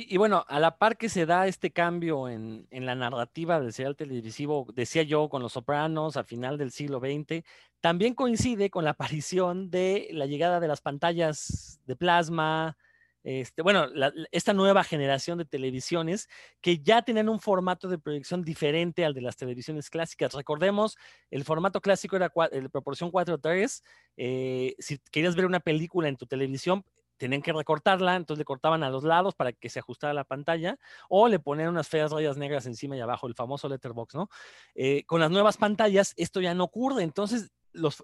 Y, 0.00 0.16
bueno, 0.16 0.44
a 0.46 0.60
la 0.60 0.78
par 0.78 0.96
que 0.96 1.08
se 1.08 1.26
da 1.26 1.48
este 1.48 1.72
cambio 1.72 2.28
en, 2.28 2.68
en, 2.70 2.86
la 2.86 2.94
narrativa 2.94 3.58
del 3.58 3.72
serial 3.72 3.96
televisivo, 3.96 4.68
decía 4.72 5.02
yo, 5.02 5.28
con 5.28 5.42
Los 5.42 5.54
Sopranos 5.54 6.16
a 6.16 6.22
final 6.22 6.56
del 6.56 6.70
siglo 6.70 7.00
XX, 7.00 7.44
también 7.80 8.14
coincide 8.14 8.70
con 8.70 8.84
la 8.84 8.90
aparición 8.98 9.70
de 9.70 10.08
la 10.12 10.26
llegada 10.26 10.60
de 10.60 10.68
las 10.68 10.80
pantallas 10.80 11.80
de 11.84 11.96
plasma, 11.96 12.76
este, 13.24 13.62
bueno, 13.62 13.86
esta 14.30 14.52
nueva 14.52 14.84
generación 14.84 15.38
de 15.38 15.44
televisiones 15.44 16.28
que 16.60 16.78
ya 16.78 17.02
tenían 17.02 17.28
un 17.28 17.40
formato 17.40 17.88
de 17.88 17.98
proyección 17.98 18.42
diferente 18.42 19.04
al 19.04 19.14
de 19.14 19.20
las 19.20 19.36
televisiones 19.36 19.90
clásicas. 19.90 20.34
Recordemos, 20.34 20.96
el 21.30 21.44
formato 21.44 21.80
clásico 21.80 22.16
era 22.16 22.32
de 22.50 22.68
proporción 22.70 23.10
4:3. 23.10 23.82
Eh, 24.16 24.74
si 24.78 24.98
querías 25.10 25.36
ver 25.36 25.46
una 25.46 25.60
película 25.60 26.08
en 26.08 26.16
tu 26.16 26.26
televisión, 26.26 26.84
tenían 27.18 27.42
que 27.42 27.52
recortarla, 27.52 28.16
entonces 28.16 28.38
le 28.38 28.44
cortaban 28.44 28.82
a 28.82 28.90
los 28.90 29.04
lados 29.04 29.34
para 29.34 29.52
que 29.52 29.68
se 29.68 29.80
ajustara 29.80 30.14
la 30.14 30.24
pantalla, 30.24 30.78
o 31.08 31.28
le 31.28 31.38
ponían 31.38 31.68
unas 31.68 31.88
feas 31.88 32.12
rayas 32.12 32.36
negras 32.36 32.64
encima 32.66 32.96
y 32.96 33.00
abajo, 33.00 33.26
el 33.26 33.34
famoso 33.34 33.68
letterbox, 33.68 34.14
¿no? 34.14 34.30
Eh, 34.74 35.04
con 35.04 35.20
las 35.20 35.30
nuevas 35.30 35.56
pantallas 35.56 36.14
esto 36.16 36.40
ya 36.40 36.54
no 36.54 36.64
ocurre, 36.64 37.02
entonces 37.02 37.50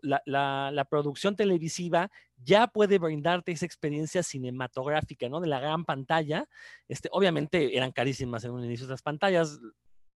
la, 0.03 0.87
producción 0.89 1.37
televisiva 1.37 2.11
ya 2.37 2.67
puede 2.67 2.99
brindarte 2.99 3.53
esa 3.53 3.67
experiencia 3.67 4.23
cinematográfica, 4.23 5.29
¿no? 5.29 5.41
De 5.41 5.49
la 5.49 5.61
gran 5.61 5.85
pantalla. 5.85 6.49
Este, 6.89 7.09
obviamente 7.13 7.77
eran 7.77 7.93
carísimas 7.93 8.45
en 8.45 8.53
un 8.53 8.65
inicio 8.65 8.87
las 8.87 9.03
pantallas. 9.03 9.61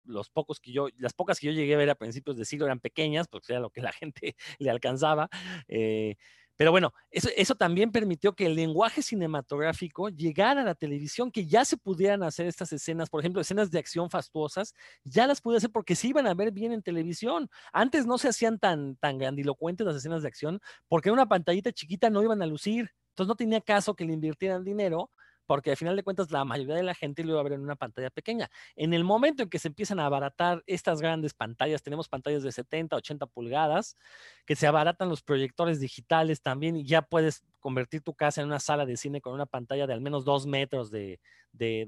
Los 0.04 0.30
pocos 0.30 0.60
que 0.60 0.72
yo, 0.72 0.88
las 0.98 1.14
pocas 1.14 1.40
que 1.40 1.48
yo 1.48 1.52
llegué 1.52 1.74
a 1.74 1.78
ver 1.78 1.90
a 1.90 1.96
principios 1.96 2.36
de 2.36 2.44
siglo 2.44 2.66
eran 2.66 2.80
pequeñas, 2.80 3.26
porque 3.28 3.52
era 3.52 3.60
lo 3.60 3.70
que 3.70 3.80
la 3.80 3.92
gente 3.92 4.36
le 4.58 4.70
alcanzaba. 4.70 5.28
Eh, 5.68 6.16
pero 6.56 6.70
bueno, 6.70 6.92
eso, 7.10 7.54
también 7.54 7.92
permitió 7.92 8.34
que 8.34 8.46
el 8.46 8.54
lenguaje 8.54 9.02
cinematográfico 9.02 10.08
llegara 10.08 10.62
a 10.62 10.64
la 10.64 10.74
televisión, 10.74 11.30
que 11.30 11.46
ya 11.46 11.64
se 11.64 11.76
pudieran 11.76 12.22
hacer 12.22 12.46
estas 12.46 12.72
escenas, 12.72 13.10
por 13.10 13.20
ejemplo, 13.20 13.42
escenas 13.42 13.70
de 13.70 13.78
acción 13.78 14.08
fastuosas, 14.08 14.74
ya 15.04 15.26
las 15.26 15.40
pude 15.40 15.58
hacer 15.58 15.70
porque 15.70 15.94
se 15.94 16.08
iban 16.08 16.26
a 16.26 16.34
ver 16.34 16.52
bien 16.52 16.72
en 16.72 16.82
televisión. 16.82 17.50
Antes 17.72 18.06
no 18.06 18.16
se 18.16 18.28
hacían 18.28 18.58
tan, 18.58 18.96
tan 18.96 19.18
grandilocuentes 19.18 19.86
las 19.86 19.96
escenas 19.96 20.22
de 20.22 20.28
acción 20.28 20.60
porque 20.88 21.10
en 21.10 21.14
una 21.14 21.26
pantallita 21.28 21.72
chiquita 21.72 22.08
no 22.10 22.22
iban 22.22 22.40
a 22.42 22.46
lucir. 22.46 22.90
Entonces 23.10 23.28
no 23.28 23.36
tenía 23.36 23.60
caso 23.60 23.94
que 23.94 24.04
le 24.04 24.12
invirtieran 24.12 24.64
dinero 24.64 25.10
porque 25.46 25.70
al 25.70 25.76
final 25.76 25.96
de 25.96 26.02
cuentas 26.02 26.30
la 26.30 26.44
mayoría 26.44 26.74
de 26.74 26.82
la 26.82 26.94
gente 26.94 27.24
lo 27.24 27.32
iba 27.32 27.40
a 27.40 27.44
ver 27.44 27.52
en 27.54 27.60
una 27.60 27.76
pantalla 27.76 28.10
pequeña. 28.10 28.50
En 28.74 28.92
el 28.92 29.04
momento 29.04 29.42
en 29.42 29.48
que 29.48 29.58
se 29.58 29.68
empiezan 29.68 30.00
a 30.00 30.06
abaratar 30.06 30.62
estas 30.66 31.00
grandes 31.00 31.34
pantallas, 31.34 31.82
tenemos 31.82 32.08
pantallas 32.08 32.42
de 32.42 32.52
70, 32.52 32.96
80 32.96 33.26
pulgadas, 33.26 33.96
que 34.44 34.56
se 34.56 34.66
abaratan 34.66 35.08
los 35.08 35.22
proyectores 35.22 35.80
digitales 35.80 36.42
también 36.42 36.76
y 36.76 36.84
ya 36.84 37.02
puedes 37.02 37.44
convertir 37.60 38.02
tu 38.02 38.14
casa 38.14 38.40
en 38.40 38.48
una 38.48 38.60
sala 38.60 38.86
de 38.86 38.96
cine 38.96 39.20
con 39.20 39.34
una 39.34 39.46
pantalla 39.46 39.86
de 39.86 39.92
al 39.92 40.00
menos 40.00 40.24
dos 40.24 40.46
metros 40.46 40.90
de 40.90 41.18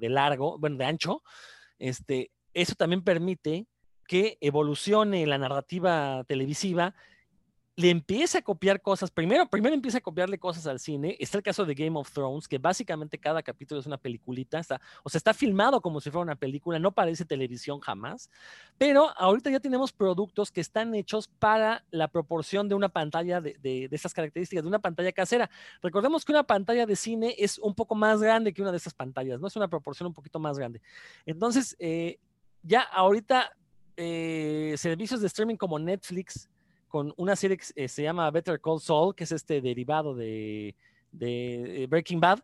largo, 0.01 0.59
bueno, 0.59 0.77
de 0.77 0.85
ancho. 0.85 1.23
Este, 1.79 2.33
eso 2.55 2.75
también 2.75 3.03
permite 3.03 3.67
que 4.07 4.39
evolucione 4.41 5.27
la 5.27 5.39
narrativa 5.39 6.25
televisiva 6.27 6.95
le 7.79 7.91
empieza 7.91 8.39
a 8.39 8.43
copiar 8.43 8.83
cosas. 8.83 9.09
Primero, 9.09 9.47
primero 9.47 9.73
empieza 9.73 9.99
a 9.99 10.01
copiarle 10.01 10.37
cosas 10.37 10.67
al 10.67 10.81
cine. 10.81 11.17
Está 11.21 11.39
el 11.39 11.45
caso 11.45 11.65
de 11.65 11.77
Game 11.77 11.97
of 11.97 12.11
Thrones, 12.11 12.49
que 12.49 12.59
básicamente 12.59 13.19
cada 13.19 13.41
capítulo 13.41 13.79
es 13.79 13.87
una 13.87 13.99
peliculita. 13.99 14.61
O 15.05 15.09
sea, 15.09 15.19
está 15.19 15.33
filmado 15.33 15.81
como 15.81 16.01
si 16.01 16.11
fuera 16.11 16.25
una 16.25 16.35
película, 16.35 16.81
no 16.81 16.91
parece 16.91 17.25
televisión 17.25 17.79
jamás. 17.79 18.31
Pero 18.79 19.17
ahorita 19.17 19.51
ya 19.51 19.61
tenemos 19.61 19.93
productos 19.93 20.51
que 20.51 20.61
están 20.61 20.93
hechos 20.97 21.29
para 21.29 21.85
la 21.93 22.09
proporción 22.09 22.69
de 22.69 22.75
una 22.75 22.89
pantalla 22.89 23.41
de, 23.41 23.57
de, 23.63 23.89
esas 23.93 24.13
características, 24.13 24.65
de 24.65 24.69
una 24.69 24.81
pantalla 24.81 25.13
casera. 25.13 25.49
Recordemos 25.81 26.25
que 26.25 26.33
una 26.33 26.43
pantalla 26.43 26.85
de 26.85 26.97
cine 26.97 27.37
es 27.39 27.61
un 27.61 27.77
poco 27.77 27.95
más 27.95 28.21
grande 28.21 28.53
que 28.53 28.61
una 28.61 28.73
de 28.73 28.79
esas 28.79 28.95
pantallas, 28.95 29.39
¿no? 29.39 29.47
Es 29.47 29.55
una 29.55 29.69
proporción 29.69 30.09
un 30.09 30.15
poquito 30.15 30.41
más 30.41 30.59
grande. 30.59 30.83
Entonces, 31.27 31.77
eh, 31.79 32.19
ya 32.65 32.81
ahorita 32.81 33.53
eh, 33.97 34.75
servicios 34.77 35.21
de 35.21 35.29
streaming 35.29 35.55
como 35.55 35.79
Netflix, 35.79 36.49
con 36.89 37.13
una 37.17 37.37
serie 37.37 37.57
que 37.57 37.65
eh, 37.77 37.89
se 37.89 38.03
llama 38.03 38.31
Better 38.31 38.61
Call 38.61 38.81
Saul, 38.81 39.15
que 39.15 39.25
es 39.25 39.33
este 39.33 39.61
derivado 39.61 40.15
de, 40.15 40.75
de 41.13 41.87
Breaking 41.89 42.21
Bad, 42.21 42.41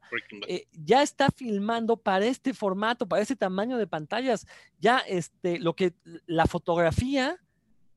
eh, 0.47 0.67
ya 0.73 1.03
está 1.03 1.31
filmando 1.31 1.97
para 1.97 2.27
este 2.27 2.55
formato, 2.55 3.07
para 3.07 3.23
este 3.23 3.37
tamaño 3.37 3.77
de 3.79 3.87
pantallas. 3.87 4.47
Ya 4.79 4.99
este, 4.99 5.59
lo 5.59 5.75
que 5.75 5.95
la 6.27 6.47
fotografía 6.47 7.39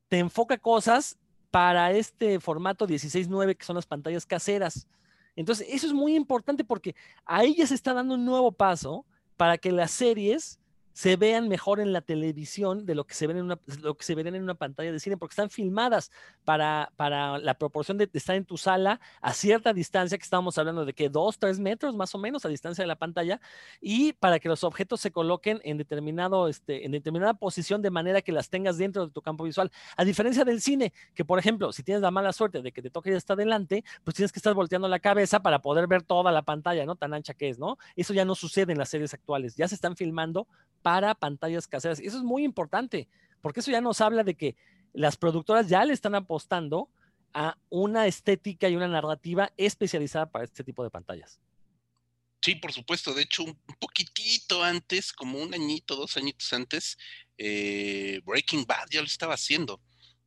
te 0.08 0.20
enfoca 0.20 0.58
cosas 0.58 1.18
para 1.52 1.92
este 1.92 2.40
formato 2.40 2.88
16:9, 2.88 3.56
que 3.56 3.66
son 3.66 3.76
las 3.76 3.86
pantallas 3.86 4.26
caseras. 4.26 4.88
Entonces, 5.36 5.68
eso 5.70 5.86
es 5.86 5.94
muy 5.94 6.16
importante 6.16 6.64
porque 6.64 6.96
ahí 7.26 7.56
ya 7.56 7.68
se 7.68 7.76
está 7.76 7.94
dando 7.94 8.16
un 8.16 8.26
nuevo 8.26 8.52
paso 8.52 9.06
para 9.38 9.58
que 9.58 9.72
las 9.72 9.92
series 9.92 10.60
se 10.98 11.16
vean 11.16 11.48
mejor 11.48 11.80
en 11.80 11.94
la 11.94 12.02
televisión 12.02 12.88
de 12.88 12.96
lo 12.96 13.06
que 13.06 13.14
se 13.14 13.28
ven 13.28 13.38
en 13.38 13.44
una, 13.44 13.60
lo 13.84 13.96
que 13.96 14.04
se 14.04 14.16
ven 14.16 14.26
en 14.34 14.42
una 14.42 14.56
pantalla 14.56 14.92
de 14.92 15.00
cine, 15.00 15.16
porque 15.16 15.34
están 15.34 15.52
filmadas 15.52 16.10
para, 16.44 16.92
para 16.96 17.38
la 17.38 17.54
proporción 17.54 18.00
de, 18.00 18.10
estar 18.12 18.36
en 18.36 18.46
tu 18.46 18.58
sala 18.58 19.00
a 19.22 19.32
cierta 19.34 19.74
distancia, 19.74 20.18
que 20.18 20.24
estábamos 20.24 20.58
hablando 20.58 20.86
de 20.86 20.94
que 20.94 21.08
dos, 21.08 21.38
tres 21.38 21.60
metros 21.60 21.96
más 21.96 22.16
o 22.16 22.18
menos 22.18 22.46
a 22.46 22.50
distancia 22.50 22.82
de 22.82 22.88
la 22.88 22.96
pantalla, 22.96 23.40
y 23.80 24.14
para 24.14 24.40
que 24.40 24.50
los 24.50 24.64
objetos 24.64 25.00
se 25.00 25.12
coloquen 25.12 25.62
en, 25.64 25.78
determinado, 25.78 26.48
este, 26.48 26.84
en 26.84 26.94
determinada 26.94 27.36
posición 27.36 27.84
de 27.84 27.92
manera 27.92 28.24
que 28.24 28.32
las 28.32 28.50
tengas 28.50 28.80
dentro 28.80 29.06
de 29.06 29.12
tu 29.12 29.22
campo 29.22 29.44
visual. 29.44 29.72
A 29.98 30.04
diferencia 30.04 30.46
del 30.46 30.62
cine, 30.62 30.94
que 31.14 31.24
por 31.24 31.38
ejemplo, 31.38 31.72
si 31.74 31.84
tienes 31.84 32.02
la 32.02 32.10
mala 32.10 32.34
suerte 32.34 32.64
de 32.64 32.72
que 32.72 32.82
te 32.82 32.90
toque 32.90 33.12
ya 33.12 33.18
estar 33.18 33.36
adelante, 33.36 33.84
pues 34.04 34.16
tienes 34.16 34.32
que 34.32 34.40
estar 34.40 34.56
volteando 34.56 34.88
la 34.88 34.98
cabeza 34.98 35.44
para 35.44 35.60
poder 35.60 35.86
ver 35.86 36.02
toda 36.02 36.32
la 36.32 36.42
pantalla, 36.42 36.88
¿no? 36.88 36.96
Tan 36.96 37.14
ancha 37.14 37.36
que 37.36 37.50
es, 37.50 37.60
¿no? 37.60 37.78
Eso 37.96 38.16
ya 38.16 38.26
no 38.26 38.34
sucede 38.34 38.72
en 38.72 38.80
las 38.80 38.90
series 38.90 39.14
actuales, 39.14 39.56
ya 39.56 39.68
se 39.68 39.76
están 39.76 39.96
filmando 39.96 40.48
para 40.82 41.16
pantallas 41.16 41.68
caseras. 41.68 42.00
Y 42.00 42.08
eso 42.08 42.18
es 42.18 42.24
muy 42.24 42.44
importante, 42.44 43.08
porque 43.42 43.60
eso 43.60 43.72
ya 43.72 43.82
nos 43.82 44.02
habla 44.02 44.24
de 44.24 44.36
que 44.36 44.56
las 44.94 45.18
productoras 45.18 45.70
ya 45.70 45.86
le 45.86 45.94
están 45.94 46.16
apostando 46.16 46.90
a 47.34 47.58
una 47.70 48.08
estética 48.08 48.70
y 48.70 48.76
una 48.76 48.88
narrativa 48.88 49.52
especializada 49.58 50.30
para 50.32 50.46
este 50.46 50.64
tipo 50.64 50.84
de 50.84 50.90
pantallas. 50.90 51.40
Sí, 52.42 52.56
por 52.56 52.72
supuesto. 52.72 53.14
De 53.14 53.24
hecho, 53.24 53.44
un 53.44 53.56
poquitito 53.80 54.64
antes, 54.64 55.12
como 55.12 55.40
un 55.40 55.54
añito, 55.54 55.96
dos 55.96 56.18
añitos 56.18 56.52
antes, 56.54 56.98
eh, 57.38 58.22
Breaking 58.26 58.66
Bad 58.66 58.88
ya 58.90 59.02
lo 59.02 59.08
estaba 59.08 59.34
haciendo, 59.34 59.82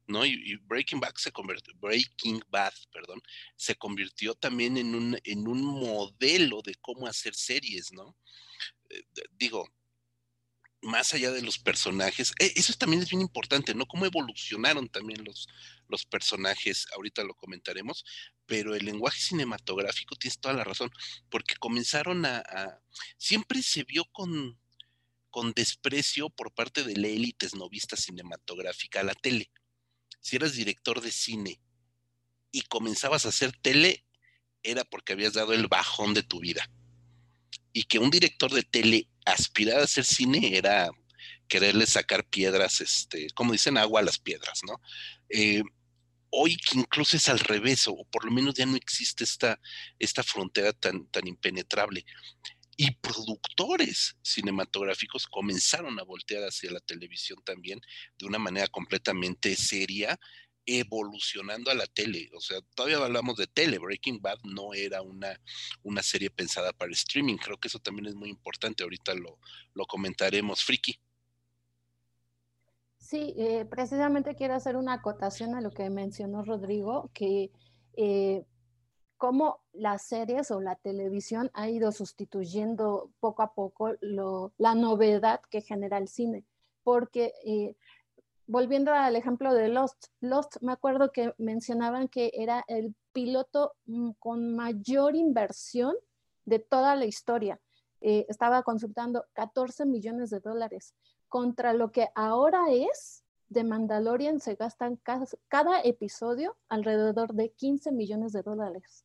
¿no? 0.06 0.24
Y, 0.26 0.56
Breaking 0.64 1.00
Bad 1.00 1.14
se 1.16 1.32
convirtió, 1.32 1.72
Breaking 1.76 2.44
Bad, 2.48 2.74
perdón, 2.92 3.22
se 3.56 3.74
convirtió 3.76 4.34
también 4.34 4.76
en 4.76 4.94
un, 4.94 5.18
en 5.24 5.48
un 5.48 5.62
modelo 5.62 6.62
de 6.62 6.74
cómo 6.76 7.06
hacer 7.06 7.34
series, 7.34 7.92
¿no? 7.92 8.16
Eh, 8.90 9.02
digo, 9.32 9.66
más 10.82 11.12
allá 11.14 11.30
de 11.30 11.42
los 11.42 11.58
personajes, 11.58 12.32
e, 12.38 12.52
eso 12.56 12.72
también 12.74 13.02
es 13.02 13.10
bien 13.10 13.20
importante, 13.20 13.74
¿no? 13.74 13.86
Cómo 13.86 14.06
evolucionaron 14.06 14.88
también 14.88 15.24
los, 15.24 15.48
los 15.88 16.06
personajes, 16.06 16.86
ahorita 16.94 17.24
lo 17.24 17.34
comentaremos, 17.34 18.04
pero 18.46 18.74
el 18.74 18.84
lenguaje 18.84 19.20
cinematográfico, 19.20 20.16
tienes 20.16 20.38
toda 20.38 20.54
la 20.54 20.64
razón, 20.64 20.90
porque 21.28 21.56
comenzaron 21.56 22.24
a, 22.24 22.42
siempre 23.18 23.62
se 23.62 23.84
vio 23.84 24.04
con, 24.06 24.58
con 25.30 25.52
desprecio 25.52 26.30
por 26.30 26.52
parte 26.52 26.82
de 26.82 26.96
la 26.96 27.08
élite 27.08 27.46
esnovista 27.46 27.96
cinematográfica 27.96 29.00
a 29.00 29.04
la 29.04 29.14
tele. 29.14 29.50
Si 30.20 30.36
eras 30.36 30.54
director 30.54 31.00
de 31.00 31.10
cine 31.10 31.60
y 32.52 32.62
comenzabas 32.62 33.26
a 33.26 33.30
hacer 33.30 33.52
tele, 33.60 34.04
era 34.62 34.84
porque 34.84 35.12
habías 35.12 35.34
dado 35.34 35.52
el 35.54 35.68
bajón 35.68 36.14
de 36.14 36.22
tu 36.22 36.40
vida 36.40 36.70
y 37.72 37.84
que 37.84 37.98
un 37.98 38.10
director 38.10 38.52
de 38.52 38.62
tele 38.62 39.08
aspirara 39.24 39.80
a 39.80 39.84
hacer 39.84 40.04
cine 40.04 40.56
era 40.56 40.90
quererle 41.48 41.86
sacar 41.86 42.24
piedras, 42.24 42.80
este, 42.80 43.28
como 43.34 43.52
dicen, 43.52 43.76
agua 43.76 44.00
a 44.00 44.04
las 44.04 44.18
piedras, 44.18 44.60
¿no? 44.66 44.80
Eh, 45.28 45.62
hoy 46.30 46.56
que 46.56 46.78
incluso 46.78 47.16
es 47.16 47.28
al 47.28 47.40
revés, 47.40 47.86
o 47.88 48.04
por 48.10 48.24
lo 48.24 48.30
menos 48.30 48.54
ya 48.54 48.66
no 48.66 48.76
existe 48.76 49.24
esta, 49.24 49.60
esta 49.98 50.22
frontera 50.22 50.72
tan, 50.72 51.06
tan 51.08 51.26
impenetrable. 51.26 52.06
Y 52.76 52.92
productores 52.92 54.16
cinematográficos 54.22 55.26
comenzaron 55.26 55.98
a 55.98 56.04
voltear 56.04 56.44
hacia 56.44 56.70
la 56.70 56.80
televisión 56.80 57.42
también 57.44 57.80
de 58.18 58.26
una 58.26 58.38
manera 58.38 58.68
completamente 58.68 59.54
seria, 59.56 60.18
evolucionando 60.66 61.70
a 61.70 61.74
la 61.74 61.86
tele. 61.86 62.30
O 62.34 62.40
sea, 62.40 62.60
todavía 62.74 62.98
hablamos 62.98 63.36
de 63.36 63.46
tele. 63.46 63.78
Breaking 63.78 64.20
Bad 64.20 64.38
no 64.44 64.74
era 64.74 65.02
una, 65.02 65.40
una 65.82 66.02
serie 66.02 66.30
pensada 66.30 66.72
para 66.72 66.92
streaming. 66.92 67.36
Creo 67.36 67.58
que 67.58 67.68
eso 67.68 67.78
también 67.78 68.06
es 68.06 68.14
muy 68.14 68.28
importante. 68.28 68.82
Ahorita 68.82 69.14
lo, 69.14 69.38
lo 69.74 69.86
comentaremos. 69.86 70.62
Friki. 70.62 71.00
Sí, 72.98 73.34
eh, 73.36 73.64
precisamente 73.64 74.36
quiero 74.36 74.54
hacer 74.54 74.76
una 74.76 74.92
acotación 74.92 75.56
a 75.56 75.60
lo 75.60 75.72
que 75.72 75.90
mencionó 75.90 76.44
Rodrigo, 76.44 77.10
que 77.12 77.50
eh, 77.96 78.44
cómo 79.16 79.64
las 79.72 80.06
series 80.06 80.50
o 80.52 80.60
la 80.60 80.76
televisión 80.76 81.50
ha 81.54 81.68
ido 81.68 81.90
sustituyendo 81.90 83.10
poco 83.18 83.42
a 83.42 83.52
poco 83.52 83.94
la 84.00 84.74
novedad 84.74 85.40
que 85.50 85.60
genera 85.60 85.98
el 85.98 86.06
cine. 86.06 86.44
Porque 86.84 87.32
eh, 87.44 87.74
volviendo 88.50 88.92
al 88.92 89.14
ejemplo 89.16 89.54
de 89.54 89.68
Lost, 89.68 90.06
Lost 90.20 90.56
me 90.60 90.72
acuerdo 90.72 91.12
que 91.12 91.34
mencionaban 91.38 92.08
que 92.08 92.32
era 92.34 92.64
el 92.66 92.94
piloto 93.12 93.74
mm, 93.86 94.10
con 94.18 94.54
mayor 94.54 95.14
inversión 95.14 95.94
de 96.44 96.58
toda 96.58 96.96
la 96.96 97.06
historia. 97.06 97.60
estaba 98.00 98.62
consultando 98.62 99.26
14 99.34 99.84
millones 99.84 100.30
de 100.30 100.40
dólares 100.40 100.94
contra 101.28 101.74
lo 101.74 101.92
que 101.92 102.08
ahora 102.14 102.70
es 102.70 103.22
de 103.50 103.64
Mandalorian 103.64 104.40
se 104.40 104.54
gastan 104.54 104.96
cada, 105.48 105.80
episodio 105.82 106.56
alrededor 106.68 107.34
de 107.34 107.50
15 107.50 107.92
millones 107.92 108.32
de 108.32 108.42
dólares. 108.42 109.04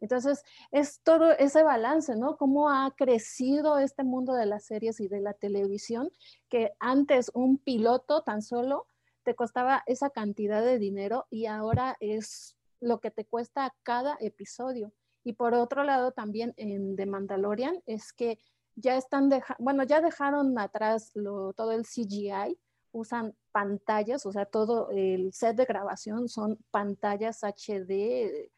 Entonces, 0.00 0.42
es 0.70 1.00
todo 1.02 1.32
ese 1.32 1.62
balance, 1.62 2.16
¿no? 2.16 2.36
Cómo 2.36 2.68
ha 2.70 2.94
crecido 2.96 3.78
este 3.78 4.04
mundo 4.04 4.34
de 4.34 4.46
las 4.46 4.64
series 4.64 5.00
y 5.00 5.08
de 5.08 5.20
la 5.20 5.32
televisión, 5.32 6.10
que 6.48 6.72
antes 6.78 7.30
un 7.34 7.58
piloto 7.58 8.22
tan 8.22 8.42
solo 8.42 8.86
te 9.22 9.34
costaba 9.34 9.82
esa 9.86 10.10
cantidad 10.10 10.62
de 10.64 10.78
dinero 10.78 11.26
y 11.30 11.46
ahora 11.46 11.96
es 12.00 12.56
lo 12.80 13.00
que 13.00 13.10
te 13.10 13.24
cuesta 13.24 13.74
cada 13.82 14.16
episodio. 14.20 14.92
Y 15.24 15.32
por 15.32 15.54
otro 15.54 15.82
lado, 15.82 16.12
también 16.12 16.54
en 16.56 16.94
The 16.94 17.06
Mandalorian, 17.06 17.82
es 17.86 18.12
que 18.12 18.38
ya 18.76 18.96
están, 18.96 19.30
bueno, 19.58 19.82
ya 19.82 20.00
dejaron 20.00 20.56
atrás 20.58 21.12
todo 21.14 21.72
el 21.72 21.84
CGI, 21.84 22.58
usan 22.92 23.34
pantallas, 23.50 24.24
o 24.26 24.32
sea, 24.32 24.44
todo 24.44 24.90
el 24.90 25.32
set 25.32 25.56
de 25.56 25.64
grabación 25.64 26.28
son 26.28 26.58
pantallas 26.70 27.42
HD 27.42 28.50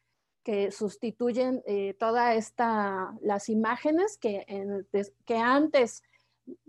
que 0.49 0.71
sustituyen 0.71 1.63
eh, 1.67 1.93
toda 1.99 2.35
esta, 2.35 3.15
las 3.21 3.51
imágenes 3.51 4.17
que, 4.17 4.47
que 5.27 5.37
antes 5.37 6.03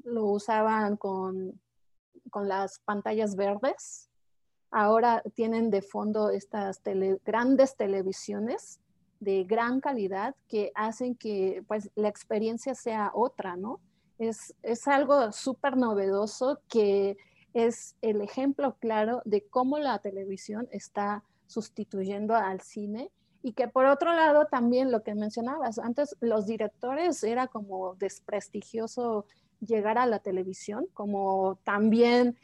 lo 0.04 0.26
usaban 0.26 0.98
con, 0.98 1.62
con 2.30 2.50
las 2.50 2.80
pantallas 2.80 3.38
verdes. 3.38 4.10
Ahora 4.70 5.24
tienen 5.34 5.70
de 5.70 5.82
fondo 5.82 6.30
estas 6.30 6.82
grandes 7.24 7.78
televisiones 7.78 8.82
de 9.22 9.46
gran 9.46 9.80
calidad 9.80 10.36
que 10.50 10.74
hacen 10.76 11.16
que 11.16 11.64
pues 11.66 11.90
la 11.96 12.10
experiencia 12.10 12.76
sea 12.76 13.12
otra, 13.14 13.56
¿no? 13.56 13.80
Es, 14.18 14.54
es 14.62 14.90
algo 14.90 15.32
súper 15.32 15.78
novedoso 15.78 16.60
que 16.68 17.16
es 17.54 17.96
el 18.02 18.20
ejemplo 18.20 18.76
claro 18.82 19.22
de 19.24 19.48
cómo 19.48 19.80
la 19.80 20.00
televisión 20.00 20.68
está 20.70 21.24
sustituyendo 21.48 22.36
al 22.36 22.60
cine 22.60 23.10
y 23.42 23.54
que 23.54 23.68
por 23.68 23.86
otro 23.86 24.14
lado 24.14 24.46
también 24.46 24.92
lo 24.92 25.04
que 25.04 25.16
mencionabas, 25.16 25.80
antes 25.80 26.16
los 26.20 26.46
directores 26.46 27.24
era 27.24 27.48
como 27.48 27.96
desprestigioso 27.96 29.26
llegar 29.62 29.98
a 29.98 30.06
la 30.06 30.20
televisión, 30.20 30.88
como 30.94 31.58
también 31.64 32.38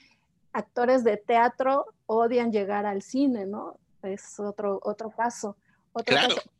actores 0.53 1.03
de 1.03 1.17
teatro 1.17 1.85
odian 2.05 2.51
llegar 2.51 2.85
al 2.85 3.01
cine, 3.01 3.45
¿no? 3.45 3.77
Es 4.03 4.39
otro, 4.39 4.79
otro 4.83 5.09
caso. 5.11 5.57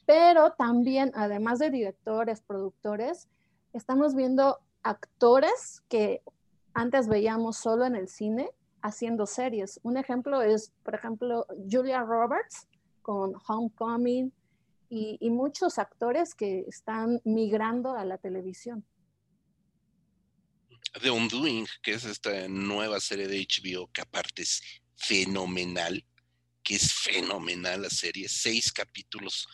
Pero 0.06 0.52
también, 0.52 1.12
además 1.16 1.60
de 1.60 1.70
directores, 1.70 2.42
productores, 2.42 3.28
estamos 3.74 4.16
viendo 4.16 4.60
actores 4.84 5.82
que 5.90 6.22
antes 6.74 7.08
veíamos 7.08 7.58
solo 7.58 7.86
en 7.86 7.96
el 7.96 8.08
cine 8.08 8.50
haciendo 8.82 9.26
series. 9.26 9.80
Un 9.84 9.98
ejemplo 9.98 10.42
es, 10.42 10.72
por 10.84 10.94
ejemplo, 10.96 11.46
Julia 11.70 12.02
Roberts 12.02 12.68
con 13.06 13.36
Homecoming 13.48 14.34
y, 14.90 15.30
muchos 15.30 15.78
actores 15.78 16.34
que 16.34 16.66
están 16.68 17.22
migrando 17.24 17.94
a 17.96 18.04
la 18.04 18.18
televisión. 18.18 18.84
The 21.00 21.12
Undoing, 21.12 21.68
que 21.84 21.94
es 21.94 22.06
esta 22.06 22.48
nueva 22.48 23.00
serie 23.00 23.28
de 23.28 23.46
HBO 23.46 23.92
que 23.92 24.02
aparte 24.02 24.42
es 24.42 24.62
fenomenal 24.96 26.04
que 26.64 26.74
es 26.74 26.94
fenomenal 26.94 27.84
la 27.84 27.92
serie, 27.92 28.28
seis 28.28 28.72
capítulos 28.72 29.48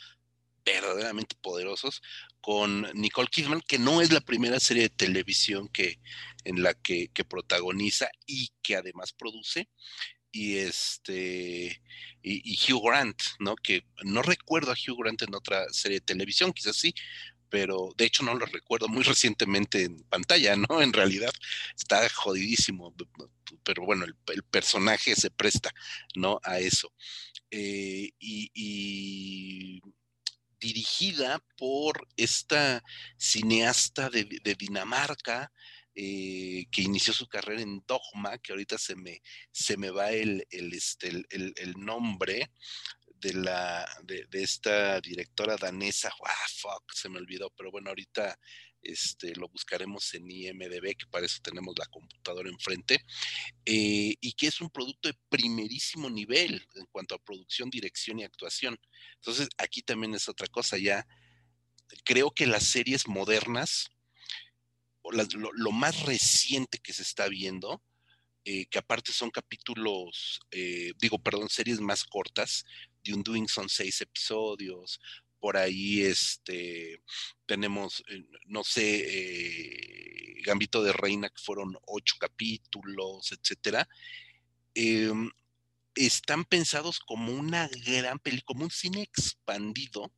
verdaderamente 0.63 1.35
poderosos 1.41 2.01
con 2.39 2.83
Nicole 2.93 3.27
Kidman, 3.29 3.61
que 3.67 3.77
no 3.77 3.99
es 3.99 4.13
la 4.13 4.21
primera 4.21 4.61
serie 4.61 4.83
de 4.83 4.89
televisión 4.89 5.67
que, 5.67 5.99
en 6.45 6.63
la 6.63 6.73
que, 6.73 7.09
protagoniza 7.27 8.09
y 8.25 8.49
que 8.63 8.77
además 8.77 9.11
produce. 9.11 9.67
Y 10.31 10.57
este 10.57 11.81
y, 12.23 12.57
Hugh 12.71 12.81
Grant, 12.83 13.21
¿no? 13.39 13.55
Que 13.55 13.85
no 14.03 14.21
recuerdo 14.21 14.71
a 14.71 14.75
Hugh 14.75 14.97
Grant 14.97 15.21
en 15.23 15.35
otra 15.35 15.67
serie 15.71 15.99
de 15.99 16.05
televisión, 16.05 16.53
quizás 16.53 16.77
sí, 16.77 16.93
pero 17.51 17.93
de 17.97 18.05
hecho 18.05 18.23
no 18.23 18.33
lo 18.33 18.45
recuerdo 18.47 18.87
muy 18.87 19.03
recientemente 19.03 19.83
en 19.83 20.03
pantalla, 20.03 20.55
¿no? 20.55 20.81
En 20.81 20.93
realidad 20.93 21.31
está 21.77 22.07
jodidísimo, 22.09 22.95
pero 23.63 23.85
bueno, 23.85 24.05
el, 24.05 24.43
personaje 24.43 25.15
se 25.15 25.29
presta, 25.29 25.71
¿no? 26.15 26.39
A 26.43 26.59
eso. 26.59 26.91
Eh, 27.51 28.11
y, 28.19 29.81
dirigida 30.59 31.43
por 31.57 32.07
esta 32.15 32.83
cineasta 33.17 34.11
de, 34.11 34.55
Dinamarca, 34.57 35.51
eh, 35.95 36.65
que 36.71 36.81
inició 36.81 37.13
su 37.13 37.27
carrera 37.27 37.61
en 37.61 37.83
Dogma, 37.85 38.37
que 38.37 38.53
ahorita 38.53 38.77
se 38.77 38.95
me, 38.95 39.21
se 39.51 39.77
me 39.77 39.89
va 39.89 40.11
el, 40.11 40.45
el, 40.49 40.73
este, 40.73 41.09
el 41.29 41.73
nombre, 41.77 42.51
de 43.21 43.33
la 43.35 43.87
de, 44.03 44.27
esta 44.31 44.99
directora 44.99 45.55
danesa, 45.55 46.11
ah, 46.25 46.47
fuck, 46.57 46.91
se 46.93 47.07
me 47.07 47.19
olvidó, 47.19 47.51
pero 47.55 47.69
bueno, 47.69 47.89
ahorita 47.89 48.37
este, 48.81 49.35
lo 49.35 49.47
buscaremos 49.47 50.11
en 50.15 50.29
IMDB, 50.29 50.95
que 50.97 51.05
para 51.09 51.27
eso 51.27 51.39
tenemos 51.43 51.75
la 51.77 51.85
computadora 51.85 52.49
enfrente, 52.49 52.95
eh, 53.63 54.15
y 54.19 54.33
que 54.33 54.47
es 54.47 54.59
un 54.59 54.71
producto 54.71 55.07
de 55.07 55.17
primerísimo 55.29 56.09
nivel 56.09 56.67
en 56.73 56.87
cuanto 56.87 57.13
a 57.13 57.23
producción, 57.23 57.69
dirección 57.69 58.19
y 58.19 58.23
actuación. 58.23 58.77
Entonces, 59.15 59.49
aquí 59.57 59.83
también 59.83 60.15
es 60.15 60.27
otra 60.27 60.47
cosa, 60.47 60.79
ya 60.79 61.05
creo 62.03 62.31
que 62.31 62.47
las 62.47 62.63
series 62.63 63.07
modernas, 63.07 63.91
lo, 65.11 65.71
más 65.71 66.03
reciente 66.03 66.79
que 66.79 66.93
se 66.93 67.03
está 67.03 67.27
viendo, 67.27 67.81
eh, 68.43 68.65
que 68.65 68.79
aparte 68.79 69.11
son 69.11 69.29
capítulos, 69.29 70.39
eh, 70.51 70.93
digo, 70.99 71.19
perdón, 71.19 71.49
series 71.49 71.79
más 71.79 72.03
cortas, 72.03 72.65
de 73.03 73.13
Undoing 73.13 73.47
son 73.47 73.69
seis 73.69 74.01
episodios, 74.01 74.99
por 75.39 75.57
ahí 75.57 76.01
este, 76.01 77.01
tenemos, 77.45 78.03
eh, 78.09 78.23
no 78.45 78.63
sé, 78.63 80.37
Gambito 80.43 80.83
de 80.83 80.93
Reina, 80.93 81.29
que 81.29 81.41
fueron 81.41 81.77
ocho 81.87 82.15
capítulos, 82.19 83.31
etcétera. 83.31 83.87
Em, 84.75 85.31
están 85.95 86.45
pensados 86.45 86.99
como 86.99 87.33
una 87.33 87.67
gran 87.85 88.19
película, 88.19 88.45
como 88.45 88.63
un 88.65 88.71
cine 88.71 89.01
expandido 89.01 90.11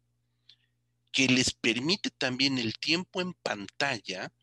que 1.13 1.27
les 1.27 1.53
permite 1.53 2.09
también 2.09 2.57
el 2.57 2.77
tiempo 2.77 3.21
en 3.21 3.33
pantalla, 3.33 4.33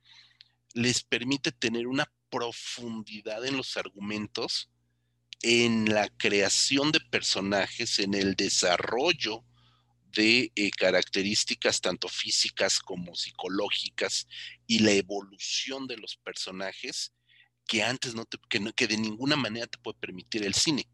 les 0.75 1.03
permite 1.03 1.53
tener 1.53 1.87
una 1.87 2.11
profundidad 2.31 3.45
en 3.45 3.57
los 3.57 3.77
argumentos 3.77 4.71
en 5.43 5.93
la 5.93 6.09
creación 6.09 6.93
de 6.93 7.01
personajes, 7.01 7.99
en 7.99 8.15
el 8.15 8.35
desarrollo 8.35 9.45
de 10.13 10.53
eh, 10.55 10.71
características 10.71 11.81
tanto 11.81 12.09
físicas 12.09 12.81
como 12.81 13.15
psicológicas 13.15 14.27
y 14.67 14.81
la 14.81 14.93
evolución 14.93 15.87
de 15.87 15.97
los 15.97 16.17
personajes 16.17 17.13
que 17.67 17.83
antes 17.83 18.15
no 18.15 18.25
te, 18.25 18.39
que, 18.49 18.89
de 18.89 18.97
ninguna 18.97 19.37
manera 19.37 19.67
te 19.67 19.79
puede 19.79 19.99
permitir 19.99 20.45
el 20.45 20.55
cine. 20.55 20.89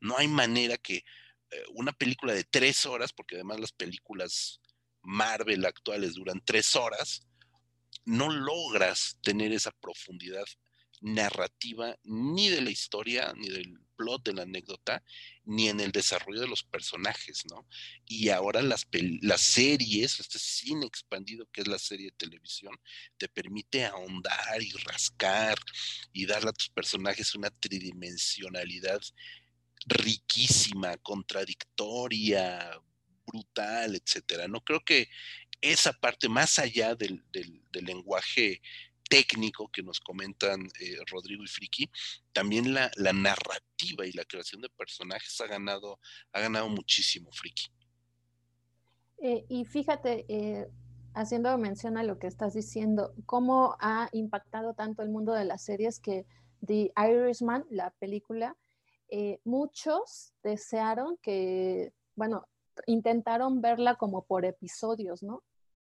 No 0.00 0.18
hay 0.18 0.26
manera 0.28 0.76
que 0.76 0.96
eh, 0.96 1.62
una 1.74 1.92
película 1.92 2.34
de 2.34 2.44
tres 2.44 2.84
horas, 2.84 3.12
porque 3.12 3.36
además 3.36 3.60
las 3.60 3.72
películas 3.72 4.60
Marvel 5.02 5.64
actuales 5.64 6.14
duran 6.14 6.42
tres 6.44 6.74
horas, 6.74 7.26
no 8.04 8.30
logras 8.30 9.18
tener 9.22 9.52
esa 9.52 9.70
profundidad 9.70 10.46
narrativa 11.00 11.96
ni 12.04 12.48
de 12.48 12.62
la 12.62 12.70
historia, 12.70 13.32
ni 13.36 13.48
del 13.48 13.78
plot 13.96 14.24
de 14.24 14.32
la 14.32 14.42
anécdota, 14.42 15.02
ni 15.44 15.68
en 15.68 15.80
el 15.80 15.92
desarrollo 15.92 16.40
de 16.40 16.48
los 16.48 16.64
personajes, 16.64 17.44
¿no? 17.50 17.66
Y 18.06 18.30
ahora 18.30 18.62
las, 18.62 18.86
series, 19.38 20.18
este 20.18 20.38
cine 20.38 20.86
expandido 20.86 21.46
que 21.52 21.60
es 21.60 21.68
la 21.68 21.78
serie 21.78 22.06
de 22.06 22.16
televisión, 22.16 22.74
te 23.18 23.28
permite 23.28 23.84
ahondar 23.84 24.62
y 24.62 24.70
rascar 24.84 25.58
y 26.12 26.26
darle 26.26 26.50
a 26.50 26.54
tus 26.54 26.70
personajes 26.70 27.34
una 27.34 27.50
tridimensionalidad 27.50 29.00
riquísima, 29.86 30.96
contradictoria, 30.98 32.80
brutal, 33.26 33.94
etcétera. 33.94 34.48
No 34.48 34.62
creo 34.62 34.84
que 34.84 35.08
esa 35.64 35.92
parte, 35.94 36.28
más 36.28 36.58
allá 36.58 36.94
del, 36.94 37.24
lenguaje 37.72 38.60
técnico 39.08 39.68
que 39.68 39.82
nos 39.82 40.00
comentan 40.00 40.66
eh, 40.80 40.96
Rodrigo 41.10 41.42
y 41.42 41.46
Friki, 41.46 41.90
también 42.32 42.74
la, 42.74 42.90
narrativa 43.12 44.06
y 44.06 44.12
la 44.12 44.24
creación 44.24 44.60
de 44.60 44.68
personajes 44.68 45.40
ha 45.40 45.46
ganado, 45.46 45.98
ha 46.32 46.40
ganado 46.40 46.68
muchísimo, 46.68 47.30
Friki. 47.32 47.66
Eh, 49.18 49.46
y 49.48 49.64
fíjate, 49.64 50.26
eh, 50.28 50.68
haciendo 51.14 51.56
mención 51.56 51.96
a 51.96 52.02
lo 52.02 52.18
que 52.18 52.26
estás 52.26 52.52
diciendo, 52.54 53.14
cómo 53.24 53.76
ha 53.80 54.08
impactado 54.12 54.74
tanto 54.74 55.02
el 55.02 55.08
mundo 55.08 55.32
de 55.32 55.46
las 55.46 55.64
series 55.64 55.98
que 55.98 56.26
The 56.66 56.92
Irishman, 56.96 57.64
la 57.70 57.90
película, 57.90 58.56
muchos 59.44 60.32
desearon 60.42 61.16
que, 61.18 61.92
bueno, 62.16 62.48
intentaron 62.86 63.60
verla 63.60 63.94
como 63.94 64.24
por 64.24 64.44
episodios, 64.44 65.22
¿no? 65.22 65.44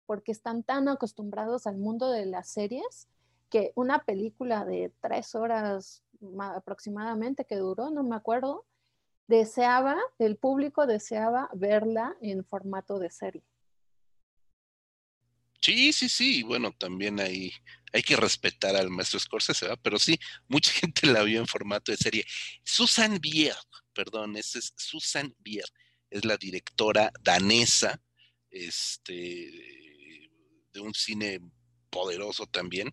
Porque 0.05 0.31
están 0.31 0.63
tan 0.63 0.87
acostumbrados 0.87 1.67
al 1.67 1.77
mundo 1.77 2.11
de 2.11 2.25
las 2.25 2.49
series 2.49 3.07
que 3.49 3.71
una 3.75 4.03
película 4.03 4.65
de 4.65 4.91
tres 5.01 5.35
horas 5.35 6.03
aproximadamente 6.39 7.45
que 7.45 7.57
duró, 7.57 7.89
no 7.89 8.03
me 8.03 8.15
acuerdo, 8.15 8.65
deseaba, 9.27 9.97
el 10.19 10.37
público 10.37 10.87
deseaba 10.87 11.49
verla 11.53 12.15
en 12.21 12.43
formato 12.45 12.99
de 12.99 13.09
serie. 13.09 13.43
Sí, 15.61 15.93
sí, 15.93 16.09
sí. 16.09 16.43
Bueno, 16.43 16.71
también 16.77 17.19
hay, 17.19 17.51
hay 17.91 18.03
que 18.03 18.15
respetar 18.15 18.75
al 18.75 18.91
maestro 18.91 19.19
Scorsese, 19.19 19.65
¿verdad? 19.65 19.79
pero 19.81 19.97
sí, 19.97 20.19
mucha 20.47 20.71
gente 20.79 21.07
la 21.07 21.23
vio 21.23 21.39
en 21.39 21.47
formato 21.47 21.91
de 21.91 21.97
serie. 21.97 22.25
Susan 22.63 23.19
Bier, 23.19 23.55
perdón, 23.93 24.37
esa 24.37 24.59
es 24.59 24.73
Susan 24.77 25.35
Bier, 25.39 25.65
es 26.11 26.23
la 26.23 26.37
directora 26.37 27.11
danesa, 27.21 27.99
este, 28.51 29.84
de 30.76 30.82
un 30.82 30.93
cine 30.93 31.39
poderoso 31.89 32.45
también, 32.45 32.91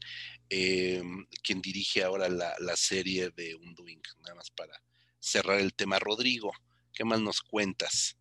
em, 0.49 1.27
quien 1.43 1.61
dirige 1.61 2.05
ahora 2.05 2.29
la, 2.29 2.77
serie 2.77 3.31
de 3.31 3.57
Undoing, 3.57 4.01
nada 4.21 4.37
más 4.37 4.51
para 4.51 4.81
cerrar 5.19 5.59
el 5.59 5.75
tema. 5.75 5.99
Rodrigo, 5.99 6.53
¿qué 6.93 7.05
más 7.05 7.21
nos 7.21 7.41
cuentas? 7.41 8.17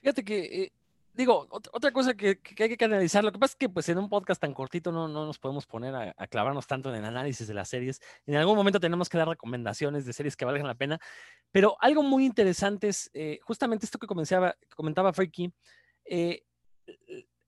Fíjate 0.00 0.24
que, 0.24 0.38
eh, 0.44 0.72
digo, 1.14 1.48
otra 1.50 1.90
cosa 1.90 2.14
que, 2.14 2.38
hay 2.58 2.76
que 2.76 2.84
analizar, 2.84 3.24
lo 3.24 3.32
que 3.32 3.38
pasa 3.38 3.52
es 3.52 3.56
que 3.56 3.68
pues 3.70 3.88
en 3.88 3.96
un 3.96 4.10
podcast 4.10 4.40
tan 4.40 4.52
cortito 4.52 4.92
no, 4.92 5.08
no 5.08 5.24
nos 5.24 5.38
podemos 5.38 5.64
poner 5.66 5.94
a, 5.94 6.26
clavarnos 6.26 6.66
tanto 6.66 6.90
en 6.90 6.96
el 6.96 7.04
análisis 7.06 7.48
de 7.48 7.54
las 7.54 7.70
series. 7.70 8.00
En 8.26 8.36
algún 8.36 8.56
momento 8.56 8.78
tenemos 8.78 9.08
que 9.08 9.16
dar 9.16 9.28
recomendaciones 9.28 10.04
de 10.04 10.12
series 10.12 10.36
que 10.36 10.44
valgan 10.44 10.66
la 10.66 10.74
pena, 10.74 11.00
pero 11.50 11.76
algo 11.80 12.02
muy 12.02 12.26
interesante 12.26 12.88
es 12.88 13.10
eh, 13.14 13.38
justamente 13.42 13.86
esto 13.86 13.98
que 13.98 14.06
comentaba, 14.06 14.54
comentaba 14.76 15.14
Freaky, 15.14 15.50
eh, 16.04 16.44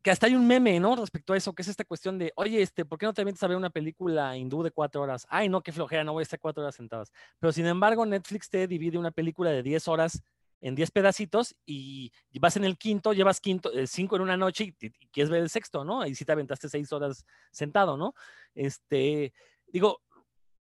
que 0.02 0.10
hasta 0.10 0.26
hay 0.26 0.34
un 0.34 0.46
meme, 0.46 0.78
¿no? 0.80 0.94
Respecto 0.96 1.32
a 1.32 1.36
eso, 1.36 1.52
que 1.52 1.62
es 1.62 1.68
esta 1.68 1.84
cuestión 1.84 2.18
de, 2.18 2.32
oye, 2.36 2.62
este, 2.62 2.84
¿por 2.84 2.98
qué 2.98 3.06
no 3.06 3.12
te 3.12 3.22
avientas 3.22 3.42
a 3.42 3.48
ver 3.48 3.56
una 3.56 3.70
película 3.70 4.36
hindú 4.36 4.62
de 4.62 4.70
cuatro 4.70 5.02
horas? 5.02 5.26
Ay, 5.28 5.48
no, 5.48 5.62
qué 5.62 5.72
flojera, 5.72 6.04
no 6.04 6.12
voy 6.12 6.22
a 6.22 6.24
estar 6.24 6.38
cuatro 6.40 6.62
horas 6.62 6.76
sentadas. 6.76 7.12
Pero 7.38 7.52
sin 7.52 7.66
embargo, 7.66 8.06
Netflix 8.06 8.48
te 8.48 8.66
divide 8.66 8.98
una 8.98 9.10
película 9.10 9.50
de 9.50 9.62
diez 9.62 9.88
horas 9.88 10.22
en 10.60 10.74
diez 10.74 10.90
pedacitos 10.90 11.54
y 11.64 12.12
vas 12.40 12.56
en 12.56 12.64
el 12.64 12.78
quinto, 12.78 13.12
llevas 13.12 13.40
quinto, 13.40 13.72
eh, 13.72 13.86
cinco 13.86 14.16
en 14.16 14.22
una 14.22 14.36
noche 14.36 14.64
y, 14.64 14.90
quieres 15.10 15.30
ver 15.30 15.42
el 15.42 15.50
sexto, 15.50 15.84
¿no? 15.84 16.04
Y 16.06 16.14
si 16.14 16.24
te 16.24 16.32
aventaste 16.32 16.68
seis 16.68 16.92
horas 16.92 17.24
sentado, 17.50 17.96
¿no? 17.96 18.14
Este, 18.54 19.32
digo, 19.66 20.00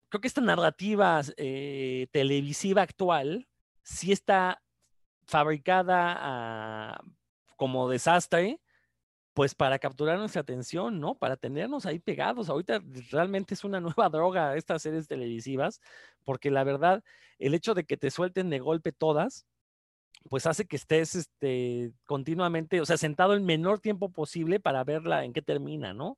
creo 0.09 0.21
que 0.21 0.27
esta 0.27 0.41
narrativa 0.41 1.21
eh, 1.37 2.07
televisiva 2.11 2.81
actual 2.81 3.47
sí 3.81 4.11
está 4.11 4.61
fabricada 5.25 7.01
como 7.55 7.89
desastre 7.89 8.59
pues 9.33 9.55
para 9.55 9.79
capturar 9.79 10.19
nuestra 10.19 10.41
atención, 10.41 10.99
¿no? 10.99 11.15
Para 11.15 11.37
tenernos 11.37 11.85
ahí 11.85 11.99
pegados. 11.99 12.49
Ahorita 12.49 12.81
realmente 13.11 13.53
es 13.55 13.63
una 13.63 13.79
nueva 13.81 14.09
droga 14.09 14.55
estas 14.55 14.81
series 14.81 15.07
televisivas, 15.07 15.81
porque 16.23 16.51
la 16.51 16.63
verdad, 16.63 17.03
el 17.39 17.53
hecho 17.53 17.73
de 17.73 17.85
que 17.85 17.97
te 17.97 18.11
suelten 18.11 18.49
de 18.49 18.59
golpe 18.59 18.91
todas, 18.91 19.45
pues 20.29 20.45
hace 20.45 20.65
que 20.65 20.77
estés 20.77 21.15
este, 21.15 21.91
continuamente, 22.05 22.79
o 22.79 22.85
sea, 22.85 22.97
sentado 22.97 23.33
el 23.33 23.41
menor 23.41 23.79
tiempo 23.79 24.11
posible 24.11 24.59
para 24.59 24.83
verla 24.83 25.25
en 25.25 25.33
qué 25.33 25.41
termina, 25.41 25.93
¿no? 25.93 26.17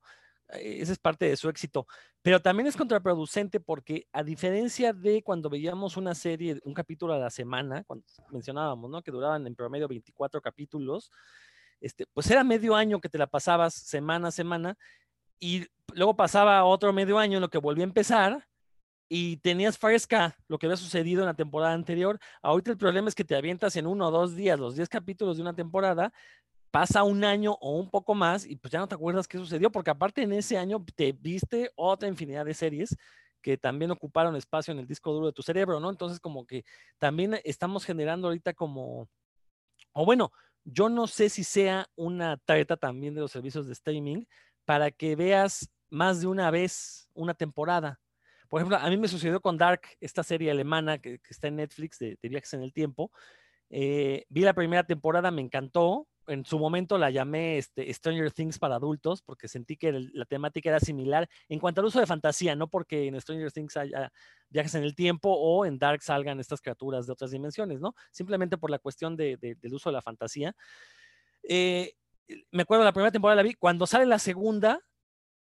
Eh, 0.49 0.77
esa 0.81 0.91
es 0.91 0.99
parte 0.99 1.25
de 1.25 1.37
su 1.37 1.49
éxito. 1.49 1.87
Pero 2.21 2.41
también 2.41 2.67
es 2.67 2.75
contraproducente 2.75 3.59
porque 3.59 4.07
a 4.11 4.23
diferencia 4.23 4.93
de 4.93 5.23
cuando 5.23 5.49
veíamos 5.49 5.97
una 5.97 6.13
serie, 6.13 6.59
un 6.63 6.73
capítulo 6.73 7.13
a 7.13 7.17
la 7.17 7.29
semana, 7.29 7.83
cuando 7.85 8.05
mencionábamos, 8.31 8.89
¿no? 8.89 9.01
Que 9.01 9.11
duraban 9.11 9.47
en 9.47 9.55
promedio 9.55 9.87
24 9.87 10.41
capítulos, 10.41 11.11
este, 11.81 12.05
pues 12.13 12.29
era 12.29 12.43
medio 12.43 12.75
año 12.75 12.99
que 12.99 13.09
te 13.09 13.17
la 13.17 13.27
pasabas 13.27 13.73
semana 13.73 14.29
a 14.29 14.31
semana 14.31 14.77
y 15.39 15.65
luego 15.93 16.15
pasaba 16.15 16.63
otro 16.63 16.93
medio 16.93 17.19
año 17.19 17.37
en 17.37 17.41
lo 17.41 17.49
que 17.49 17.57
volvía 17.57 17.83
a 17.83 17.87
empezar 17.87 18.47
y 19.07 19.37
tenías 19.37 19.77
fresca 19.77 20.35
lo 20.47 20.57
que 20.57 20.65
había 20.65 20.77
sucedido 20.77 21.21
en 21.21 21.27
la 21.27 21.33
temporada 21.35 21.73
anterior. 21.73 22.19
Ahorita 22.41 22.71
el 22.71 22.77
problema 22.77 23.07
es 23.07 23.15
que 23.15 23.23
te 23.23 23.35
avientas 23.35 23.75
en 23.75 23.87
uno 23.87 24.07
o 24.07 24.11
dos 24.11 24.35
días 24.35 24.59
los 24.59 24.75
10 24.75 24.89
capítulos 24.89 25.37
de 25.37 25.43
una 25.43 25.53
temporada, 25.53 26.11
pasa 26.71 27.03
un 27.03 27.23
año 27.23 27.53
o 27.61 27.77
un 27.77 27.89
poco 27.89 28.15
más 28.15 28.45
y 28.45 28.55
pues 28.57 28.71
ya 28.71 28.79
no 28.79 28.87
te 28.87 28.95
acuerdas 28.95 29.27
qué 29.27 29.37
sucedió, 29.37 29.71
porque 29.71 29.91
aparte 29.91 30.23
en 30.23 30.33
ese 30.33 30.57
año 30.57 30.83
te 30.95 31.13
viste 31.13 31.71
otra 31.75 32.09
infinidad 32.09 32.45
de 32.45 32.53
series 32.53 32.97
que 33.41 33.57
también 33.57 33.91
ocuparon 33.91 34.35
espacio 34.35 34.71
en 34.71 34.79
el 34.79 34.87
disco 34.87 35.13
duro 35.13 35.27
de 35.27 35.31
tu 35.31 35.43
cerebro, 35.43 35.79
¿no? 35.79 35.89
Entonces 35.89 36.19
como 36.19 36.45
que 36.45 36.65
también 36.97 37.39
estamos 37.43 37.85
generando 37.85 38.27
ahorita 38.27 38.53
como, 38.53 39.07
o 39.93 40.03
bueno, 40.03 40.31
yo 40.65 40.89
no 40.89 41.07
sé 41.07 41.29
si 41.29 41.43
sea 41.43 41.87
una 41.95 42.37
tarjeta 42.37 42.75
también 42.75 43.13
de 43.13 43.21
los 43.21 43.31
servicios 43.31 43.67
de 43.67 43.73
streaming 43.73 44.25
para 44.65 44.91
que 44.91 45.15
veas 45.15 45.71
más 45.89 46.21
de 46.21 46.27
una 46.27 46.51
vez 46.51 47.07
una 47.13 47.35
temporada. 47.35 47.99
Por 48.49 48.59
ejemplo, 48.59 48.77
a 48.77 48.89
mí 48.89 48.97
me 48.97 49.07
sucedió 49.07 49.39
con 49.41 49.57
Dark, 49.57 49.81
esta 50.01 50.23
serie 50.23 50.51
alemana 50.51 50.97
que, 50.97 51.19
está 51.29 51.47
en 51.47 51.57
Netflix 51.57 51.99
de, 51.99 52.17
viajes 52.23 52.53
en 52.53 52.63
el 52.63 52.73
tiempo. 52.73 53.11
Eh, 53.69 54.25
vi 54.29 54.41
la 54.41 54.53
primera 54.53 54.83
temporada, 54.83 55.31
me 55.31 55.41
encantó, 55.41 56.07
en 56.27 56.45
su 56.45 56.59
momento 56.59 56.97
la 56.97 57.09
llamé 57.09 57.57
este, 57.57 57.91
Stranger 57.93 58.31
Things 58.31 58.59
para 58.59 58.75
adultos 58.75 59.21
porque 59.21 59.47
sentí 59.47 59.77
que 59.77 59.91
la 59.91 60.25
temática 60.25 60.69
era 60.69 60.79
similar 60.79 61.29
en 61.49 61.59
cuanto 61.59 61.81
al 61.81 61.87
uso 61.87 61.99
de 61.99 62.07
fantasía, 62.07 62.55
no 62.55 62.69
porque 62.69 63.07
en 63.07 63.19
Stranger 63.19 63.51
Things 63.51 63.77
haya 63.77 64.11
viajes 64.49 64.75
en 64.75 64.83
el 64.83 64.95
tiempo 64.95 65.31
o 65.31 65.65
en 65.65 65.77
Dark 65.77 66.01
salgan 66.01 66.39
estas 66.39 66.61
criaturas 66.61 67.07
de 67.07 67.13
otras 67.13 67.31
dimensiones, 67.31 67.79
¿no? 67.79 67.95
Simplemente 68.11 68.57
por 68.57 68.69
la 68.69 68.79
cuestión 68.79 69.15
del 69.15 69.57
uso 69.71 69.89
de 69.89 69.93
la 69.93 70.01
fantasía. 70.01 70.55
Eh, 71.43 71.93
me 72.51 72.63
acuerdo 72.63 72.83
la 72.83 72.93
primera 72.93 73.11
temporada 73.11 73.35
la 73.35 73.43
vi, 73.43 73.53
cuando 73.53 73.85
sale 73.85 74.05
la 74.05 74.19
segunda, 74.19 74.79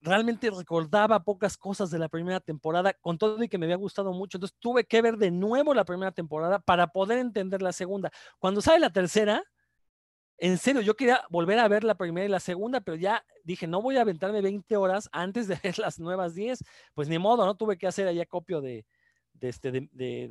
realmente 0.00 0.50
recordaba 0.50 1.24
pocas 1.24 1.56
cosas 1.56 1.90
de 1.90 1.98
la 1.98 2.08
primera 2.08 2.40
temporada, 2.40 2.92
con 2.94 3.18
todo 3.18 3.42
y 3.42 3.48
que 3.48 3.58
me 3.58 3.66
había 3.66 3.76
gustado 3.76 4.12
mucho, 4.12 4.38
entonces 4.38 4.56
tuve 4.60 4.84
que 4.84 5.02
ver 5.02 5.16
de 5.16 5.30
nuevo 5.30 5.74
la 5.74 5.84
primera 5.84 6.12
temporada 6.12 6.60
para 6.60 6.88
poder 6.88 7.18
entender 7.18 7.62
la 7.62 7.72
segunda. 7.72 8.10
Cuando 8.38 8.60
sale 8.60 8.78
la 8.78 8.90
tercera, 8.90 9.42
en 10.38 10.56
serio, 10.58 10.80
yo 10.80 10.94
quería 10.94 11.22
volver 11.30 11.58
a 11.58 11.68
ver 11.68 11.82
la 11.82 11.96
primera 11.96 12.24
y 12.24 12.28
la 12.28 12.40
segunda, 12.40 12.80
pero 12.80 12.96
ya 12.96 13.24
dije, 13.42 13.66
no 13.66 13.82
voy 13.82 13.96
a 13.96 14.02
aventarme 14.02 14.40
20 14.40 14.76
horas 14.76 15.08
antes 15.12 15.48
de 15.48 15.58
ver 15.62 15.78
las 15.78 15.98
nuevas 15.98 16.34
10. 16.34 16.62
Pues 16.94 17.08
ni 17.08 17.18
modo, 17.18 17.44
¿no? 17.44 17.56
Tuve 17.56 17.76
que 17.76 17.88
hacer 17.88 18.06
allá 18.06 18.24
copio 18.24 18.60
de, 18.60 18.86
de, 19.34 19.48
este, 19.48 19.72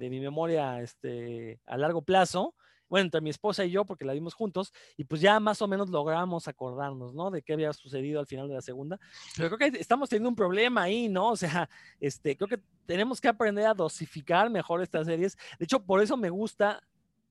mi 0.10 0.20
memoria 0.20 0.82
este, 0.82 1.60
a 1.66 1.78
largo 1.78 2.02
plazo. 2.02 2.56
Bueno, 2.90 3.04
entre 3.04 3.20
mi 3.20 3.30
esposa 3.30 3.66
y 3.66 3.72
yo, 3.72 3.84
porque 3.84 4.06
la 4.06 4.14
vimos 4.14 4.34
juntos, 4.34 4.72
y 4.96 5.04
pues 5.04 5.20
ya 5.20 5.42
más 5.42 5.62
o 5.62 5.68
menos 5.68 5.90
logramos 5.90 6.48
acordarnos, 6.48 7.14
¿no? 7.14 7.30
De 7.30 7.42
qué 7.42 7.52
había 7.52 7.74
sucedido 7.74 8.22
al 8.22 8.28
final 8.28 8.48
de 8.48 8.54
la 8.56 8.62
segunda. 8.62 8.98
Pero 9.36 9.50
creo 9.50 9.72
que 9.72 9.78
estamos 9.78 10.08
teniendo 10.08 10.30
un 10.30 10.38
problema 10.38 10.84
ahí, 10.84 11.10
¿no? 11.10 11.32
O 11.32 11.36
sea, 11.36 11.70
este, 12.00 12.38
creo 12.38 12.48
que 12.48 12.62
tenemos 12.86 13.20
que 13.20 13.28
aprender 13.28 13.66
a 13.66 13.74
dosificar 13.74 14.50
mejor 14.50 14.82
estas 14.82 15.06
series. 15.06 15.36
De 15.60 15.66
hecho, 15.66 15.84
por 15.84 16.02
eso 16.02 16.16
me 16.16 16.30
gusta 16.30 16.82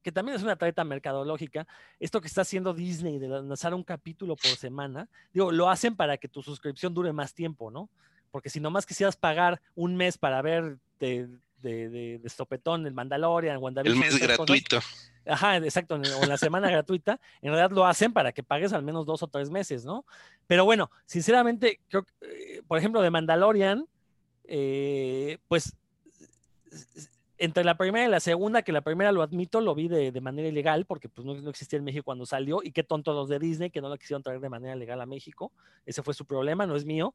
que 0.06 0.12
también 0.12 0.36
es 0.36 0.44
una 0.44 0.54
treta 0.54 0.84
mercadológica, 0.84 1.66
esto 1.98 2.20
que 2.20 2.28
está 2.28 2.42
haciendo 2.42 2.72
Disney 2.72 3.18
de 3.18 3.26
lanzar 3.26 3.74
un 3.74 3.82
capítulo 3.82 4.36
por 4.36 4.52
semana, 4.52 5.08
digo, 5.32 5.50
lo 5.50 5.68
hacen 5.68 5.96
para 5.96 6.16
que 6.16 6.28
tu 6.28 6.44
suscripción 6.44 6.94
dure 6.94 7.12
más 7.12 7.34
tiempo, 7.34 7.72
¿no? 7.72 7.90
Porque 8.30 8.48
si 8.48 8.60
nomás 8.60 8.86
quisieras 8.86 9.16
pagar 9.16 9.60
un 9.74 9.96
mes 9.96 10.16
para 10.16 10.40
ver 10.42 10.78
de, 11.00 11.26
de, 11.60 11.88
de, 11.88 12.18
de 12.20 12.28
Stopetón, 12.28 12.86
el 12.86 12.94
Mandalorian, 12.94 13.60
WandaVision. 13.60 14.00
El 14.00 14.12
mes 14.12 14.20
gratuito. 14.20 14.78
Ajá, 15.26 15.56
exacto, 15.56 15.96
o 15.96 16.22
en 16.22 16.28
la 16.28 16.38
semana 16.38 16.70
gratuita, 16.70 17.18
en 17.42 17.50
realidad 17.50 17.72
lo 17.72 17.84
hacen 17.84 18.12
para 18.12 18.30
que 18.30 18.44
pagues 18.44 18.72
al 18.72 18.84
menos 18.84 19.06
dos 19.06 19.24
o 19.24 19.26
tres 19.26 19.50
meses, 19.50 19.84
¿no? 19.84 20.06
Pero 20.46 20.64
bueno, 20.64 20.88
sinceramente, 21.04 21.80
creo 21.88 22.04
que, 22.04 22.12
eh, 22.20 22.62
por 22.68 22.78
ejemplo, 22.78 23.02
de 23.02 23.10
Mandalorian, 23.10 23.88
eh, 24.44 25.38
pues 25.48 25.74
entre 27.38 27.64
la 27.64 27.76
primera 27.76 28.06
y 28.06 28.10
la 28.10 28.20
segunda, 28.20 28.62
que 28.62 28.72
la 28.72 28.80
primera 28.80 29.12
lo 29.12 29.22
admito, 29.22 29.60
lo 29.60 29.74
vi 29.74 29.88
de, 29.88 30.20
manera 30.20 30.48
ilegal, 30.48 30.86
porque 30.86 31.08
pues 31.08 31.26
no, 31.26 31.50
existía 31.50 31.78
en 31.78 31.84
México 31.84 32.04
cuando 32.04 32.26
salió, 32.26 32.60
y 32.62 32.72
qué 32.72 32.82
tonto 32.82 33.12
los 33.12 33.28
de 33.28 33.38
Disney, 33.38 33.70
que 33.70 33.80
no 33.80 33.88
la 33.88 33.98
quisieron 33.98 34.22
traer 34.22 34.40
de 34.40 34.48
manera 34.48 34.74
legal 34.74 35.00
a 35.00 35.06
México. 35.06 35.52
Ese 35.84 36.02
fue 36.02 36.14
su 36.14 36.24
problema, 36.24 36.66
no 36.66 36.76
es 36.76 36.84
mío. 36.84 37.14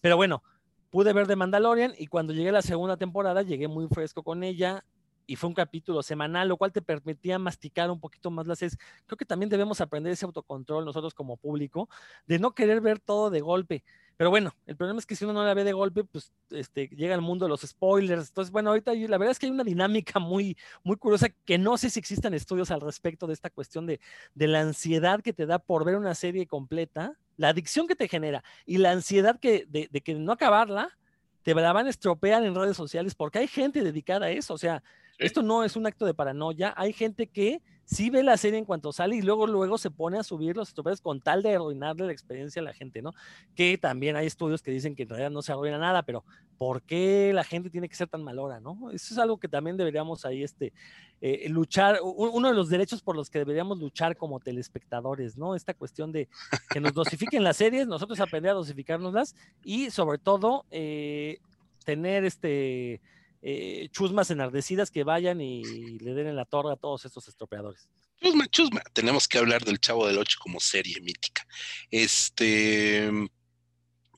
Pero 0.00 0.16
bueno, 0.16 0.42
pude 0.90 1.12
ver 1.12 1.26
de 1.26 1.36
Mandalorian 1.36 1.94
y 1.96 2.06
cuando 2.08 2.32
llegué 2.32 2.48
a 2.48 2.52
la 2.52 2.62
segunda 2.62 2.96
temporada, 2.96 3.42
llegué 3.42 3.68
muy 3.68 3.86
fresco 3.88 4.22
con 4.22 4.42
ella, 4.42 4.84
y 5.30 5.36
fue 5.36 5.46
un 5.46 5.54
capítulo 5.54 6.02
semanal, 6.02 6.48
lo 6.48 6.56
cual 6.56 6.72
te 6.72 6.82
permitía 6.82 7.38
masticar 7.38 7.88
un 7.88 8.00
poquito 8.00 8.32
más 8.32 8.48
las 8.48 8.58
series. 8.58 8.76
Creo 9.06 9.16
que 9.16 9.24
también 9.24 9.48
debemos 9.48 9.80
aprender 9.80 10.12
ese 10.12 10.24
autocontrol 10.24 10.84
nosotros 10.84 11.14
como 11.14 11.36
público, 11.36 11.88
de 12.26 12.40
no 12.40 12.52
querer 12.52 12.80
ver 12.80 12.98
todo 12.98 13.30
de 13.30 13.40
golpe. 13.40 13.84
Pero 14.16 14.30
bueno, 14.30 14.52
el 14.66 14.76
problema 14.76 14.98
es 14.98 15.06
que 15.06 15.14
si 15.14 15.24
uno 15.24 15.32
no 15.32 15.44
la 15.44 15.54
ve 15.54 15.62
de 15.62 15.72
golpe, 15.72 16.02
pues 16.02 16.32
este, 16.50 16.88
llega 16.88 17.14
al 17.14 17.20
mundo 17.20 17.44
de 17.44 17.48
los 17.48 17.60
spoilers. 17.60 18.26
Entonces, 18.26 18.50
bueno, 18.50 18.70
ahorita 18.70 18.92
la 18.92 19.18
verdad 19.18 19.30
es 19.30 19.38
que 19.38 19.46
hay 19.46 19.52
una 19.52 19.62
dinámica 19.62 20.18
muy, 20.18 20.56
muy 20.82 20.96
curiosa 20.96 21.28
que 21.28 21.58
no 21.58 21.78
sé 21.78 21.90
si 21.90 22.00
existan 22.00 22.34
estudios 22.34 22.72
al 22.72 22.80
respecto 22.80 23.28
de 23.28 23.34
esta 23.34 23.50
cuestión 23.50 23.86
de, 23.86 24.00
de 24.34 24.48
la 24.48 24.62
ansiedad 24.62 25.22
que 25.22 25.32
te 25.32 25.46
da 25.46 25.60
por 25.60 25.84
ver 25.84 25.94
una 25.94 26.16
serie 26.16 26.48
completa, 26.48 27.16
la 27.36 27.50
adicción 27.50 27.86
que 27.86 27.94
te 27.94 28.08
genera 28.08 28.42
y 28.66 28.78
la 28.78 28.90
ansiedad 28.90 29.38
que, 29.38 29.64
de, 29.68 29.88
de 29.92 30.00
que 30.00 30.12
no 30.14 30.32
acabarla, 30.32 30.98
te 31.42 31.54
la 31.54 31.72
van 31.72 31.86
a 31.86 31.90
estropear 31.90 32.44
en 32.44 32.56
redes 32.56 32.76
sociales 32.76 33.14
porque 33.14 33.38
hay 33.38 33.46
gente 33.46 33.82
dedicada 33.82 34.26
a 34.26 34.30
eso. 34.30 34.54
O 34.54 34.58
sea, 34.58 34.82
esto 35.20 35.42
no 35.42 35.64
es 35.64 35.76
un 35.76 35.86
acto 35.86 36.06
de 36.06 36.14
paranoia. 36.14 36.74
Hay 36.76 36.92
gente 36.92 37.26
que 37.26 37.60
sí 37.84 38.08
ve 38.08 38.22
la 38.22 38.36
serie 38.36 38.58
en 38.58 38.64
cuanto 38.64 38.92
sale 38.92 39.16
y 39.16 39.22
luego, 39.22 39.46
luego 39.46 39.76
se 39.76 39.90
pone 39.90 40.18
a 40.18 40.22
subir 40.22 40.56
los 40.56 40.68
estropeos 40.68 41.00
con 41.00 41.20
tal 41.20 41.42
de 41.42 41.56
arruinarle 41.56 42.06
la 42.06 42.12
experiencia 42.12 42.62
a 42.62 42.64
la 42.64 42.72
gente, 42.72 43.02
¿no? 43.02 43.12
Que 43.54 43.76
también 43.78 44.16
hay 44.16 44.26
estudios 44.26 44.62
que 44.62 44.70
dicen 44.70 44.94
que 44.94 45.02
en 45.02 45.08
realidad 45.08 45.30
no 45.30 45.42
se 45.42 45.52
arruina 45.52 45.76
nada, 45.76 46.02
pero 46.02 46.24
¿por 46.56 46.82
qué 46.82 47.32
la 47.34 47.42
gente 47.42 47.68
tiene 47.68 47.88
que 47.88 47.96
ser 47.96 48.06
tan 48.06 48.22
malora, 48.22 48.60
no? 48.60 48.90
Eso 48.92 49.12
es 49.12 49.18
algo 49.18 49.38
que 49.38 49.48
también 49.48 49.76
deberíamos 49.76 50.24
ahí, 50.24 50.44
este, 50.44 50.72
eh, 51.20 51.48
luchar, 51.48 51.98
uno 52.02 52.48
de 52.48 52.54
los 52.54 52.68
derechos 52.68 53.02
por 53.02 53.16
los 53.16 53.28
que 53.28 53.40
deberíamos 53.40 53.78
luchar 53.78 54.16
como 54.16 54.38
telespectadores, 54.38 55.36
¿no? 55.36 55.56
Esta 55.56 55.74
cuestión 55.74 56.12
de 56.12 56.28
que 56.70 56.80
nos 56.80 56.94
dosifiquen 56.94 57.42
las 57.42 57.56
series, 57.56 57.88
nosotros 57.88 58.20
aprender 58.20 58.52
a 58.52 58.54
dosificárnoslas 58.54 59.34
y 59.64 59.90
sobre 59.90 60.18
todo 60.18 60.64
eh, 60.70 61.40
tener 61.84 62.24
este 62.24 63.00
eh, 63.42 63.88
chusmas 63.90 64.30
enardecidas 64.30 64.90
que 64.90 65.04
vayan 65.04 65.40
y 65.40 65.98
le 65.98 66.14
den 66.14 66.28
en 66.28 66.36
la 66.36 66.44
torre 66.44 66.72
a 66.72 66.76
todos 66.76 67.04
estos 67.04 67.26
estropeadores. 67.28 67.88
Chusma, 68.20 68.46
chusma. 68.48 68.82
Tenemos 68.92 69.26
que 69.26 69.38
hablar 69.38 69.64
del 69.64 69.80
Chavo 69.80 70.06
del 70.06 70.18
Ocho 70.18 70.38
como 70.40 70.60
serie 70.60 71.00
mítica. 71.00 71.46
Este. 71.90 73.10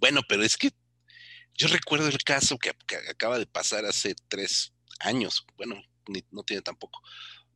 Bueno, 0.01 0.23
pero 0.29 0.43
es 0.43 0.57
que 0.57 0.71
yo 1.55 1.69
recuerdo 1.69 2.09
el 2.09 2.19
caso 2.19 2.59
que, 2.59 2.71
acaba 3.09 3.39
de 3.39 3.47
pasar 3.47 3.85
hace 3.85 4.17
tres 4.29 4.73
años. 4.99 5.47
Bueno, 5.57 5.81
no 6.33 6.43
tiene 6.43 6.63
tampoco. 6.63 7.01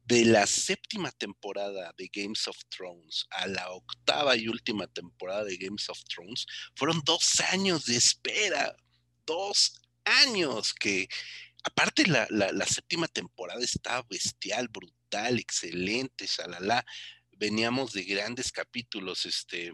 De 0.05 0.25
la 0.25 0.47
séptima 0.47 1.11
temporada 1.11 1.93
de 1.99 2.09
Games 2.13 2.47
of 2.47 2.57
Thrones 2.69 3.27
a 3.31 3.49
la 3.49 3.73
octava 3.73 4.37
y 4.37 4.47
última 4.47 4.87
temporada 4.87 5.43
de 5.43 5.57
Games 5.57 5.89
of 5.89 5.99
Thrones, 6.05 6.47
fueron 6.77 7.03
dos 7.05 7.41
años 7.41 7.87
de 7.87 7.97
espera. 7.97 8.77
Dos 9.27 9.81
años 10.05 10.73
que 10.73 11.09
aparte 11.67 12.07
la, 12.07 12.67
séptima 12.67 13.09
temporada 13.09 13.63
está 13.63 14.03
bestial, 14.09 14.69
brutal, 14.69 15.39
excelente, 15.39 16.27
shalala. 16.27 16.87
Veníamos 17.39 17.93
de 17.93 18.05
grandes 18.05 18.51
capítulos, 18.51 19.27
este, 19.27 19.73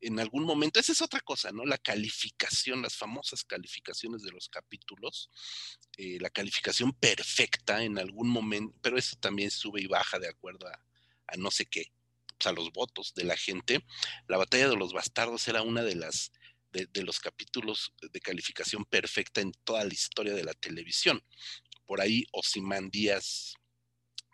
en 0.00 0.20
algún 0.20 0.44
momento, 0.44 0.78
esa 0.78 0.92
es 0.92 1.02
otra 1.02 1.20
cosa, 1.20 1.50
¿no? 1.50 1.64
La 1.64 1.78
calificación, 1.78 2.82
las 2.82 2.96
famosas 2.96 3.42
calificaciones 3.42 4.22
de 4.22 4.30
los 4.30 4.48
capítulos, 4.48 5.30
eh, 5.96 6.18
la 6.20 6.30
calificación 6.30 6.92
perfecta 6.92 7.82
en 7.82 7.98
algún 7.98 8.28
momento, 8.28 8.76
pero 8.82 8.98
eso 8.98 9.16
también 9.16 9.50
sube 9.50 9.80
y 9.80 9.86
baja 9.86 10.20
de 10.20 10.28
acuerdo 10.28 10.68
a, 10.68 10.84
a 11.26 11.36
no 11.38 11.50
sé 11.50 11.66
qué, 11.66 11.92
pues, 12.38 12.46
a 12.46 12.52
los 12.52 12.70
votos 12.72 13.14
de 13.14 13.24
la 13.24 13.36
gente. 13.36 13.84
La 14.28 14.36
batalla 14.36 14.68
de 14.68 14.76
los 14.76 14.92
bastardos 14.92 15.48
era 15.48 15.62
una 15.62 15.82
de 15.82 15.96
las 15.96 16.30
de, 16.72 17.02
los 17.02 17.20
capítulos 17.20 17.92
de 18.00 18.20
calificación 18.20 18.84
perfecta 18.84 19.40
en 19.40 19.52
toda 19.64 19.84
la 19.84 19.92
historia 19.92 20.34
de 20.34 20.44
la 20.44 20.54
televisión. 20.54 21.22
Por 21.86 22.00
ahí 22.00 22.24
Díaz 22.90 23.54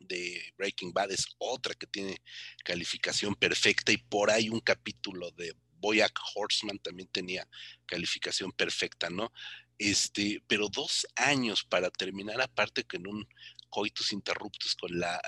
de 0.00 0.54
Breaking 0.56 0.92
Bad 0.92 1.10
es 1.10 1.26
otra 1.38 1.74
que 1.74 1.86
tiene 1.86 2.16
calificación 2.64 3.34
perfecta 3.34 3.90
y 3.90 3.96
por 3.96 4.30
ahí 4.30 4.48
un 4.48 4.60
capítulo 4.60 5.30
de 5.32 5.54
Boyack 5.80 6.18
Horseman 6.34 6.78
también 6.78 7.08
tenía 7.08 7.48
calificación 7.86 8.52
perfecta, 8.52 9.10
¿no? 9.10 9.32
Este, 9.78 10.42
pero 10.48 10.68
dos 10.68 11.06
años 11.14 11.64
para 11.64 11.90
terminar, 11.90 12.40
aparte 12.40 12.84
que 12.84 12.96
en 12.96 13.06
un 13.06 13.28
coitus 13.68 14.12
interruptus 14.12 14.74
con 14.74 14.98
la, 14.98 15.20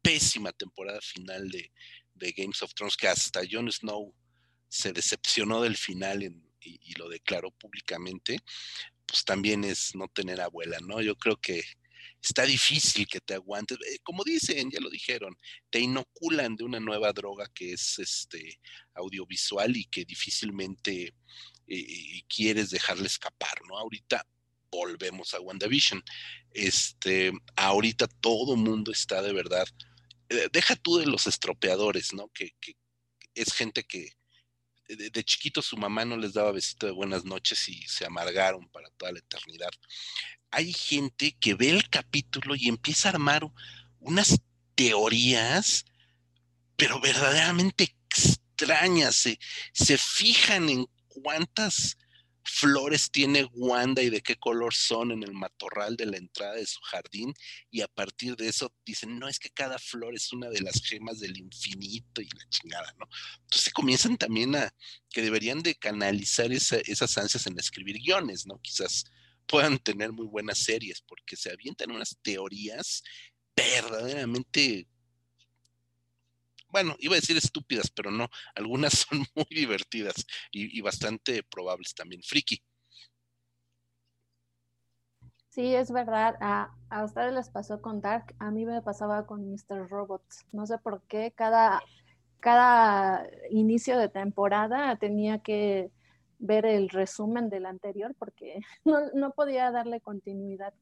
pésima 0.00 0.52
temporada 0.52 1.00
final 1.00 1.48
de, 1.48 1.70
de, 2.14 2.32
Games 2.32 2.60
of 2.62 2.74
Thrones, 2.74 2.96
que 2.96 3.06
hasta 3.06 3.42
Jon 3.48 3.70
Snow 3.70 4.12
se 4.68 4.92
decepcionó 4.92 5.62
del 5.62 5.76
final 5.76 6.24
en, 6.24 6.51
y, 6.64 6.94
lo 6.94 7.08
declaró 7.08 7.50
públicamente, 7.50 8.38
pues 9.06 9.24
también 9.24 9.64
es 9.64 9.94
no 9.94 10.08
tener 10.08 10.40
abuela, 10.40 10.78
¿no? 10.80 11.00
Yo 11.00 11.16
creo 11.16 11.36
que 11.36 11.62
está 12.22 12.44
difícil 12.44 13.06
que 13.06 13.20
te 13.20 13.34
aguantes. 13.34 13.78
Eh, 13.78 13.98
como 14.02 14.24
dicen, 14.24 14.70
ya 14.70 14.80
lo 14.80 14.90
dijeron, 14.90 15.36
te 15.70 15.80
inoculan 15.80 16.56
de 16.56 16.64
una 16.64 16.80
nueva 16.80 17.12
droga 17.12 17.46
que 17.52 17.72
es 17.72 17.98
este 17.98 18.60
audiovisual 18.94 19.76
y 19.76 19.84
que 19.86 20.04
difícilmente 20.04 21.06
eh, 21.06 21.14
eh, 21.66 22.22
quieres 22.28 22.70
dejarle 22.70 23.06
escapar, 23.06 23.60
¿no? 23.68 23.78
Ahorita 23.78 24.26
volvemos 24.70 25.34
a 25.34 25.40
WandaVision. 25.40 26.02
Este, 26.52 27.32
ahorita 27.56 28.06
todo 28.20 28.56
mundo 28.56 28.92
está 28.92 29.20
de 29.22 29.32
verdad. 29.32 29.66
deja 30.52 30.76
tú 30.76 30.98
de 30.98 31.06
los 31.06 31.26
estropeadores, 31.26 32.14
¿no? 32.14 32.28
que 32.28 32.54
es 33.34 33.52
gente 33.52 33.84
que, 33.84 34.12
de, 34.96 35.24
chiquito 35.24 35.62
su 35.62 35.76
mamá 35.76 36.04
no 36.04 36.16
les 36.16 36.34
daba 36.34 36.52
besito 36.52 36.86
de 36.86 36.92
buenas 36.92 37.24
noches 37.24 37.68
y 37.68 37.82
se 37.82 38.04
amargaron 38.04 38.68
para 38.68 38.90
toda 38.90 39.12
la 39.12 39.18
eternidad. 39.18 39.70
Hay 40.50 40.72
gente 40.72 41.36
que 41.40 41.54
ve 41.54 41.70
el 41.70 41.88
capítulo 41.88 42.54
y 42.54 42.68
empieza 42.68 43.08
a 43.08 43.12
armar 43.12 43.50
unas 44.00 44.40
teorías, 44.74 45.84
pero 46.76 47.00
verdaderamente 47.00 47.94
extrañas, 48.08 49.16
se, 49.16 49.38
se 49.72 49.98
fijan 49.98 50.68
en 50.68 50.86
cuántas 51.08 51.96
flores 52.44 53.10
tiene 53.10 53.44
Wanda 53.52 54.02
y 54.02 54.10
de 54.10 54.20
qué 54.20 54.36
color 54.36 54.74
son 54.74 55.12
en 55.12 55.22
el 55.22 55.32
matorral 55.32 55.96
de 55.96 56.06
la 56.06 56.16
entrada 56.16 56.54
de 56.54 56.66
su 56.66 56.80
jardín 56.80 57.32
y 57.70 57.80
a 57.80 57.88
partir 57.88 58.36
de 58.36 58.48
eso 58.48 58.74
dicen, 58.84 59.18
no, 59.18 59.28
es 59.28 59.38
que 59.38 59.50
cada 59.50 59.78
flor 59.78 60.14
es 60.14 60.32
una 60.32 60.48
de 60.48 60.60
las 60.60 60.82
gemas 60.82 61.20
del 61.20 61.36
infinito 61.36 62.20
y 62.20 62.28
la 62.28 62.48
chingada, 62.48 62.94
¿no? 62.98 63.08
Entonces 63.42 63.72
comienzan 63.72 64.16
también 64.16 64.56
a 64.56 64.74
que 65.10 65.22
deberían 65.22 65.62
de 65.62 65.74
canalizar 65.74 66.52
esas 66.52 67.18
ansias 67.18 67.46
en 67.46 67.58
escribir 67.58 67.98
guiones, 67.98 68.46
¿no? 68.46 68.58
Quizás 68.60 69.04
puedan 69.46 69.78
tener 69.78 70.12
muy 70.12 70.26
buenas 70.26 70.58
series 70.58 71.02
porque 71.02 71.36
se 71.36 71.50
avientan 71.50 71.90
unas 71.90 72.16
teorías 72.22 73.02
verdaderamente 73.54 74.88
bueno, 76.72 76.96
iba 76.98 77.14
a 77.14 77.20
decir 77.20 77.36
estúpidas, 77.36 77.90
pero 77.90 78.10
no, 78.10 78.28
algunas 78.56 78.92
son 79.08 79.24
muy 79.34 79.46
divertidas 79.50 80.26
y, 80.50 80.80
bastante 80.80 81.42
probables 81.44 81.94
también. 81.94 82.22
Friki. 82.22 82.60
Sí, 85.50 85.74
es 85.74 85.92
verdad. 85.92 86.34
A, 86.40 86.74
a, 86.88 87.04
ustedes 87.04 87.34
les 87.34 87.50
pasó 87.50 87.82
con 87.82 88.00
Dark, 88.00 88.34
a 88.38 88.50
mí 88.50 88.64
me 88.64 88.80
pasaba 88.80 89.26
con 89.26 89.48
Mr. 89.50 89.88
Robots. 89.88 90.46
No 90.50 90.66
sé 90.66 90.78
por 90.78 91.02
qué 91.02 91.32
cada, 91.36 91.82
cada 92.40 93.28
inicio 93.50 93.98
de 93.98 94.08
temporada 94.08 94.96
tenía 94.96 95.40
que 95.40 95.92
ver 96.38 96.66
el 96.66 96.88
resumen 96.88 97.50
del 97.50 97.66
anterior 97.66 98.14
porque 98.18 98.60
no, 98.84 99.10
no 99.14 99.32
podía 99.32 99.70
darle 99.70 100.00
continuidad 100.00 100.74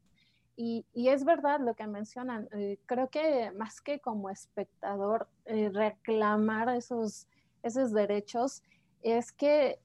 y, 0.63 1.09
es 1.09 1.25
verdad 1.25 1.59
lo 1.61 1.75
que 1.75 1.87
mencionan. 1.87 2.47
Eh, 2.53 2.79
creo 2.85 3.09
que 3.09 3.51
más 3.53 3.81
que 3.81 3.99
como 3.99 4.29
espectador 4.29 5.27
eh, 5.47 5.71
reclamar 5.73 6.69
esos, 6.69 7.27
esos 7.63 7.93
derechos, 7.93 8.63
es 9.03 9.33
que 9.33 9.81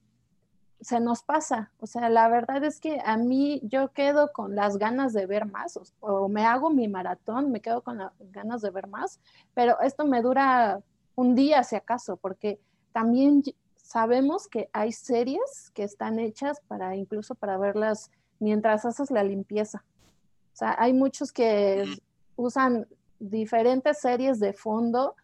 se 0.82 1.00
nos 1.00 1.24
pasa. 1.24 1.72
O 1.80 1.88
sea, 1.88 2.10
la 2.10 2.28
verdad 2.28 2.62
es 2.66 2.82
que 2.82 3.00
a 3.06 3.16
mí 3.16 3.62
yo 3.64 3.94
quedo 3.94 4.34
con 4.34 4.54
las 4.56 4.78
ganas 4.78 5.14
de 5.14 5.26
ver 5.26 5.46
más, 5.46 5.80
o, 6.02 6.28
me 6.28 6.46
hago 6.46 6.70
mi 6.70 6.90
maratón, 6.90 7.54
me 7.54 7.62
quedo 7.62 7.82
con 7.82 8.00
las 8.00 8.12
ganas 8.32 8.62
de 8.62 8.72
ver 8.72 8.88
más, 8.88 9.22
pero 9.54 9.80
esto 9.80 10.06
me 10.06 10.22
dura 10.22 10.82
un 11.16 11.36
día 11.36 11.64
si 11.64 11.78
acaso, 11.78 12.18
porque 12.18 12.60
también 12.92 13.44
sabemos 13.78 14.50
que 14.50 14.70
hay 14.74 14.92
series 14.92 15.72
que 15.74 15.84
están 15.84 16.20
hechas 16.20 16.60
para 16.68 16.98
incluso 16.98 17.34
para 17.34 17.58
verlas 17.58 18.12
mientras 18.40 18.84
haces 18.84 19.10
la 19.10 19.24
limpieza. 19.24 19.86
O 20.56 20.58
sea, 20.58 20.74
hay 20.80 20.94
muchos 20.94 21.34
que 21.34 21.84
usan 22.38 22.88
diferentes 23.20 24.00
series 24.00 24.40
de 24.40 24.54
fondo, 24.54 25.18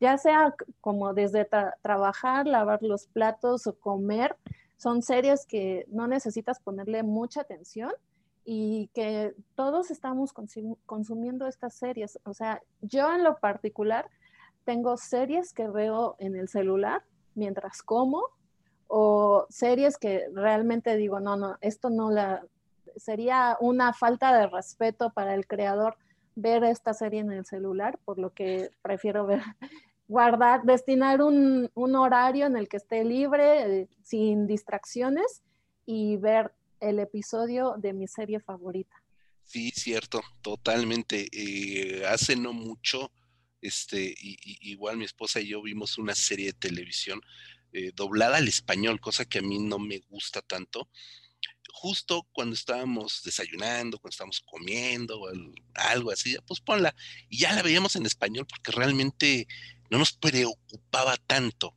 ya 0.00 0.18
sea 0.18 0.52
como 0.80 1.14
desde 1.14 1.48
trabajar, 1.80 2.48
lavar 2.48 2.82
los 2.82 3.06
platos 3.06 3.68
o 3.68 3.78
comer, 3.78 4.36
son 4.76 5.00
series 5.02 5.46
que 5.46 5.86
no 5.92 6.08
necesitas 6.08 6.58
ponerle 6.58 7.04
mucha 7.04 7.42
atención 7.42 7.92
y 8.44 8.88
que 8.94 9.32
todos 9.54 9.92
estamos 9.92 10.32
consumiendo 10.86 11.46
estas 11.46 11.74
series. 11.74 12.18
O 12.24 12.34
sea, 12.34 12.60
yo 12.82 13.14
en 13.14 13.22
lo 13.22 13.38
particular 13.38 14.10
tengo 14.64 14.96
series 14.96 15.52
que 15.52 15.68
veo 15.68 16.16
en 16.18 16.34
el 16.34 16.48
celular 16.48 17.04
mientras 17.36 17.80
como 17.80 18.24
o 18.88 19.46
series 19.50 19.98
que 19.98 20.26
realmente 20.32 20.96
digo, 20.96 21.20
no, 21.20 21.36
no, 21.36 21.58
esto 21.60 21.90
no 21.90 22.10
la, 22.10 22.44
sería 22.96 23.56
una 23.60 23.92
falta 23.92 24.36
de 24.36 24.46
respeto 24.46 25.10
para 25.10 25.34
el 25.34 25.46
creador 25.46 25.96
ver 26.36 26.64
esta 26.64 26.94
serie 26.94 27.20
en 27.20 27.32
el 27.32 27.46
celular, 27.46 27.98
por 28.04 28.18
lo 28.18 28.32
que 28.32 28.70
prefiero 28.82 29.26
ver, 29.26 29.42
guardar, 30.08 30.62
destinar 30.64 31.22
un, 31.22 31.70
horario 31.76 32.46
en 32.46 32.56
el 32.56 32.68
que 32.68 32.78
esté 32.78 33.04
libre, 33.04 33.80
eh, 33.80 33.88
sin 34.02 34.46
distracciones 34.46 35.42
y 35.86 36.16
ver 36.16 36.52
el 36.80 36.98
episodio 36.98 37.74
de 37.78 37.92
mi 37.92 38.08
serie 38.08 38.40
favorita. 38.40 39.02
Sí, 39.44 39.70
cierto, 39.70 40.20
totalmente. 40.42 41.28
Eh, 41.32 42.04
hace 42.06 42.36
no 42.36 42.52
mucho, 42.52 43.12
este, 43.60 44.14
igual 44.18 44.96
mi 44.96 45.04
esposa 45.04 45.40
y 45.40 45.48
yo 45.48 45.62
vimos 45.62 45.98
una 45.98 46.14
serie 46.14 46.46
de 46.46 46.52
televisión 46.54 47.20
eh, 47.72 47.92
doblada 47.94 48.36
al 48.36 48.48
español, 48.48 49.00
cosa 49.00 49.24
que 49.24 49.38
a 49.38 49.42
mí 49.42 49.58
no 49.58 49.78
me 49.78 49.98
gusta 50.08 50.42
tanto. 50.42 50.88
Justo 51.76 52.26
cuando 52.32 52.54
estábamos 52.54 53.20
desayunando, 53.24 53.98
cuando 53.98 54.12
estábamos 54.14 54.40
comiendo, 54.46 55.20
o 55.20 55.28
algo 55.74 56.12
así, 56.12 56.36
pues 56.46 56.60
ponla. 56.60 56.94
Y 57.28 57.38
ya 57.38 57.52
la 57.52 57.62
veíamos 57.62 57.96
en 57.96 58.06
español 58.06 58.46
porque 58.46 58.70
realmente 58.70 59.48
no 59.90 59.98
nos 59.98 60.12
preocupaba 60.12 61.16
tanto. 61.16 61.76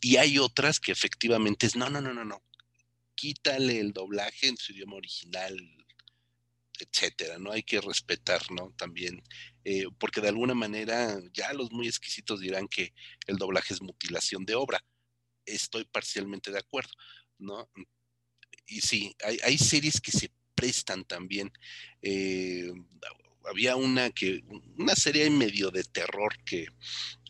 Y 0.00 0.16
hay 0.16 0.38
otras 0.38 0.80
que 0.80 0.90
efectivamente 0.90 1.66
es, 1.66 1.76
no, 1.76 1.88
no, 1.88 2.00
no, 2.00 2.12
no, 2.12 2.24
no, 2.24 2.42
quítale 3.14 3.78
el 3.78 3.92
doblaje 3.92 4.48
en 4.48 4.56
su 4.56 4.72
idioma 4.72 4.96
original, 4.96 5.56
etcétera, 6.80 7.38
¿no? 7.38 7.52
Hay 7.52 7.62
que 7.62 7.80
respetar, 7.80 8.42
¿no? 8.50 8.74
También, 8.76 9.22
eh, 9.64 9.86
porque 10.00 10.20
de 10.20 10.30
alguna 10.30 10.54
manera 10.54 11.20
ya 11.32 11.52
los 11.52 11.70
muy 11.70 11.86
exquisitos 11.86 12.40
dirán 12.40 12.66
que 12.66 12.92
el 13.28 13.36
doblaje 13.36 13.72
es 13.72 13.82
mutilación 13.82 14.44
de 14.44 14.56
obra. 14.56 14.84
Estoy 15.46 15.84
parcialmente 15.84 16.50
de 16.50 16.58
acuerdo, 16.58 16.90
¿no? 17.38 17.70
Y 18.72 18.80
sí, 18.80 19.14
hay, 19.42 19.58
series 19.58 20.00
que 20.00 20.12
se 20.12 20.32
prestan 20.54 21.04
también. 21.04 21.52
Eh, 22.00 22.72
había 23.44 23.76
una 23.76 24.10
que, 24.10 24.42
una 24.78 24.94
serie 24.94 25.28
medio 25.28 25.70
de 25.70 25.84
terror 25.84 26.34
que 26.44 26.66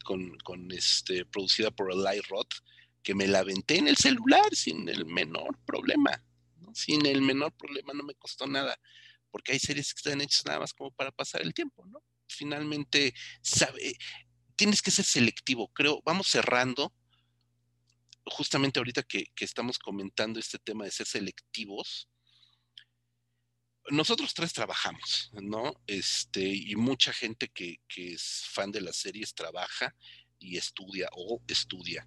con, 0.04 0.38
con 0.38 0.70
este, 0.70 1.24
producida 1.26 1.72
por 1.72 1.90
Eli 1.90 2.20
Roth, 2.28 2.54
que 3.02 3.14
me 3.14 3.26
la 3.26 3.40
aventé 3.40 3.78
en 3.78 3.88
el 3.88 3.96
celular 3.96 4.54
sin 4.54 4.88
el 4.88 5.04
menor 5.04 5.58
problema. 5.66 6.24
Sin 6.74 7.04
el 7.06 7.22
menor 7.22 7.52
problema, 7.52 7.92
no 7.92 8.04
me 8.04 8.14
costó 8.14 8.46
nada, 8.46 8.78
porque 9.30 9.52
hay 9.52 9.58
series 9.58 9.92
que 9.92 9.98
están 9.98 10.20
hechas 10.20 10.46
nada 10.46 10.60
más 10.60 10.72
como 10.72 10.92
para 10.92 11.10
pasar 11.10 11.42
el 11.42 11.52
tiempo, 11.52 11.84
¿no? 11.86 12.02
Finalmente, 12.28 13.14
sabe, 13.42 13.98
tienes 14.54 14.80
que 14.80 14.90
ser 14.92 15.04
selectivo, 15.04 15.68
creo, 15.72 16.00
vamos 16.04 16.28
cerrando. 16.28 16.94
Justamente 18.24 18.78
ahorita 18.78 19.02
que, 19.02 19.26
estamos 19.40 19.78
comentando 19.78 20.38
este 20.38 20.58
tema 20.58 20.84
de 20.84 20.90
ser 20.90 21.06
selectivos, 21.06 22.08
nosotros 23.90 24.32
tres 24.32 24.52
trabajamos, 24.52 25.30
¿no? 25.42 25.74
Este, 25.86 26.46
y 26.46 26.76
mucha 26.76 27.12
gente 27.12 27.48
que, 27.48 27.80
que, 27.88 28.12
es 28.12 28.44
fan 28.48 28.70
de 28.70 28.80
las 28.80 28.96
series 28.96 29.34
trabaja 29.34 29.94
y 30.38 30.56
estudia 30.56 31.08
o 31.12 31.42
estudia 31.48 32.06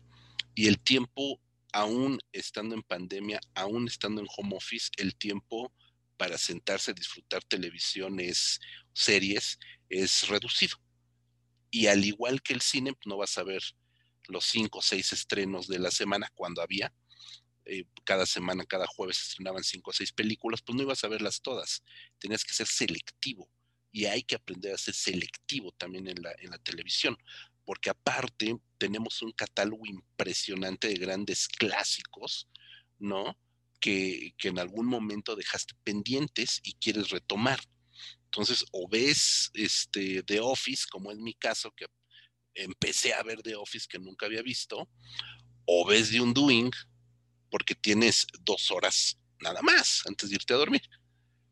y 0.56 0.68
el 0.68 0.80
tiempo, 0.80 1.42
aún 1.74 2.18
estando 2.32 2.76
en 2.76 2.82
pandemia, 2.82 3.42
aún 3.54 3.88
estando 3.88 4.22
en 4.22 4.28
home 4.36 4.56
office, 4.56 4.90
el 4.98 5.16
tiempo 5.16 5.74
para 6.16 6.38
sentarse 6.38 6.92
a 6.92 6.94
disfrutar 6.94 7.44
televisiones, 7.44 8.62
series, 8.94 9.60
es 9.90 10.30
reducido. 10.30 10.78
Y 11.70 11.88
al 11.88 12.06
igual 12.06 12.42
que 12.42 12.54
el 12.54 12.62
cine, 12.62 12.94
pues, 12.94 13.06
no 13.06 13.18
vas 13.18 13.38
a 13.38 13.44
ver 13.44 13.62
los 14.28 14.46
cinco 14.46 14.80
o 14.80 14.82
seis 14.82 15.14
estrenos 15.14 15.68
de 15.68 15.80
la 15.80 15.92
semana 15.92 16.32
cuando 16.36 16.62
había. 16.62 16.94
Eh, 17.66 17.86
cada 18.04 18.26
semana, 18.26 18.66
cada 18.66 18.86
jueves 18.86 19.20
estrenaban 19.22 19.64
cinco 19.64 19.92
o 19.92 19.94
seis 19.94 20.12
películas, 20.12 20.62
pues 20.62 20.76
no 20.76 20.84
ibas 20.84 21.04
a 21.04 21.08
verlas 21.08 21.42
todas. 21.42 21.84
Tenías 22.20 22.44
que 22.44 22.54
ser 22.54 22.68
selectivo. 22.68 23.50
Y 23.92 24.06
hay 24.06 24.24
que 24.24 24.36
aprender 24.36 24.74
a 24.74 24.78
ser 24.78 24.94
selectivo 24.94 25.72
también 25.72 26.08
en 26.08 26.22
la, 26.22 26.34
en 26.40 26.52
la 26.52 26.58
televisión 26.58 27.18
porque 27.66 27.90
aparte 27.90 28.58
tenemos 28.78 29.22
un 29.22 29.32
catálogo 29.32 29.86
impresionante 29.86 30.88
de 30.88 30.96
grandes 30.96 31.48
clásicos, 31.48 32.48
¿no? 33.00 33.38
Que, 33.82 34.34
en 34.44 34.60
algún 34.60 34.86
momento 34.86 35.36
dejaste 35.36 35.74
pendientes 35.84 36.62
y 36.64 36.74
quieres 36.76 37.10
retomar. 37.10 37.60
Entonces, 38.26 38.66
o 38.72 38.88
ves 38.88 39.50
este, 39.54 40.24
The 40.24 40.40
Office, 40.40 40.86
como 40.90 41.12
en 41.12 41.24
mi 41.24 41.34
caso, 41.34 41.72
que 41.72 41.88
empecé 42.56 43.14
a 43.14 43.24
ver 43.24 43.42
The 43.42 43.56
Office 43.56 43.88
que 43.90 44.00
nunca 44.00 44.26
había 44.26 44.42
visto, 44.42 44.90
o 45.66 45.86
ves 45.86 46.10
The 46.12 46.22
Undoing, 46.22 46.72
porque 47.50 47.76
tienes 47.76 48.26
dos 48.42 48.72
horas 48.72 49.18
nada 49.40 49.62
más 49.62 50.02
antes 50.08 50.30
de 50.30 50.36
irte 50.36 50.54
a 50.54 50.58
dormir. 50.58 50.82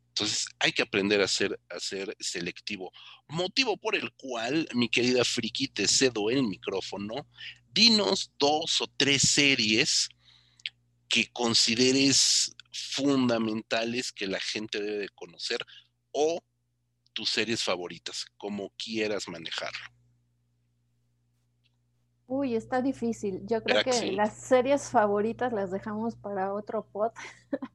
Entonces 0.10 0.46
hay 0.60 0.72
que 0.72 0.84
aprender 0.84 1.22
a 1.22 1.28
ser, 1.28 1.60
a 1.70 1.80
ser 1.80 2.16
selectivo. 2.20 2.92
Motivo 3.28 3.78
por 3.78 3.96
el 3.96 4.12
cual, 4.14 4.68
mi 4.76 4.88
querida 4.88 5.26
Friki, 5.26 5.68
te 5.68 5.88
cedo 5.88 6.30
el 6.30 6.44
micrófono. 6.44 7.28
Dinos 7.72 8.32
dos 8.38 8.82
o 8.82 8.88
tres 8.96 9.24
series 9.24 10.10
que 11.10 11.32
consideres 11.32 12.56
fundamentales 12.72 14.12
que 14.12 14.28
la 14.28 14.40
gente 14.40 14.82
debe 14.82 15.10
conocer 15.10 15.60
o 16.12 16.44
tus 17.14 17.30
series 17.30 17.64
favoritas, 17.64 18.26
como 18.38 18.72
quieras 18.78 19.28
manejarlo. 19.28 20.03
Uy, 22.28 22.56
está 22.56 22.82
difícil. 22.82 23.46
Yo 23.46 23.62
creo 23.64 23.84
que, 23.84 24.12
las 24.14 24.34
series 24.34 24.90
favoritas 24.90 25.52
las 25.52 25.72
dejamos 25.72 26.16
para 26.16 26.54
otro 26.54 26.86
pod. 26.92 27.12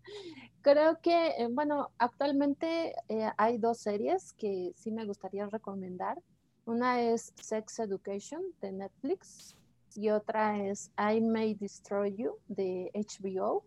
Creo 0.62 1.00
que, 1.00 1.28
eh, 1.38 1.48
bueno, 1.50 1.90
actualmente 1.98 2.94
eh, 3.08 3.30
hay 3.36 3.58
dos 3.58 3.78
series 3.78 4.32
que 4.32 4.72
sí 4.74 4.90
me 4.90 5.04
gustaría 5.04 5.46
recomendar. 5.46 6.18
Una 6.64 7.00
es 7.00 7.32
Sex 7.40 7.78
Education 7.78 8.42
de 8.60 8.72
Netflix 8.72 9.56
y 9.94 10.10
otra 10.10 10.62
es 10.62 10.90
I 10.98 11.20
May 11.20 11.54
Destroy 11.54 12.14
You 12.16 12.36
de 12.48 12.90
HBO. 12.94 13.64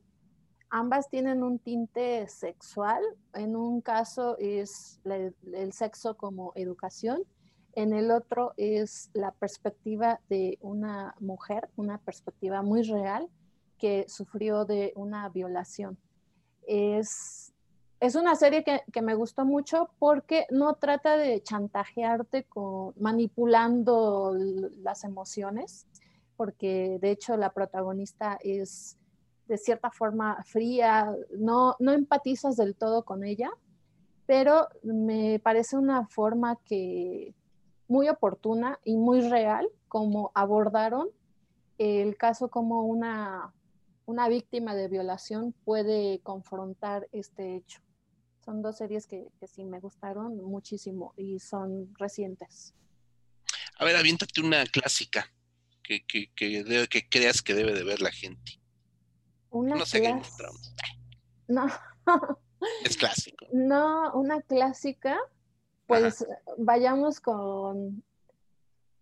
Ambas 0.70 1.10
tienen 1.10 1.44
un 1.44 1.60
tinte 1.60 2.28
sexual. 2.28 3.04
En 3.34 3.56
un 3.56 3.82
caso 3.82 4.38
es 4.38 5.02
el 5.06 5.74
sexo 5.74 6.16
como 6.16 6.54
educación. 6.56 7.24
En 7.74 7.94
el 7.94 8.12
otro 8.12 8.54
es 8.58 9.10
la 9.14 9.32
perspectiva 9.32 10.20
de 10.30 10.58
una 10.62 11.16
mujer, 11.20 11.70
una 11.76 11.98
perspectiva 12.00 12.62
muy 12.62 12.84
real 12.84 13.30
que 13.78 14.06
sufrió 14.08 14.66
de 14.66 14.94
una 14.96 15.30
violación. 15.30 15.98
Es, 16.68 17.54
es 18.00 18.16
una 18.16 18.36
serie 18.36 18.64
que, 18.64 18.82
que, 18.92 19.02
me 19.02 19.16
gustó 19.16 19.46
mucho 19.46 19.90
porque 20.00 20.46
no 20.52 20.76
trata 20.76 21.18
de 21.18 21.42
chantajearte 21.42 22.44
con, 22.44 22.94
manipulando 23.00 24.36
las 24.84 25.04
emociones, 25.04 25.88
porque 26.36 26.98
de 27.02 27.12
hecho 27.12 27.38
la 27.38 27.54
protagonista 27.54 28.38
es 28.44 28.98
de 29.48 29.58
cierta 29.58 29.92
forma 29.92 30.44
fría, 30.44 31.14
no, 31.38 31.76
no 31.80 31.92
empatizas 31.92 32.56
del 32.56 32.76
todo 32.76 33.04
con 33.04 33.24
ella, 33.24 33.50
pero 34.26 34.68
me 34.84 35.40
parece 35.40 35.76
una 35.76 36.08
forma 36.08 36.58
que 36.64 37.34
muy 37.92 38.08
oportuna 38.08 38.80
y 38.86 38.96
muy 38.96 39.20
real 39.20 39.68
como 39.90 40.32
abordaron 40.34 41.10
el 41.78 42.16
caso 42.16 42.50
como 42.50 42.86
una 42.86 43.54
una 44.06 44.30
víctima 44.30 44.76
de 44.76 44.88
violación 44.88 45.54
puede 45.66 46.22
confrontar 46.22 47.08
este 47.12 47.58
hecho. 47.58 47.82
Son 48.46 48.62
dos 48.62 48.78
series 48.78 49.08
que, 49.08 49.28
sí 49.46 49.66
me 49.66 49.80
gustaron 49.80 50.38
muchísimo 50.38 51.14
y 51.18 51.40
son 51.40 51.94
recientes. 51.98 52.74
A 53.78 53.86
ver, 53.86 53.96
aviéntate 53.98 54.40
una 54.42 54.66
clásica 54.66 55.32
que, 55.84 56.06
que, 56.06 56.32
que, 56.34 57.10
creas 57.10 57.42
que 57.42 57.54
debe 57.54 57.74
de 57.74 57.84
ver 57.84 58.02
la 58.02 58.12
gente. 58.12 58.60
Una 59.50 59.76
no 59.76 59.86
sé 59.86 60.02
No. 61.48 61.68
es 62.86 62.96
clásico. 62.96 63.46
No, 63.54 64.14
una 64.14 64.42
clásica. 64.42 65.18
Pues 66.00 66.26
vayamos 66.58 67.20
con 67.20 68.04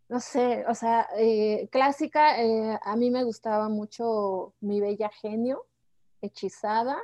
no 0.10 0.20
sé, 0.20 0.66
o 0.68 0.74
sea, 0.74 1.08
eh, 1.18 1.70
clásica, 1.72 2.42
eh, 2.42 2.80
a 2.82 2.96
mí 2.96 3.12
me 3.12 3.24
gustaba 3.24 3.70
mucho 3.70 4.54
Mi 4.60 4.82
Bella 4.82 5.10
Genio, 5.10 5.68
Hechizada, 6.20 6.98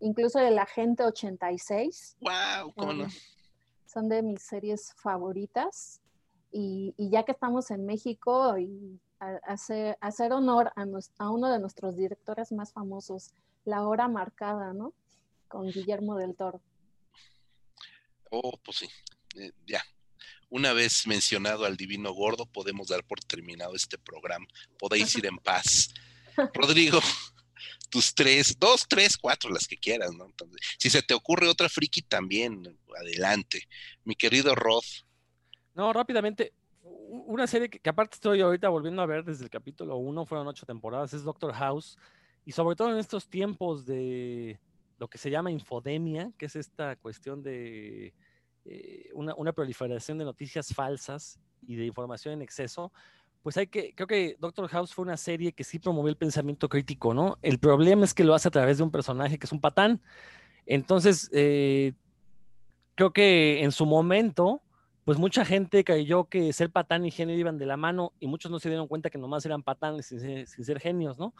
incluso 0.00 0.38
el 0.38 0.58
Agente 0.58 1.04
86. 1.04 2.16
¡Wow! 2.20 2.72
¿Cómo 2.74 2.92
no? 2.94 3.08
son 3.96 4.08
de 4.10 4.22
mis 4.22 4.42
series 4.42 4.92
favoritas. 4.94 6.02
Y, 6.52 6.94
ya 6.98 7.24
que 7.24 7.32
estamos 7.32 7.70
en 7.70 7.86
México, 7.86 8.58
y 8.58 9.00
hacer, 9.18 9.96
hacer 10.00 10.32
honor 10.32 10.72
a, 10.76 11.30
uno 11.30 11.50
de 11.50 11.58
nuestros 11.58 11.96
directores 11.96 12.52
más 12.52 12.72
famosos, 12.72 13.32
La 13.64 13.86
Hora 13.86 14.08
Marcada, 14.08 14.72
¿no? 14.74 14.92
Con 15.48 15.66
Guillermo 15.68 16.16
del 16.16 16.36
Toro. 16.36 16.60
Oh, 18.30 18.52
pues 18.64 18.78
sí, 18.78 18.88
eh, 19.38 19.52
ya. 19.66 19.82
Una 20.48 20.72
vez 20.72 21.06
mencionado 21.06 21.64
al 21.64 21.76
Divino 21.76 22.12
Gordo, 22.12 22.46
podemos 22.46 22.88
dar 22.88 23.04
por 23.04 23.20
terminado 23.20 23.74
este 23.74 23.98
programa. 23.98 24.46
Podéis 24.78 25.14
ir 25.16 25.26
en 25.26 25.38
paz. 25.38 25.92
Rodrigo, 26.54 27.00
tus 27.90 28.14
tres, 28.14 28.56
dos, 28.58 28.86
tres, 28.88 29.16
cuatro, 29.16 29.50
las 29.50 29.66
que 29.66 29.76
quieras, 29.76 30.12
¿no? 30.14 30.32
si 30.78 30.90
se 30.90 31.02
te 31.02 31.14
ocurre 31.14 31.48
otra 31.48 31.68
friki 31.68 32.02
también, 32.02 32.78
adelante. 32.98 33.66
Mi 34.04 34.14
querido 34.14 34.54
Roth. 34.54 35.04
No, 35.74 35.92
rápidamente, 35.92 36.52
una 36.80 37.46
serie 37.46 37.68
que, 37.68 37.88
aparte 37.88 38.14
estoy 38.14 38.40
ahorita 38.40 38.68
volviendo 38.68 39.02
a 39.02 39.06
ver 39.06 39.24
desde 39.24 39.44
el 39.44 39.50
capítulo 39.50 39.96
uno, 39.96 40.26
fueron 40.26 40.46
ocho 40.46 40.66
temporadas, 40.66 41.12
es 41.12 41.22
Doctor 41.22 41.52
House, 41.54 41.98
y 42.44 42.52
sobre 42.52 42.76
todo 42.76 42.92
en 42.92 42.98
estos 42.98 43.28
tiempos 43.28 43.86
de 43.86 44.60
lo 44.98 45.08
que 45.08 45.18
se 45.18 45.30
llama 45.30 45.50
infodemia, 45.50 46.32
que 46.38 46.46
es 46.46 46.56
esta 46.56 46.96
cuestión 46.96 47.42
de 47.42 48.14
eh, 48.68 49.10
una, 49.14 49.52
proliferación 49.52 50.18
de 50.18 50.24
noticias 50.24 50.74
falsas 50.74 51.38
y 51.66 51.76
de 51.76 51.86
información 51.86 52.34
en 52.34 52.42
exceso, 52.42 52.92
pues 53.42 53.56
hay 53.56 53.68
que, 53.68 53.94
creo 53.94 54.08
que 54.08 54.36
Doctor 54.40 54.68
House 54.68 54.92
fue 54.92 55.04
una 55.04 55.16
serie 55.16 55.52
que 55.52 55.62
sí 55.62 55.78
promovió 55.78 56.10
el 56.10 56.16
pensamiento 56.16 56.68
crítico, 56.68 57.14
¿no? 57.14 57.38
El 57.42 57.60
problema 57.60 58.04
es 58.04 58.12
que 58.12 58.24
lo 58.24 58.34
hace 58.34 58.48
a 58.48 58.50
través 58.50 58.78
de 58.78 58.82
un 58.82 58.90
personaje 58.90 59.38
que 59.38 59.46
es 59.46 59.52
un 59.52 59.60
patán. 59.60 60.00
Entonces, 60.66 61.30
eh, 61.32 61.92
creo 62.96 63.12
que 63.12 63.62
en 63.62 63.70
su 63.70 63.86
momento, 63.86 64.62
pues 65.04 65.16
mucha 65.16 65.44
gente 65.44 65.84
creyó 65.84 66.24
que 66.24 66.52
ser 66.52 66.70
patán 66.70 67.06
y 67.06 67.12
genio 67.12 67.36
iban 67.36 67.58
de 67.58 67.66
la 67.66 67.76
mano 67.76 68.12
y 68.18 68.26
muchos 68.26 68.50
no 68.50 68.58
se 68.58 68.68
dieron 68.68 68.88
cuenta 68.88 69.10
que 69.10 69.18
nomás 69.18 69.46
eran 69.46 69.62
patanes 69.62 70.06
sin 70.06 70.64
ser, 70.64 70.80
genios, 70.80 71.16
¿no? 71.16 71.32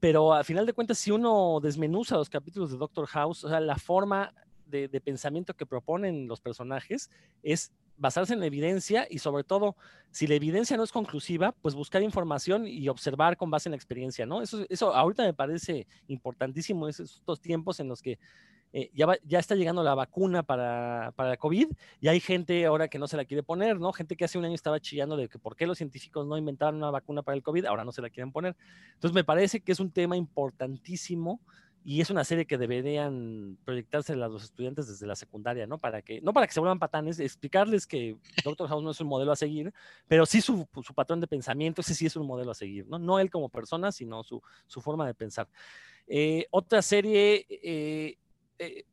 Pero 0.00 0.34
al 0.34 0.44
final 0.44 0.66
de 0.66 0.72
cuentas, 0.72 0.98
si 0.98 1.12
uno 1.12 1.60
desmenuza 1.62 2.16
los 2.16 2.28
capítulos 2.28 2.72
de 2.72 2.78
Doctor 2.78 3.06
House, 3.06 3.44
o 3.44 3.48
sea, 3.48 3.60
la 3.60 3.76
forma 3.76 4.34
de, 4.66 4.88
pensamiento 5.00 5.54
que 5.54 5.66
proponen 5.66 6.26
los 6.26 6.40
personajes 6.40 7.10
es 7.42 7.72
basarse 7.96 8.34
en 8.34 8.40
la 8.40 8.46
evidencia 8.46 9.06
y 9.08 9.18
sobre 9.18 9.44
todo, 9.44 9.76
si 10.10 10.26
la 10.26 10.34
evidencia 10.34 10.76
no 10.76 10.82
es 10.82 10.92
conclusiva, 10.92 11.52
pues 11.62 11.74
buscar 11.74 12.02
información 12.02 12.66
y 12.66 12.88
observar 12.88 13.36
con 13.36 13.50
base 13.50 13.68
en 13.68 13.72
la 13.72 13.76
experiencia, 13.76 14.26
¿no? 14.26 14.42
Eso, 14.42 14.66
eso 14.68 14.94
ahorita 14.94 15.22
me 15.22 15.34
parece 15.34 15.86
importantísimo, 16.08 16.88
estos 16.88 17.40
tiempos 17.40 17.78
en 17.80 17.88
los 17.88 18.02
que 18.02 18.18
eh, 18.76 18.90
ya, 18.92 19.06
ya 19.22 19.38
está 19.38 19.54
llegando 19.54 19.84
la 19.84 19.94
vacuna 19.94 20.42
para, 20.42 21.12
para 21.14 21.36
COVID 21.36 21.68
y 22.00 22.08
hay 22.08 22.18
gente 22.18 22.66
ahora 22.66 22.88
que 22.88 22.98
no 22.98 23.06
se 23.06 23.16
la 23.16 23.24
quiere 23.24 23.44
poner, 23.44 23.78
¿no? 23.78 23.92
Gente 23.92 24.16
que 24.16 24.24
hace 24.24 24.36
un 24.36 24.44
año 24.44 24.56
estaba 24.56 24.80
chillando 24.80 25.16
de 25.16 25.28
que 25.28 25.38
por 25.38 25.54
qué 25.54 25.64
los 25.64 25.78
científicos 25.78 26.26
no 26.26 26.36
inventaron 26.36 26.74
una 26.74 26.90
vacuna 26.90 27.22
para 27.22 27.36
el 27.36 27.42
COVID, 27.44 27.66
ahora 27.66 27.84
no 27.84 27.92
se 27.92 28.02
la 28.02 28.10
quieren 28.10 28.32
poner. 28.32 28.56
Entonces 28.94 29.14
me 29.14 29.22
parece 29.22 29.60
que 29.60 29.70
es 29.70 29.78
un 29.78 29.92
tema 29.92 30.16
importantísimo 30.16 31.40
y 31.86 32.00
es 32.00 32.08
una 32.08 32.24
serie 32.24 32.46
que 32.46 32.56
deberían 32.56 33.58
proyectarse 33.62 34.14
a 34.14 34.16
los 34.16 34.42
estudiantes 34.42 34.88
desde 34.88 35.06
la 35.06 35.14
secundaria, 35.14 35.66
¿no? 35.66 35.76
Para 35.76 36.00
que, 36.00 36.22
no 36.22 36.32
para 36.32 36.46
que 36.46 36.54
se 36.54 36.60
vuelvan 36.60 36.78
patanes, 36.78 37.20
explicarles 37.20 37.86
que 37.86 38.16
Doctor 38.42 38.68
House 38.68 38.82
no 38.82 38.90
es 38.90 39.00
un 39.02 39.06
modelo 39.06 39.32
a 39.32 39.36
seguir, 39.36 39.70
pero 40.08 40.24
sí 40.24 40.40
su, 40.40 40.66
patrón 40.94 41.20
de 41.20 41.26
pensamiento, 41.26 41.82
ese 41.82 41.94
sí 41.94 42.06
es 42.06 42.16
un 42.16 42.26
modelo 42.26 42.52
a 42.52 42.54
seguir, 42.54 42.86
¿no? 42.88 42.98
No 42.98 43.18
él 43.18 43.30
como 43.30 43.50
persona, 43.50 43.92
sino 43.92 44.22
su, 44.24 44.42
su 44.66 44.80
forma 44.80 45.06
de 45.06 45.12
pensar. 45.12 45.46
Eh, 46.06 46.46
otra 46.50 46.80
serie, 46.80 47.46
eh, 47.50 48.16
eh, 48.58 48.84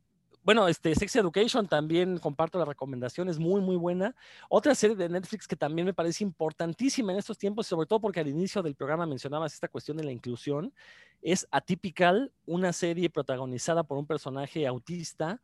bueno, 0.42 0.66
este, 0.68 0.94
Sex 0.94 1.14
Education 1.16 1.68
también 1.68 2.18
comparto 2.18 2.58
la 2.58 2.64
recomendación, 2.64 3.28
es 3.28 3.38
muy, 3.38 3.60
muy 3.60 3.76
buena. 3.76 4.14
Otra 4.48 4.74
serie 4.74 4.96
de 4.96 5.08
Netflix 5.08 5.46
que 5.46 5.56
también 5.56 5.86
me 5.86 5.94
parece 5.94 6.24
importantísima 6.24 7.12
en 7.12 7.18
estos 7.18 7.38
tiempos, 7.38 7.66
sobre 7.66 7.86
todo 7.86 8.00
porque 8.00 8.20
al 8.20 8.28
inicio 8.28 8.62
del 8.62 8.74
programa 8.74 9.06
mencionabas 9.06 9.54
esta 9.54 9.68
cuestión 9.68 9.96
de 9.96 10.04
la 10.04 10.12
inclusión, 10.12 10.72
es 11.20 11.46
Atypical, 11.50 12.32
una 12.46 12.72
serie 12.72 13.08
protagonizada 13.08 13.84
por 13.84 13.98
un 13.98 14.06
personaje 14.06 14.66
autista 14.66 15.40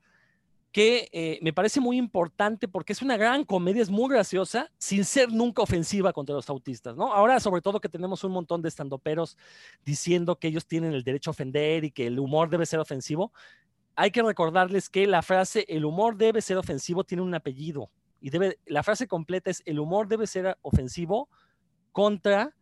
que 0.73 1.09
eh, 1.13 1.39
me 1.41 1.53
parece 1.53 1.81
muy 1.81 1.97
importante 1.97 2.69
porque 2.69 2.93
es 2.93 3.01
una 3.01 3.17
gran 3.17 3.45
comedia, 3.45 3.83
es 3.83 3.89
muy 3.89 4.11
graciosa, 4.11 4.71
sin 4.79 5.05
ser 5.05 5.33
nunca 5.33 5.63
ofensiva 5.63 6.13
contra 6.13 6.35
los 6.35 6.51
autistas, 6.51 6.95
¿no? 6.95 7.13
Ahora, 7.13 7.41
sobre 7.41 7.63
todo 7.63 7.81
que 7.81 7.89
tenemos 7.89 8.23
un 8.23 8.33
montón 8.33 8.61
de 8.61 8.69
estandoperos 8.69 9.39
diciendo 9.85 10.39
que 10.39 10.49
ellos 10.49 10.67
tienen 10.67 10.93
el 10.93 11.05
derecho 11.05 11.31
a 11.31 11.33
ofender 11.33 11.85
y 11.85 11.91
que 11.91 12.07
el 12.07 12.19
humor 12.19 12.51
debe 12.51 12.67
ser 12.67 12.81
ofensivo, 12.81 13.33
hay 14.01 14.13
que 14.13 14.23
recordarles 14.23 14.89
que 14.89 15.09
la 15.09 15.23
frase 15.23 15.67
el 15.69 15.85
humor 15.85 16.17
debe 16.17 16.41
ser 16.41 16.57
ofensivo 16.57 17.03
tiene 17.03 17.25
un 17.25 17.35
apellido 17.35 17.91
y 18.21 18.31
debe, 18.31 18.61
la 18.65 18.85
frase 18.85 19.09
completa 19.09 19.51
es 19.51 19.61
el 19.67 19.81
humor 19.81 20.07
debe 20.07 20.29
ser 20.29 20.57
ofensivo 20.63 21.29
contra 21.91 22.55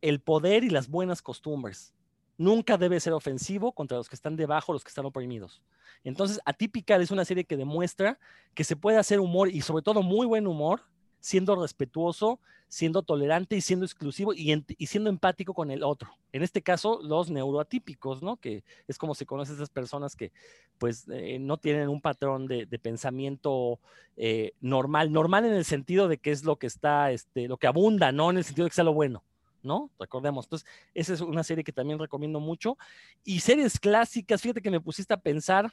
el 0.00 0.20
poder 0.20 0.64
y 0.64 0.70
las 0.70 0.88
buenas 0.88 1.22
costumbres. 1.22 1.94
Nunca 2.38 2.76
debe 2.76 2.98
ser 2.98 3.12
ofensivo 3.12 3.70
contra 3.70 3.98
los 3.98 4.08
que 4.08 4.16
están 4.16 4.34
debajo, 4.34 4.72
los 4.72 4.82
que 4.82 4.88
están 4.88 5.06
oprimidos. 5.06 5.62
Entonces, 6.02 6.40
Atypical 6.44 7.00
es 7.02 7.12
una 7.12 7.24
serie 7.24 7.44
que 7.44 7.56
demuestra 7.56 8.18
que 8.54 8.64
se 8.64 8.74
puede 8.74 8.98
hacer 8.98 9.20
humor 9.20 9.48
y 9.48 9.60
sobre 9.60 9.84
todo 9.84 10.02
muy 10.02 10.26
buen 10.26 10.48
humor 10.48 10.82
siendo 11.20 11.60
respetuoso, 11.60 12.40
siendo 12.68 13.02
tolerante 13.02 13.56
y 13.56 13.60
siendo 13.60 13.84
exclusivo 13.84 14.32
y, 14.32 14.64
siendo 14.86 15.10
empático 15.10 15.54
con 15.54 15.70
el 15.70 15.82
otro. 15.82 16.16
En 16.32 16.42
este 16.42 16.62
caso, 16.62 17.00
los 17.02 17.30
neuroatípicos, 17.30 18.22
¿no? 18.22 18.36
Que 18.36 18.62
es 18.86 18.96
como 18.96 19.14
se 19.14 19.26
conocen 19.26 19.56
esas 19.56 19.70
personas 19.70 20.14
que 20.14 20.32
pues 20.78 21.06
eh, 21.08 21.38
no 21.40 21.56
tienen 21.56 21.88
un 21.88 22.00
patrón 22.00 22.46
de, 22.46 22.66
pensamiento 22.80 23.80
eh, 24.16 24.52
normal, 24.60 25.12
normal 25.12 25.44
en 25.44 25.52
el 25.52 25.64
sentido 25.64 26.06
de 26.08 26.18
que 26.18 26.30
es 26.30 26.44
lo 26.44 26.56
que 26.56 26.68
está, 26.68 27.10
este, 27.10 27.48
lo 27.48 27.56
que 27.56 27.66
abunda, 27.66 28.12
no 28.12 28.30
en 28.30 28.38
el 28.38 28.44
sentido 28.44 28.64
de 28.64 28.70
que 28.70 28.76
sea 28.76 28.84
lo 28.84 28.94
bueno. 28.94 29.22
¿no? 29.62 29.90
Recordemos. 29.98 30.46
Entonces, 30.46 30.68
esa 30.94 31.12
es 31.12 31.20
una 31.20 31.44
serie 31.44 31.64
que 31.64 31.72
también 31.72 31.98
recomiendo 31.98 32.40
mucho. 32.40 32.78
Y 33.24 33.40
series 33.40 33.78
clásicas, 33.78 34.40
fíjate 34.40 34.62
que 34.62 34.70
me 34.70 34.80
pusiste 34.80 35.12
a 35.12 35.20
pensar, 35.20 35.72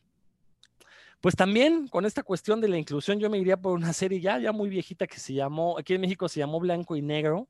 pues 1.21 1.35
también 1.35 1.87
con 1.87 2.05
esta 2.05 2.23
cuestión 2.23 2.61
de 2.61 2.67
la 2.67 2.77
inclusión, 2.77 3.19
yo 3.19 3.29
me 3.29 3.37
iría 3.37 3.57
por 3.57 3.73
una 3.73 3.93
serie 3.93 4.19
ya, 4.21 4.37
ya 4.39 4.51
muy 4.51 4.69
viejita 4.69 5.07
que 5.07 5.19
se 5.19 5.33
llamó, 5.33 5.77
aquí 5.77 5.93
en 5.93 6.01
México 6.01 6.29
se 6.29 6.39
llamó 6.39 6.59
Blanco 6.59 6.95
y 6.95 7.01
Negro, 7.01 7.47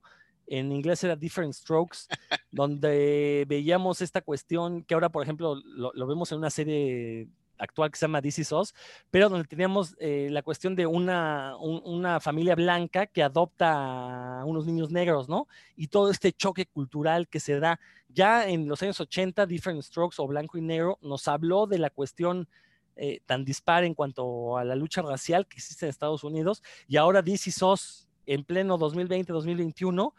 en 0.47 0.71
inglés 0.71 1.03
era 1.03 1.15
Different 1.15 1.53
Strokes, 1.53 1.99
donde 2.51 3.45
veíamos 3.47 4.01
esta 4.01 4.21
cuestión 4.21 4.83
que 4.83 4.93
ahora, 4.93 5.09
por 5.09 5.23
ejemplo, 5.23 5.55
lo, 5.55 6.07
vemos 6.07 6.31
en 6.31 6.37
una 6.39 6.49
serie 6.49 7.27
actual 7.59 7.91
que 7.91 7.97
se 7.97 8.05
llama 8.05 8.21
DC 8.21 8.43
SOS, 8.43 8.73
pero 9.11 9.29
donde 9.29 9.47
teníamos 9.47 9.95
eh, 9.99 10.29
la 10.31 10.43
cuestión 10.43 10.75
de 10.75 10.85
una, 10.85 11.55
una 11.57 12.19
familia 12.19 12.55
blanca 12.55 13.07
que 13.07 13.23
adopta 13.23 14.41
a 14.41 14.45
unos 14.45 14.65
niños 14.65 14.91
negros, 14.91 15.27
¿no? 15.27 15.47
Y 15.75 15.87
todo 15.87 16.11
este 16.11 16.31
choque 16.31 16.67
cultural 16.67 17.27
que 17.27 17.39
se 17.39 17.59
da 17.59 17.79
ya 18.09 18.47
en 18.47 18.67
los 18.67 18.81
años 18.83 18.99
80, 19.01 19.45
Different 19.47 19.81
Strokes 19.81 20.15
o 20.19 20.27
Blanco 20.27 20.57
y 20.57 20.61
Negro 20.61 20.97
nos 21.01 21.27
habló 21.27 21.67
de 21.67 21.79
la 21.79 21.89
cuestión 21.89 22.47
eh, 22.97 23.21
tan 23.25 23.45
dispar 23.45 23.83
en 23.83 23.93
cuanto 23.93 24.57
a 24.57 24.63
la 24.63 24.75
lucha 24.75 25.01
racial 25.01 25.47
que 25.47 25.57
existe 25.57 25.85
en 25.85 25.89
Estados 25.89 26.23
Unidos 26.23 26.63
y 26.87 26.97
ahora 26.97 27.21
DC 27.21 27.51
SOS 27.51 28.07
en 28.25 28.43
pleno 28.43 28.77
2020-2021 28.77 30.13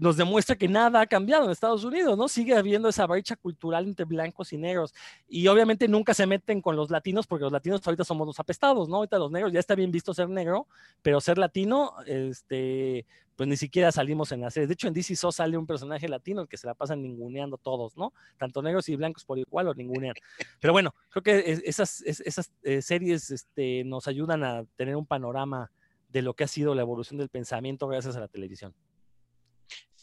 nos 0.00 0.16
demuestra 0.16 0.56
que 0.56 0.68
nada 0.68 1.00
ha 1.00 1.06
cambiado 1.06 1.44
en 1.44 1.50
Estados 1.50 1.84
Unidos, 1.84 2.16
¿no? 2.16 2.28
Sigue 2.28 2.54
habiendo 2.54 2.88
esa 2.88 3.06
brecha 3.06 3.36
cultural 3.36 3.84
entre 3.84 4.04
blancos 4.04 4.52
y 4.52 4.58
negros. 4.58 4.94
Y 5.28 5.46
obviamente 5.48 5.88
nunca 5.88 6.14
se 6.14 6.26
meten 6.26 6.60
con 6.60 6.76
los 6.76 6.90
latinos, 6.90 7.26
porque 7.26 7.44
los 7.44 7.52
latinos 7.52 7.80
ahorita 7.84 8.04
somos 8.04 8.26
los 8.26 8.38
apestados, 8.40 8.88
¿no? 8.88 8.96
Ahorita 8.96 9.18
los 9.18 9.30
negros 9.30 9.52
ya 9.52 9.60
está 9.60 9.74
bien 9.74 9.90
visto 9.90 10.14
ser 10.14 10.28
negro, 10.28 10.66
pero 11.02 11.20
ser 11.20 11.38
latino, 11.38 11.94
este, 12.06 13.06
pues 13.36 13.48
ni 13.48 13.56
siquiera 13.56 13.92
salimos 13.92 14.32
en 14.32 14.40
la 14.40 14.50
serie. 14.50 14.66
De 14.66 14.74
hecho, 14.74 14.88
en 14.88 14.94
DC 14.94 15.16
SO 15.16 15.32
sale 15.32 15.56
un 15.56 15.66
personaje 15.66 16.08
latino 16.08 16.46
que 16.46 16.56
se 16.56 16.66
la 16.66 16.74
pasan 16.74 17.02
ninguneando 17.02 17.56
todos, 17.56 17.96
¿no? 17.96 18.12
Tanto 18.36 18.62
negros 18.62 18.88
y 18.88 18.96
blancos 18.96 19.24
por 19.24 19.38
igual 19.38 19.68
o 19.68 19.74
ningunean. 19.74 20.14
Pero 20.60 20.72
bueno, 20.72 20.94
creo 21.10 21.22
que 21.22 21.60
esas, 21.64 22.02
esas 22.02 22.52
eh, 22.62 22.82
series 22.82 23.30
este, 23.30 23.84
nos 23.84 24.06
ayudan 24.08 24.44
a 24.44 24.64
tener 24.76 24.96
un 24.96 25.06
panorama 25.06 25.70
de 26.08 26.22
lo 26.22 26.34
que 26.34 26.44
ha 26.44 26.48
sido 26.48 26.74
la 26.74 26.82
evolución 26.82 27.18
del 27.18 27.28
pensamiento 27.28 27.86
gracias 27.86 28.16
a 28.16 28.20
la 28.20 28.28
televisión. 28.28 28.74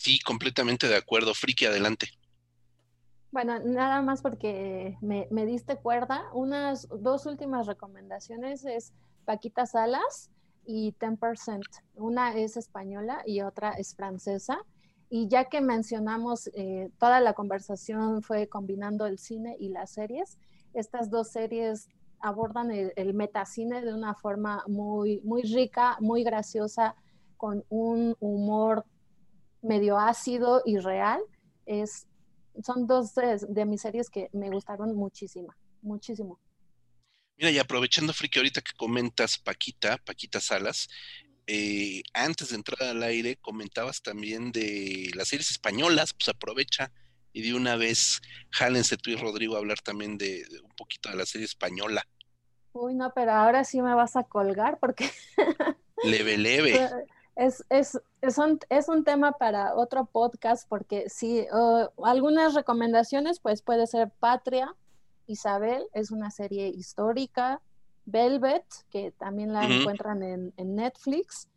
Sí, 0.05 0.19
completamente 0.19 0.87
de 0.87 0.97
acuerdo. 0.97 1.33
Friki, 1.33 1.65
adelante. 1.65 2.09
Bueno, 3.31 3.57
nada 3.57 4.03
más 4.03 4.21
porque 4.21 4.99
me, 5.01 5.27
me 5.31 5.47
diste 5.47 5.77
cuerda. 5.77 6.25
Unas 6.31 6.87
dos 6.89 7.25
últimas 7.25 7.65
recomendaciones 7.65 8.65
es 8.65 8.93
Paquita 9.25 9.65
Salas 9.65 10.29
y 10.63 10.93
10%. 10.93 11.59
Una 11.95 12.37
es 12.37 12.55
española 12.55 13.23
y 13.25 13.41
otra 13.41 13.71
es 13.71 13.95
francesa. 13.95 14.59
Y 15.09 15.27
ya 15.27 15.45
que 15.45 15.59
mencionamos, 15.59 16.51
eh, 16.53 16.91
toda 16.99 17.19
la 17.19 17.33
conversación 17.33 18.21
fue 18.21 18.47
combinando 18.47 19.07
el 19.07 19.17
cine 19.17 19.57
y 19.59 19.69
las 19.69 19.89
series, 19.93 20.37
estas 20.75 21.09
dos 21.09 21.31
series 21.31 21.89
abordan 22.19 22.69
el, 22.69 23.13
metacine 23.15 23.81
de 23.81 23.91
una 23.91 24.13
forma 24.13 24.63
muy, 24.67 25.19
muy 25.23 25.41
rica, 25.41 25.97
muy 25.99 26.23
graciosa, 26.23 26.95
con 27.37 27.65
un 27.69 28.15
humor 28.19 28.85
medio 29.65 29.97
ácido 29.97 30.61
y 30.65 30.77
real. 30.77 31.21
Es, 31.65 32.07
son 32.63 32.87
dos 32.87 33.15
de, 33.15 33.39
de 33.49 33.65
mis 33.65 33.81
series 33.81 34.09
que 34.09 34.29
me 34.33 34.49
gustaron 34.49 34.95
muchísimo, 34.95 35.53
muchísimo. 35.81 36.39
Mira, 37.37 37.51
y 37.51 37.59
aprovechando, 37.59 38.13
Friki, 38.13 38.39
ahorita 38.39 38.61
que 38.61 38.71
comentas 38.77 39.37
Paquita, 39.37 39.97
Paquita 39.97 40.39
Salas, 40.39 40.87
eh, 41.47 42.01
antes 42.13 42.49
de 42.49 42.55
entrar 42.55 42.81
al 42.89 43.03
aire 43.03 43.35
comentabas 43.37 44.01
también 44.01 44.51
de 44.51 45.11
las 45.15 45.27
series 45.27 45.51
españolas, 45.51 46.13
pues 46.13 46.29
aprovecha 46.29 46.91
y 47.33 47.41
de 47.41 47.53
una 47.53 47.75
vez 47.75 48.21
jálense 48.49 48.97
tú 48.97 49.11
y 49.11 49.15
Rodrigo 49.15 49.55
a 49.55 49.59
hablar 49.59 49.79
también 49.81 50.17
de, 50.17 50.43
un 50.63 50.75
poquito 50.75 51.09
de 51.09 51.17
la 51.17 51.25
serie 51.25 51.45
española. 51.45 52.07
Uy, 52.71 52.95
no, 52.95 53.11
pero 53.13 53.33
ahora 53.33 53.63
sí 53.63 53.81
me 53.81 53.93
vas 53.93 54.15
a 54.15 54.23
colgar 54.23 54.79
porque... 54.79 55.09
leve, 56.03 56.37
leve. 56.37 56.79
Es, 57.35 57.65
es, 57.69 57.99
es, 58.21 58.37
un, 58.37 58.59
es 58.69 58.87
un 58.87 59.03
tema 59.03 59.33
para 59.33 59.75
otro 59.75 60.05
podcast 60.05 60.67
porque 60.69 61.09
sí, 61.09 61.45
algunas 62.03 62.53
recomendaciones, 62.53 63.39
pues 63.39 63.61
puede 63.61 63.87
ser 63.87 64.11
Patria, 64.19 64.73
Isabel, 65.27 65.83
es 65.93 66.11
una 66.11 66.31
serie 66.31 66.67
histórica, 66.69 67.61
Velvet, 68.05 68.65
que 68.89 69.11
también 69.11 69.51
la 69.51 69.65
encuentran 69.65 70.23
en, 70.23 70.53
Netflix. 70.57 71.49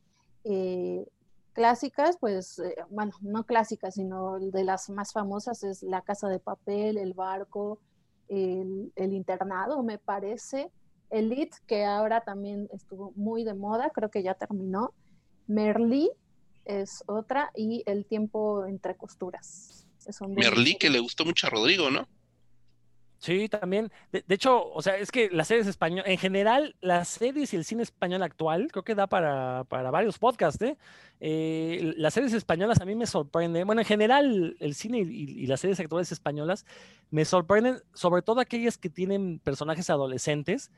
Eh, 0.45 1.07
clásicas, 1.53 2.17
pues, 2.19 2.59
eh, 2.61 2.75
bueno, 2.91 3.13
no 3.21 3.45
clásicas, 3.45 3.95
sino 3.95 4.39
de 4.39 4.65
las 4.65 4.89
más 4.91 5.13
famosas 5.13 5.65
es 5.65 5.83
La 5.83 6.03
Casa 6.03 6.29
de 6.29 6.39
Papel, 6.39 6.97
El 6.97 7.15
Barco, 7.15 7.79
El, 8.29 8.93
Internado, 8.97 9.83
me 9.83 9.99
parece. 9.99 10.71
Elite, 11.11 11.57
que 11.67 11.85
ahora 11.85 12.21
también 12.21 12.69
estuvo 12.73 13.13
muy 13.17 13.45
de 13.45 13.55
moda, 13.55 13.91
creo 13.91 14.11
que 14.11 14.23
ya 14.23 14.35
terminó. 14.35 14.93
Merlí 15.49 16.11
es 16.65 17.03
otra 17.07 17.51
y 17.57 17.83
El 17.87 18.05
Tiempo 18.05 18.67
entre 18.67 18.97
Costuras. 18.97 19.87
Merlí, 20.29 20.77
que 20.77 20.89
le 20.89 21.01
gustó 21.01 21.25
mucho 21.25 21.47
a 21.47 21.51
Rodrigo, 21.51 21.91
¿no? 21.91 22.07
Sí, 23.19 23.49
también. 23.49 23.91
De, 24.13 24.23
hecho, 24.29 24.71
o 24.71 24.81
sea, 24.81 24.97
es 24.97 25.11
que 25.11 25.29
las 25.31 25.49
series 25.49 25.67
españolas, 25.67 26.09
en 26.09 26.19
general, 26.19 26.77
las 26.81 27.09
series 27.09 27.53
y 27.53 27.57
el 27.57 27.65
cine 27.65 27.83
español 27.83 28.23
actual, 28.23 28.69
creo 28.71 28.85
que 28.85 28.95
da 28.95 29.09
para, 29.09 29.65
varios 29.65 30.19
podcasts, 30.19 30.63
¿eh? 30.63 30.77
¿eh? 31.19 31.95
Las 31.97 32.15
series 32.15 32.33
españolas 32.33 32.81
a 32.81 32.85
mí 32.85 32.95
me 32.95 33.07
sorprenden. 33.07 33.67
Bueno, 33.67 33.81
en 33.81 33.87
general, 33.87 34.57
el 34.61 34.75
cine 34.75 35.01
y, 35.01 35.47
las 35.47 35.61
series 35.61 35.81
actuales 35.81 36.13
españolas 36.13 36.65
me 37.11 37.25
sorprenden, 37.25 37.79
sobre 37.93 38.23
todo 38.23 38.41
aquellas 38.41 38.79
que 38.79 38.89
tienen 38.89 39.41
personajes 39.41 39.91
adolescentes, 39.91 40.71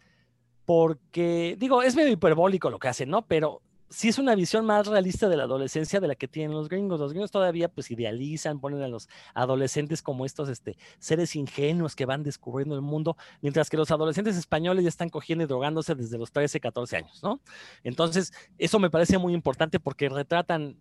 porque, 0.65 1.57
digo, 1.59 1.83
es 1.83 1.95
medio 1.95 2.13
hiperbólico 2.13 2.71
lo 2.71 2.79
que 2.79 2.89
hacen, 2.89 3.11
¿no? 3.11 3.27
Pero 3.27 3.61
sí 3.91 4.09
es 4.09 4.19
una 4.19 4.37
visión 4.37 4.65
más 4.65 4.87
realista 4.87 5.29
de 5.29 5.37
la 5.37 5.43
adolescencia 5.43 6.01
de 6.01 6.07
la 6.07 6.15
que 6.15 6.29
tienen 6.29 6.57
los 6.57 6.69
gringos. 6.69 7.01
Los 7.01 7.13
gringos 7.13 7.33
todavía 7.33 7.69
pues 7.69 7.91
idealizan, 7.91 8.61
ponen 8.61 8.83
a 8.83 8.89
los 8.89 9.09
adolescentes 9.35 10.01
como 10.01 10.25
estos 10.25 10.49
este, 10.49 10.79
seres 11.01 11.35
ingenuos 11.35 11.97
que 11.97 12.07
van 12.07 12.23
descubriendo 12.23 12.77
el 12.77 12.83
mundo, 12.83 13.17
mientras 13.43 13.69
que 13.69 13.77
los 13.77 13.91
adolescentes 13.91 14.37
españoles 14.37 14.85
ya 14.85 14.89
están 14.89 15.09
cogiendo 15.11 15.45
y 15.45 15.49
drogándose 15.49 15.97
desde 15.97 16.19
los 16.19 16.31
13, 16.31 16.61
14 16.61 16.97
años, 16.97 17.23
¿no? 17.23 17.41
Entonces, 17.83 18.33
eso 18.59 18.79
me 18.79 18.91
parece 18.91 19.19
muy 19.19 19.35
importante 19.35 19.81
porque 19.81 20.09
retratan 20.09 20.77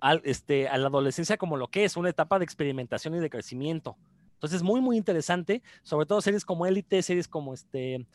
al, 0.00 0.20
este, 0.24 0.68
a 0.68 0.76
la 0.78 0.88
adolescencia 0.88 1.36
como 1.36 1.56
lo 1.56 1.68
que 1.68 1.84
es, 1.84 1.96
una 1.96 2.10
etapa 2.10 2.38
de 2.38 2.44
experimentación 2.44 3.14
y 3.14 3.20
de 3.20 3.30
crecimiento. 3.30 3.96
Entonces, 4.34 4.62
muy, 4.62 4.80
muy 4.80 4.96
interesante, 4.96 5.62
sobre 5.82 6.06
todo 6.06 6.20
series 6.20 6.44
como 6.44 6.66
Élite, 6.66 7.02
series 7.02 7.28
como 7.28 7.54
este, 7.54 7.94
eh, 7.94 8.06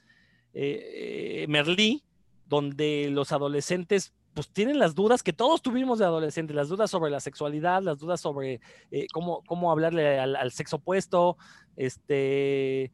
eh 0.54 1.46
Merlí, 1.48 2.04
donde 2.52 3.08
los 3.10 3.32
adolescentes 3.32 4.14
pues 4.34 4.50
tienen 4.52 4.78
las 4.78 4.94
dudas 4.94 5.24
que 5.24 5.32
todos 5.32 5.62
tuvimos 5.62 6.00
de 6.00 6.06
adolescentes, 6.06 6.54
las 6.54 6.68
dudas 6.68 6.92
sobre 6.92 7.10
la 7.10 7.22
sexualidad, 7.22 7.82
las 7.82 7.98
dudas 7.98 8.20
sobre 8.20 8.60
eh, 8.92 9.08
cómo, 9.14 9.42
cómo 9.48 9.72
hablarle 9.72 10.20
al, 10.20 10.52
sexo 10.52 10.76
opuesto, 10.76 11.38
este, 11.78 12.92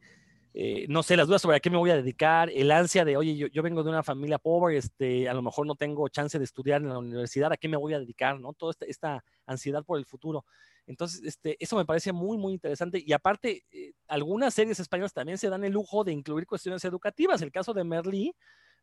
eh, 0.54 0.86
no 0.88 1.02
sé, 1.02 1.16
las 1.16 1.26
dudas 1.26 1.42
sobre 1.42 1.56
a 1.56 1.60
qué 1.60 1.70
me 1.70 1.76
voy 1.76 1.90
a 1.90 1.96
dedicar, 1.96 2.50
el 2.50 2.70
ansia 2.70 3.04
de, 3.04 3.16
oye, 3.16 3.50
yo, 3.52 3.62
vengo 3.64 3.82
de 3.82 3.90
una 3.90 4.04
familia 4.04 4.38
pobre, 4.38 4.76
este, 4.76 5.28
a 5.28 5.34
lo 5.34 5.42
mejor 5.42 5.66
no 5.66 5.74
tengo 5.74 6.08
chance 6.08 6.38
de 6.38 6.44
estudiar 6.44 6.80
en 6.80 6.90
la 6.90 6.98
universidad, 6.98 7.52
¿a 7.52 7.56
qué 7.56 7.66
me 7.66 7.76
voy 7.76 7.94
a 7.94 7.98
dedicar? 7.98 8.38
¿no? 8.40 8.52
Toda 8.52 8.74
esta, 8.86 9.24
ansiedad 9.44 9.84
por 9.84 9.98
el 9.98 10.06
futuro. 10.06 10.44
Entonces, 10.86 11.20
este, 11.24 11.56
eso 11.58 11.76
me 11.76 11.84
parece 11.84 12.12
muy, 12.12 12.38
muy 12.38 12.52
interesante. 12.52 13.02
Y 13.04 13.12
aparte, 13.12 13.64
eh, 13.72 13.92
algunas 14.06 14.54
series 14.54 14.78
españolas 14.78 15.12
también 15.12 15.36
se 15.36 15.48
dan 15.48 15.64
el 15.64 15.72
lujo 15.72 16.04
de 16.04 16.12
incluir 16.12 16.46
cuestiones 16.46 16.84
educativas. 16.84 17.42
El 17.42 17.50
caso 17.50 17.74
de 17.74 17.84
Merlí, 17.84 18.34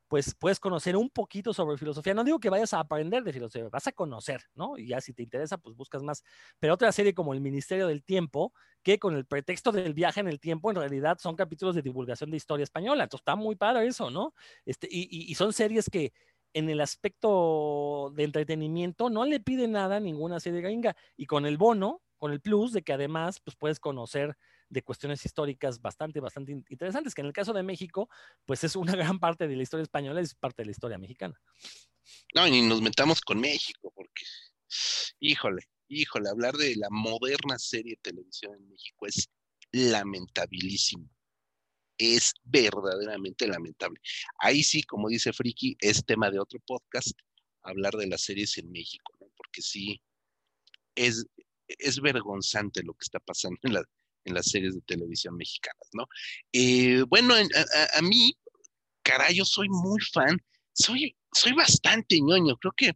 pues 0.08 0.36
puedes 0.36 0.60
conocer 0.60 0.95
un 0.95 1.10
poquito 1.10 1.53
sobre 1.53 1.78
filosofía. 1.78 2.14
No 2.14 2.24
digo 2.24 2.39
que 2.39 2.49
vayas 2.49 2.74
a 2.74 2.80
aprender 2.80 3.24
de 3.24 3.34
filosofía, 3.34 3.70
vas 3.70 3.88
a 3.88 3.91
conocer, 3.91 4.41
¿no? 4.53 4.78
Y 4.78 4.88
ya 4.88 5.01
si 5.01 5.14
te 5.14 5.24
interesa, 5.24 5.58
pues 5.58 5.76
buscas 5.76 6.03
más. 6.03 6.24
Pero 6.60 6.74
otra 6.76 6.91
serie 6.91 7.14
como 7.14 7.34
El 7.34 7.41
Ministerio 7.41 7.88
del 7.88 8.03
Tiempo, 8.03 8.53
que 8.84 8.99
con 8.99 9.16
el 9.16 9.26
pretexto 9.26 9.72
del 9.72 9.93
viaje 9.93 10.20
en 10.20 10.28
el 10.28 10.39
tiempo, 10.39 10.70
en 10.70 10.78
realidad 10.78 11.18
son 11.20 11.36
capítulos 11.36 11.76
de 11.76 11.82
divulgación 11.82 12.30
de 12.32 12.38
historia 12.38 12.64
española. 12.64 13.03
Entonces 13.03 13.22
está 13.22 13.36
muy 13.36 13.56
padre 13.56 13.88
eso, 13.88 14.12
¿no? 14.12 14.34
Este, 14.66 14.88
y, 14.89 15.08
y 15.32 15.36
son 15.36 15.53
series 15.53 15.89
que 15.89 16.14
en 16.53 16.70
el 16.70 16.80
aspecto 16.82 18.12
de 18.16 18.24
entretenimiento 18.24 19.10
no 19.10 19.26
le 19.26 19.39
piden 19.41 19.74
nada 19.74 19.97
a 19.97 19.99
ninguna 19.99 20.39
serie 20.39 20.62
gringa. 20.62 20.95
Y 21.18 21.26
con 21.26 21.45
el 21.45 21.58
bono, 21.58 22.01
con 22.18 22.32
el 22.32 22.41
plus 22.41 22.72
de 22.72 22.82
que 22.84 22.93
además 22.93 23.41
pues 23.41 23.58
puedes 23.58 23.80
conocer 23.80 24.38
de 24.70 24.82
cuestiones 24.82 25.26
históricas 25.26 25.82
bastante, 25.82 26.20
bastante 26.20 26.51
interesantes, 26.51 27.13
que 27.13 27.22
en 27.22 27.28
el 27.28 27.34
caso 27.34 27.53
de 27.53 27.63
México, 27.63 28.09
pues 28.45 28.63
es 28.63 28.76
una 28.76 28.95
gran 28.95 29.20
parte 29.20 29.47
de 29.47 29.55
la 29.55 29.63
historia 29.63 29.84
española 29.84 30.22
es 30.22 30.36
parte 30.36 30.61
de 30.61 30.68
la 30.68 30.72
historia 30.72 30.97
mexicana. 30.97 31.39
No, 32.36 32.47
ni 32.47 32.61
nos 32.61 32.82
metamos 32.82 33.22
con 33.22 33.39
México, 33.39 33.91
porque, 33.95 34.24
híjole, 35.20 35.63
híjole, 35.88 36.30
hablar 36.30 36.55
de 36.55 36.76
la 36.76 36.88
moderna 36.89 37.57
serie 37.57 37.93
de 37.93 38.11
televisión 38.11 38.55
en 38.55 38.68
México 38.70 39.07
es 39.07 39.30
lamentabilísimo. 39.72 41.09
Es 41.97 42.34
verdaderamente 42.43 43.47
lamentable. 43.47 43.99
Ahí 44.39 44.63
sí, 44.63 44.84
como 44.84 45.07
dice 45.07 45.32
Friki, 45.32 45.78
es 45.80 46.05
tema 46.05 46.30
de 46.30 46.39
otro 46.39 46.59
podcast, 46.68 47.18
hablar 47.61 47.93
de 47.93 48.07
las 48.07 48.22
series 48.22 48.57
en 48.57 48.70
México, 48.72 49.13
¿no? 49.20 49.28
Porque 49.38 49.61
sí, 49.61 50.01
es, 50.93 51.26
es 51.68 52.01
vergonzante 52.01 52.84
lo 52.84 52.93
que 52.93 53.03
está 53.03 53.20
pasando 53.20 53.57
en 53.63 53.74
la, 53.74 53.86
en 54.26 54.34
las 54.34 54.47
series 54.47 54.76
de 54.76 54.82
televisión 54.82 55.36
mexicanas, 55.38 55.88
¿no? 55.93 56.07
Eh, 56.51 57.03
bueno, 57.07 57.34
a, 57.36 58.01
mí, 58.01 58.34
caray, 59.03 59.36
yo 59.36 59.45
soy 59.45 59.69
muy 59.69 60.01
fan, 60.01 60.38
soy, 60.73 61.15
soy 61.32 61.53
bastante 61.53 62.19
ñoño, 62.19 62.57
creo 62.57 62.73
que 62.76 62.91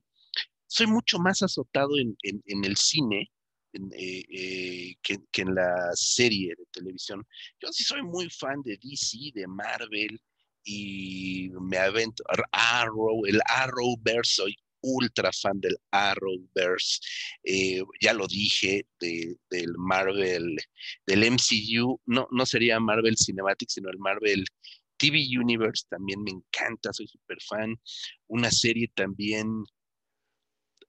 soy 0.67 0.88
mucho 0.88 1.17
más 1.19 1.41
azotado 1.41 1.97
en, 1.97 2.17
el 2.45 2.77
cine 2.77 3.32
eh, 3.73 4.23
eh, 4.30 4.95
que, 5.01 5.41
en 5.41 5.55
la 5.55 5.91
serie 5.93 6.53
de 6.57 6.65
televisión. 6.71 7.25
Yo 7.59 7.71
sí 7.71 7.84
soy 7.84 8.03
muy 8.03 8.30
fan 8.30 8.61
de 8.63 8.77
DC, 8.82 9.32
de 9.34 9.47
Marvel, 9.47 10.21
y 10.63 11.49
me 11.61 11.77
avento 11.77 12.23
Arrow, 12.51 13.26
el 13.26 13.39
Arrowverse, 13.45 14.34
soy 14.34 14.57
ultra 14.81 15.31
fan 15.31 15.60
del 15.60 15.77
Arrowverse, 15.91 16.99
eh, 17.43 17.81
ya 18.01 18.14
lo 18.14 18.27
dije, 18.27 18.85
del 18.99 19.73
Marvel, 19.77 20.57
del 21.06 21.23
MCU, 21.23 21.99
no, 22.06 22.27
no 22.31 22.45
sería 22.45 22.80
Marvel 22.80 23.18
Cinematic, 23.18 23.69
sino 23.69 23.89
el 23.89 23.97
Marvel 23.97 24.45
TV 24.97 25.26
Universe, 25.39 25.85
también 25.89 26.22
me 26.23 26.31
encanta, 26.31 26.91
soy 26.91 27.07
súper 27.07 27.38
fan. 27.41 27.76
Una 28.27 28.51
serie 28.51 28.91
también 28.93 29.64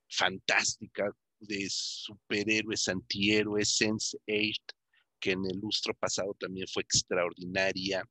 fantástica 0.09 1.13
de 1.39 1.69
superhéroes, 1.71 2.89
antihéroes, 2.89 3.81
Sense8, 3.81 4.75
que 5.21 5.33
en 5.33 5.45
el 5.47 5.59
lustro 5.61 5.95
pasado 5.95 6.35
también 6.39 6.67
fue 6.67 6.83
extraordinaria. 6.83 8.05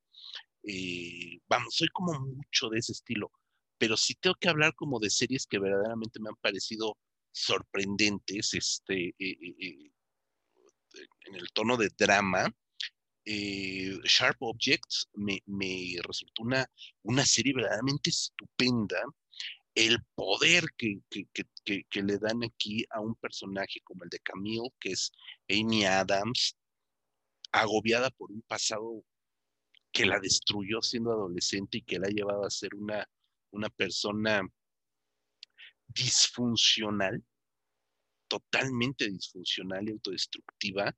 Eh, 0.64 1.40
vamos, 1.48 1.76
soy 1.76 1.90
como 1.90 2.18
mucho 2.20 2.70
de 2.70 2.80
ese 2.80 2.94
estilo 2.94 3.32
pero 3.80 3.98
sí 3.98 4.14
tengo 4.16 4.36
que 4.36 4.50
hablar 4.50 4.76
como 4.76 5.00
de 5.00 5.10
series 5.10 5.48
que 5.48 5.58
verdaderamente 5.58 6.20
me 6.20 6.30
han 6.30 6.36
parecido 6.36 6.98
sorprendentes, 7.32 8.54
este, 8.54 9.10
eh, 9.10 9.16
eh, 9.20 9.56
eh, 9.60 9.92
en 11.26 11.36
el 11.36 11.52
tono 11.54 11.78
de 11.78 11.90
drama. 11.98 12.54
Sharp 13.26 14.38
Objects 14.42 15.08
me, 15.14 15.42
resultó 16.04 16.44
una, 16.44 16.66
una 17.04 17.26
serie 17.26 17.54
verdaderamente 17.54 18.10
estupenda. 18.10 19.02
El 19.76 20.04
poder 20.16 20.66
que, 20.76 21.00
que, 21.10 22.04
le 22.04 22.18
dan 22.18 22.44
aquí 22.44 22.86
a 22.90 23.00
un 23.00 23.16
personaje 23.16 23.80
como 23.84 24.04
el 24.04 24.10
de 24.10 24.20
Camille, 24.20 24.74
que 24.80 24.92
es 24.92 25.12
Amy 25.48 25.86
Adams, 25.86 26.58
agobiada 27.52 28.10
por 28.10 28.32
un 28.32 28.42
pasado 28.42 29.06
que 29.92 30.06
la 30.06 30.20
destruyó 30.20 30.82
siendo 30.82 31.12
adolescente 31.12 31.78
y 31.78 31.82
que 31.84 32.00
la 32.00 32.08
ha 32.08 32.12
llevado 32.12 32.44
a 32.46 32.50
ser 32.50 32.74
una 32.76 33.08
una 33.52 33.70
persona 33.70 34.42
disfuncional, 35.88 37.24
totalmente 38.28 39.10
disfuncional 39.10 39.88
y 39.88 39.92
autodestructiva, 39.92 40.96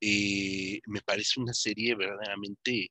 eh, 0.00 0.80
me 0.86 1.00
parece 1.00 1.40
una 1.40 1.54
serie 1.54 1.94
verdaderamente 1.94 2.90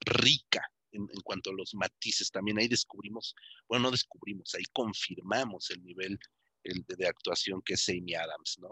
rica 0.00 0.62
en, 0.92 1.06
cuanto 1.24 1.50
a 1.50 1.54
los 1.54 1.74
matices. 1.74 2.30
También 2.30 2.58
ahí 2.58 2.68
descubrimos, 2.68 3.34
bueno, 3.68 3.84
no 3.84 3.90
descubrimos, 3.90 4.54
ahí 4.54 4.64
confirmamos 4.72 5.70
el 5.70 5.82
nivel 5.82 6.18
de, 6.62 7.08
actuación 7.08 7.62
que 7.62 7.74
es 7.74 7.88
Amy 7.88 8.14
Adams, 8.14 8.58
¿no? 8.60 8.68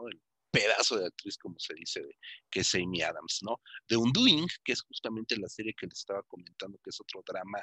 Pedazo 0.50 0.98
de 0.98 1.06
actriz, 1.06 1.36
como 1.36 1.58
se 1.58 1.74
dice, 1.74 2.02
que 2.50 2.60
es 2.60 2.74
Amy 2.74 3.02
Adams, 3.02 3.40
¿no? 3.42 3.60
The 3.86 3.96
Undoing, 3.96 4.46
que 4.64 4.72
es 4.72 4.82
justamente 4.82 5.36
la 5.36 5.48
serie 5.48 5.74
que 5.74 5.86
les 5.86 5.98
estaba 5.98 6.22
comentando, 6.24 6.78
que 6.82 6.90
es 6.90 7.00
otro 7.00 7.22
drama 7.26 7.60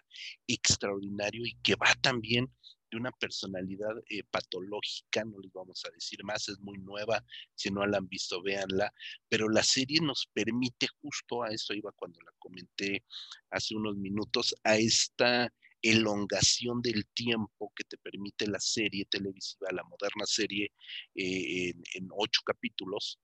extraordinario 0.47 1.45
y 1.45 1.57
que 1.63 1.75
va 1.75 1.93
también 2.01 2.51
de 2.91 2.97
una 2.97 3.11
personalidad 3.11 3.95
eh, 4.09 4.23
patológica, 4.29 5.25
no 5.25 5.39
les 5.39 5.51
vamos 5.51 5.81
a 5.85 5.91
decir 5.91 6.23
más, 6.23 6.47
es 6.49 6.59
muy 6.59 6.77
nueva, 6.77 7.23
si 7.55 7.69
no 7.71 7.85
la 7.85 7.97
han 7.97 8.07
visto, 8.07 8.41
véanla, 8.41 8.93
pero 9.27 9.49
la 9.49 9.63
serie 9.63 9.99
nos 10.01 10.27
permite 10.33 10.87
justo 11.01 11.43
a 11.43 11.49
eso 11.49 11.73
iba 11.73 11.91
cuando 11.93 12.19
la 12.21 12.31
comenté 12.37 13.03
hace 13.49 13.75
unos 13.75 13.95
minutos, 13.97 14.55
a 14.63 14.77
esta 14.77 15.51
elongación 15.85 16.81
del 16.81 17.05
tiempo 17.13 17.71
que 17.75 17.83
te 17.83 17.97
permite 17.97 18.47
la 18.47 18.59
serie 18.59 19.05
televisiva, 19.05 19.67
la 19.71 19.83
moderna 19.83 20.25
serie, 20.25 20.71
eh, 21.13 21.73
en, 21.93 22.07
ocho 22.11 22.41
capítulos, 22.43 23.19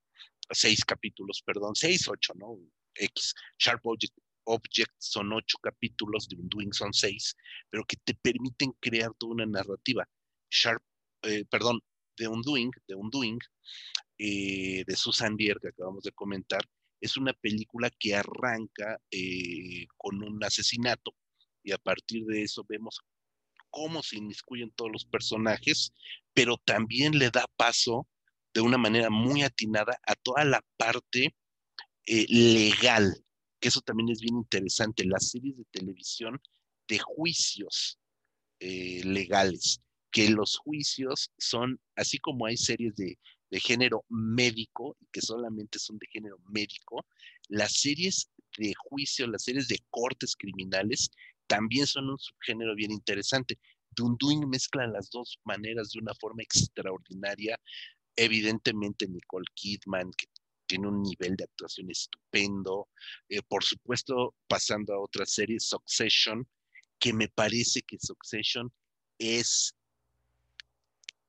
seis 0.52 0.86
capítulos, 0.86 1.42
perdón, 1.44 1.76
seis, 1.76 2.08
ocho, 2.08 2.34
¿no? 2.36 2.60
X, 2.94 3.34
Sharp 3.58 3.86
Object, 3.86 4.16
Object 4.44 4.94
son 5.00 5.34
ocho 5.34 5.58
capítulos, 5.58 6.28
de 6.28 6.36
Undoing 6.36 6.72
son 6.72 6.94
seis, 6.94 7.36
pero 7.70 7.84
que 7.84 7.98
te 7.98 8.14
permiten 8.14 8.74
crear 8.80 9.12
toda 9.18 9.34
una 9.34 9.46
narrativa. 9.48 10.08
Sharp, 10.52 10.84
eh, 11.24 11.46
perdón, 11.50 11.82
de 12.18 12.28
Undoing, 12.28 12.72
de 12.88 12.96
Undoing, 12.96 13.40
eh, 14.20 14.84
de 14.86 14.96
Susan 14.96 15.36
Bier, 15.36 15.58
que 15.60 15.70
acabamos 15.70 16.04
de 16.04 16.12
comentar, 16.12 16.62
es 17.00 17.18
una 17.18 17.34
película 17.34 17.90
que 17.90 18.14
arranca 18.14 19.02
con 19.98 20.22
un 20.22 20.44
asesinato 20.44 21.16
y 21.64 21.72
a 21.72 21.78
partir 21.78 22.26
de 22.26 22.44
eso 22.44 22.66
vemos 22.68 23.02
cómo 23.70 24.04
se 24.04 24.18
inmiscuyen 24.18 24.72
todos 24.72 24.92
los 24.92 25.06
personajes, 25.06 25.94
pero 26.34 26.58
también 26.58 27.18
le 27.18 27.30
da 27.32 27.46
paso 27.56 28.08
de 28.54 28.62
una 28.62 28.78
manera 28.78 29.10
muy 29.10 29.44
atinada 29.44 30.00
a 30.06 30.16
toda 30.16 30.44
la 30.44 30.64
parte 30.78 31.34
eh, 32.06 32.26
legal, 32.30 33.24
que 33.60 33.70
eso 33.70 33.82
también 33.82 34.10
es 34.10 34.20
bien 34.20 34.36
interesante, 34.36 35.06
las 35.06 35.30
series 35.30 35.58
de 35.58 35.66
televisión 35.72 36.40
de 36.88 37.00
juicios 37.00 37.98
eh, 38.60 39.02
legales, 39.06 39.82
que 40.12 40.30
los 40.30 40.58
juicios 40.58 41.32
son, 41.38 41.80
así 41.96 42.18
como 42.18 42.46
hay 42.46 42.58
series 42.58 42.96
de, 42.96 43.18
de 43.50 43.60
género 43.60 44.04
médico, 44.10 44.98
que 45.12 45.22
solamente 45.22 45.80
son 45.80 45.98
de 45.98 46.08
género 46.08 46.38
médico, 46.50 47.06
las 47.48 47.74
series 47.80 48.30
de 48.58 48.74
juicio, 48.76 49.28
las 49.28 49.44
series 49.44 49.68
de 49.68 49.80
cortes 49.90 50.36
criminales 50.36 51.12
también 51.52 51.86
son 51.86 52.10
un 52.10 52.18
subgénero 52.18 52.74
bien 52.76 52.92
interesante. 52.92 53.60
Dunduin 53.90 54.48
mezcla 54.48 54.88
las 54.88 55.10
dos 55.10 55.38
maneras 55.44 55.92
de 55.92 56.00
una 56.00 56.14
forma 56.16 56.44
extraordinaria. 56.44 57.60
Evidentemente 58.16 59.06
Nicole 59.06 59.46
Kidman, 59.54 60.12
que 60.18 60.28
tiene 60.66 60.88
un 60.88 61.04
nivel 61.04 61.36
de 61.36 61.44
actuación 61.44 61.92
estupendo. 61.92 62.88
Eh, 63.28 63.42
por 63.50 63.66
supuesto, 63.66 64.34
pasando 64.48 64.94
a 64.94 65.02
otra 65.02 65.26
serie, 65.26 65.60
Succession, 65.60 66.48
que 66.98 67.12
me 67.12 67.28
parece 67.28 67.82
que 67.82 67.98
Succession 68.00 68.72
es, 69.20 69.76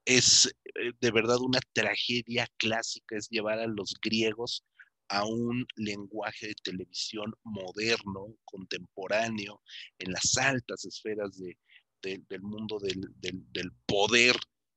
es 0.04 0.54
eh, 0.76 0.92
de 1.00 1.10
verdad 1.10 1.38
una 1.40 1.58
tragedia 1.72 2.46
clásica, 2.58 3.16
es 3.16 3.28
llevar 3.28 3.58
a 3.58 3.66
los 3.66 3.96
griegos 4.00 4.64
a 5.12 5.26
un 5.26 5.66
lenguaje 5.76 6.48
de 6.48 6.54
televisión 6.62 7.34
moderno, 7.44 8.34
contemporáneo, 8.46 9.60
en 9.98 10.10
las 10.10 10.38
altas 10.38 10.86
esferas 10.86 11.38
del 11.38 12.42
mundo 12.42 12.78
del, 12.80 13.72
poder 13.84 14.34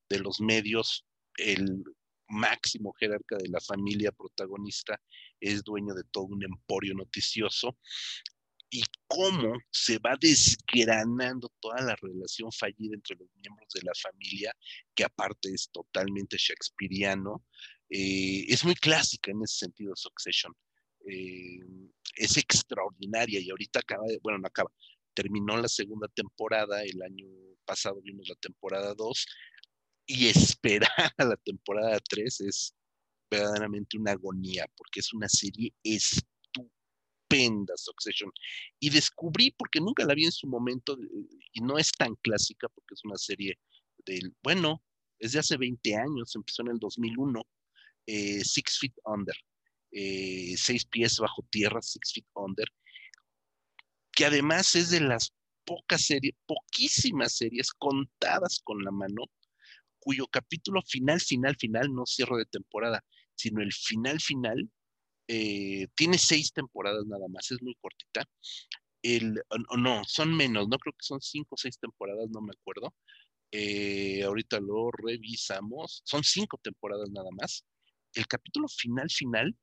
de 0.09 0.19
los 0.19 0.41
medios, 0.41 1.05
el 1.37 1.83
máximo 2.27 2.91
jerarca 2.99 3.37
de 3.37 3.47
la 3.47 3.61
familia 3.61 4.11
protagonista 4.11 4.99
es 5.39 5.63
dueño 5.63 5.93
de 5.93 6.03
todo 6.11 6.25
un 6.25 6.43
emporio 6.43 6.93
noticioso 6.95 7.77
y 8.69 8.83
cómo 9.07 9.53
se 9.71 9.99
va 9.99 10.17
desgranando 10.19 11.49
toda 11.61 11.81
la 11.81 11.95
relación 11.95 12.51
fallida 12.51 12.95
entre 12.95 13.15
los 13.15 13.29
miembros 13.35 13.69
de 13.73 13.83
la 13.83 13.93
familia, 13.95 14.53
que 14.93 15.05
aparte 15.05 15.53
es 15.53 15.69
totalmente 15.71 16.35
shakespeariano, 16.37 17.45
eh, 17.89 18.45
es 18.47 18.63
muy 18.65 18.75
clásica 18.75 19.31
en 19.31 19.41
ese 19.43 19.65
sentido 19.65 19.95
Succession. 19.95 20.53
Eh, 21.07 21.59
es 22.15 22.37
extraordinaria 22.37 23.39
y 23.39 23.49
ahorita 23.49 23.79
acaba 23.79 24.05
de, 24.07 24.19
bueno, 24.23 24.39
no 24.39 24.47
acaba, 24.47 24.71
terminó 25.13 25.57
la 25.57 25.67
segunda 25.67 26.07
temporada, 26.07 26.83
el 26.83 27.01
año 27.01 27.27
pasado 27.65 28.01
vimos 28.01 28.27
la 28.27 28.35
temporada 28.35 28.93
2 28.95 29.25
y 30.07 30.27
esperar 30.29 30.89
a 31.17 31.25
la 31.25 31.37
temporada 31.37 31.99
3 31.99 32.41
es 32.41 32.75
verdaderamente 33.29 33.97
una 33.97 34.11
agonía 34.11 34.65
porque 34.77 34.99
es 34.99 35.13
una 35.13 35.27
serie 35.27 35.73
estupenda 35.83 37.73
Succession 37.75 38.31
y 38.79 38.89
descubrí 38.89 39.51
porque 39.51 39.79
nunca 39.79 40.05
la 40.05 40.13
vi 40.13 40.25
en 40.25 40.31
su 40.31 40.47
momento 40.47 40.97
y 41.53 41.61
no 41.61 41.77
es 41.77 41.91
tan 41.91 42.15
clásica 42.15 42.67
porque 42.69 42.93
es 42.93 43.03
una 43.03 43.17
serie 43.17 43.59
del, 44.05 44.33
bueno, 44.43 44.83
es 45.19 45.31
de 45.33 45.39
hace 45.39 45.57
20 45.57 45.95
años, 45.95 46.35
empezó 46.35 46.61
en 46.61 46.69
el 46.69 46.79
2001 46.79 47.41
eh, 48.07 48.44
Six 48.44 48.80
Feet 48.80 48.94
Under, 49.06 49.36
eh, 49.91 50.56
Seis 50.57 50.86
Pies 50.86 51.18
Bajo 51.19 51.44
Tierra, 51.49 51.82
Six 51.82 52.14
Feet 52.14 52.27
Under, 52.36 52.68
que 54.11 54.26
además 54.26 54.76
es 54.76 54.91
de 54.91 55.02
las 55.02 55.34
pocas 55.65 56.03
series, 56.03 56.36
poquísimas 56.45 57.38
series 57.38 57.72
contadas 57.73 58.61
con 58.64 58.84
la 58.84 58.91
mano, 58.91 59.26
cuyo 59.99 60.27
capítulo 60.27 60.82
final, 60.88 61.19
final, 61.19 61.56
final, 61.57 61.94
no 61.94 62.06
cierro 62.06 62.38
de 62.38 62.45
temporada, 62.45 63.03
sino 63.36 63.61
el 63.61 63.73
final, 63.73 64.19
final, 64.22 64.69
eh, 65.27 65.88
tiene 65.95 66.18
seis 66.19 66.53
temporadas 66.53 67.06
nada 67.07 67.27
más, 67.30 67.49
es 67.52 67.61
muy 67.61 67.76
cortita. 67.82 68.23
El, 69.02 69.41
no, 69.77 70.03
son 70.06 70.36
menos, 70.36 70.68
no 70.68 70.77
creo 70.77 70.94
que 70.94 71.06
son 71.06 71.22
cinco 71.22 71.56
o 71.56 71.57
seis 71.57 71.77
temporadas, 71.80 72.27
no 72.32 72.41
me 72.41 72.52
acuerdo. 72.52 72.94
ahorita 74.26 74.60
lo 74.60 74.91
revisamos, 74.91 76.02
son 76.06 76.23
cinco 76.23 76.60
temporadas 76.61 77.10
nada 77.11 77.30
más 77.32 77.65
el 78.15 78.27
capítulo 78.27 78.67
final, 78.67 79.09
final, 79.09 79.55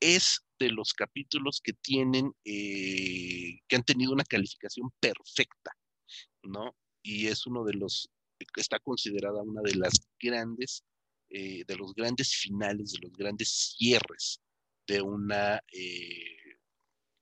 es 0.00 0.44
de 0.58 0.70
los 0.70 0.92
capítulos 0.92 1.60
que 1.62 1.72
tienen, 1.72 2.32
eh, 2.44 3.58
que 3.66 3.76
han 3.76 3.82
tenido 3.82 4.12
una 4.12 4.24
calificación 4.24 4.90
perfecta, 5.00 5.72
¿no? 6.42 6.76
Y 7.02 7.26
es 7.26 7.46
uno 7.46 7.64
de 7.64 7.74
los, 7.74 8.10
está 8.56 8.78
considerada 8.78 9.42
una 9.42 9.62
de 9.62 9.74
las 9.76 9.94
grandes, 10.20 10.84
eh, 11.30 11.64
de 11.66 11.76
los 11.76 11.94
grandes 11.94 12.36
finales, 12.36 12.92
de 12.92 13.08
los 13.08 13.12
grandes 13.12 13.74
cierres 13.76 14.40
de 14.86 15.00
una, 15.00 15.56
eh, 15.72 16.58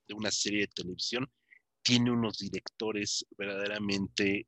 de 0.08 0.14
una 0.14 0.30
serie 0.30 0.62
de 0.62 0.72
televisión. 0.74 1.30
Tiene 1.84 2.12
unos 2.12 2.38
directores 2.38 3.24
verdaderamente 3.36 4.46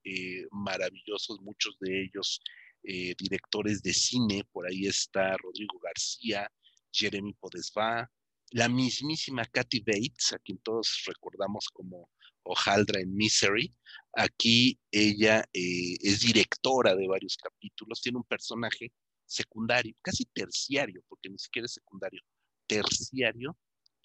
maravillosos, 0.52 1.40
muchos 1.40 1.76
de 1.80 2.04
ellos 2.04 2.40
eh, 2.84 3.14
directores 3.18 3.82
de 3.82 3.94
cine, 3.94 4.44
por 4.52 4.66
ahí 4.66 4.86
está 4.86 5.36
Rodrigo 5.38 5.78
García, 5.80 6.50
Jeremy 6.92 7.32
Podesva, 7.34 8.10
la 8.50 8.68
mismísima 8.68 9.44
Kathy 9.46 9.80
Bates, 9.80 10.32
a 10.32 10.38
quien 10.38 10.58
todos 10.58 11.02
recordamos 11.06 11.68
como 11.72 12.10
Ojaldra 12.44 13.00
en 13.00 13.14
Misery. 13.16 13.74
Aquí 14.12 14.78
ella 14.90 15.40
eh, 15.52 15.96
es 16.00 16.20
directora 16.20 16.94
de 16.94 17.08
varios 17.08 17.36
capítulos, 17.36 18.00
tiene 18.00 18.18
un 18.18 18.24
personaje 18.24 18.92
secundario, 19.26 19.94
casi 20.02 20.24
terciario, 20.26 21.02
porque 21.08 21.30
ni 21.30 21.38
siquiera 21.38 21.66
es 21.66 21.72
secundario, 21.72 22.20
terciario, 22.66 23.56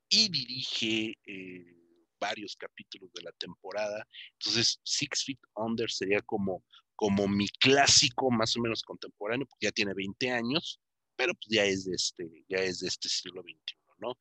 y 0.09 0.29
dirige 0.29 1.15
eh, 1.25 1.75
varios 2.19 2.55
capítulos 2.55 3.11
de 3.13 3.23
la 3.23 3.31
temporada. 3.33 4.07
Entonces, 4.39 4.79
Six 4.83 5.25
Feet 5.25 5.39
Under 5.55 5.91
sería 5.91 6.21
como 6.21 6.63
como 6.99 7.29
mi 7.29 7.47
clásico 7.47 8.29
más 8.29 8.57
o 8.57 8.59
menos 8.59 8.83
contemporáneo, 8.83 9.47
porque 9.47 9.67
ya 9.67 9.71
tiene 9.71 9.93
20 9.93 10.31
años, 10.31 10.81
pero 11.15 11.33
pues 11.33 11.47
ya 11.49 11.63
es 11.63 11.85
de 11.85 11.95
este, 11.95 12.43
ya 12.49 12.57
es 12.57 12.81
de 12.81 12.89
este 12.89 13.07
siglo 13.07 13.41
XXI, 13.41 13.77
¿no? 13.99 14.19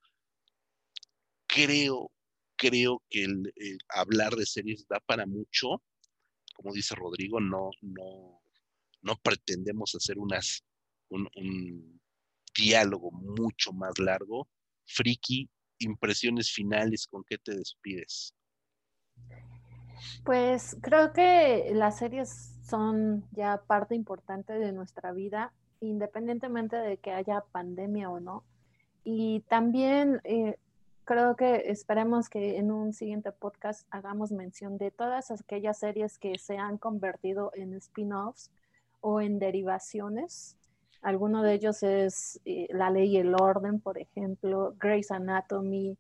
Creo, 1.49 2.13
creo 2.57 3.03
que 3.11 3.27
hablar 3.89 4.37
de 4.37 4.47
series 4.47 4.87
da 4.87 5.01
para 5.01 5.27
mucho, 5.27 5.83
como 6.55 6.73
dice 6.73 6.95
Rodrigo, 6.95 7.41
no, 7.41 7.71
no, 7.81 8.41
no 9.03 9.17
pretendemos 9.25 9.97
hacer 9.97 10.17
unas, 10.17 10.63
un, 11.09 11.29
un 11.35 12.01
diálogo 12.57 13.11
mucho 13.11 13.73
más 13.73 13.99
largo. 13.99 14.49
Friki, 14.87 15.51
impresiones 15.79 16.53
finales, 16.53 17.09
¿con 17.09 17.25
qué 17.25 17.39
te 17.39 17.57
despides? 17.57 18.37
Pues 20.25 20.77
creo 20.81 21.13
que 21.13 21.73
las 21.75 21.99
series 21.99 22.58
son 22.69 23.25
ya 23.33 23.63
parte 23.67 23.95
importante 23.95 24.53
de 24.53 24.73
nuestra 24.73 25.13
vida, 25.13 25.53
independientemente 25.81 26.77
de 26.77 26.99
que 26.99 27.13
haya 27.13 27.45
pandemia 27.53 28.11
o 28.11 28.21
no. 28.21 28.45
Y 29.05 29.41
también 29.49 30.21
eh, 30.25 30.59
creo 31.05 31.37
que 31.37 31.71
esperemos 31.71 32.29
que 32.29 32.59
en 32.59 32.71
un 32.71 32.93
siguiente 32.93 33.33
podcast 33.33 33.87
hagamos 33.91 34.33
mención 34.33 34.77
de 34.79 34.91
todas 34.91 35.31
aquellas 35.31 35.79
series 35.79 36.19
que 36.19 36.39
se 36.39 36.59
han 36.59 36.79
convertido 36.79 37.53
en 37.55 37.75
spin-offs 37.75 38.51
o 39.01 39.21
en 39.21 39.39
derivaciones 39.39 40.59
Alguno 41.03 41.43
de 41.43 41.55
ellos 41.55 41.83
es 41.83 42.41
eh, 42.45 42.67
La 42.71 42.91
Ley 42.91 43.17
y 43.17 43.19
el 43.19 43.35
Orden, 43.35 43.81
por 43.81 43.99
ejemplo, 43.99 44.75
Grey's 44.79 45.11
Anatomy, 45.11 45.97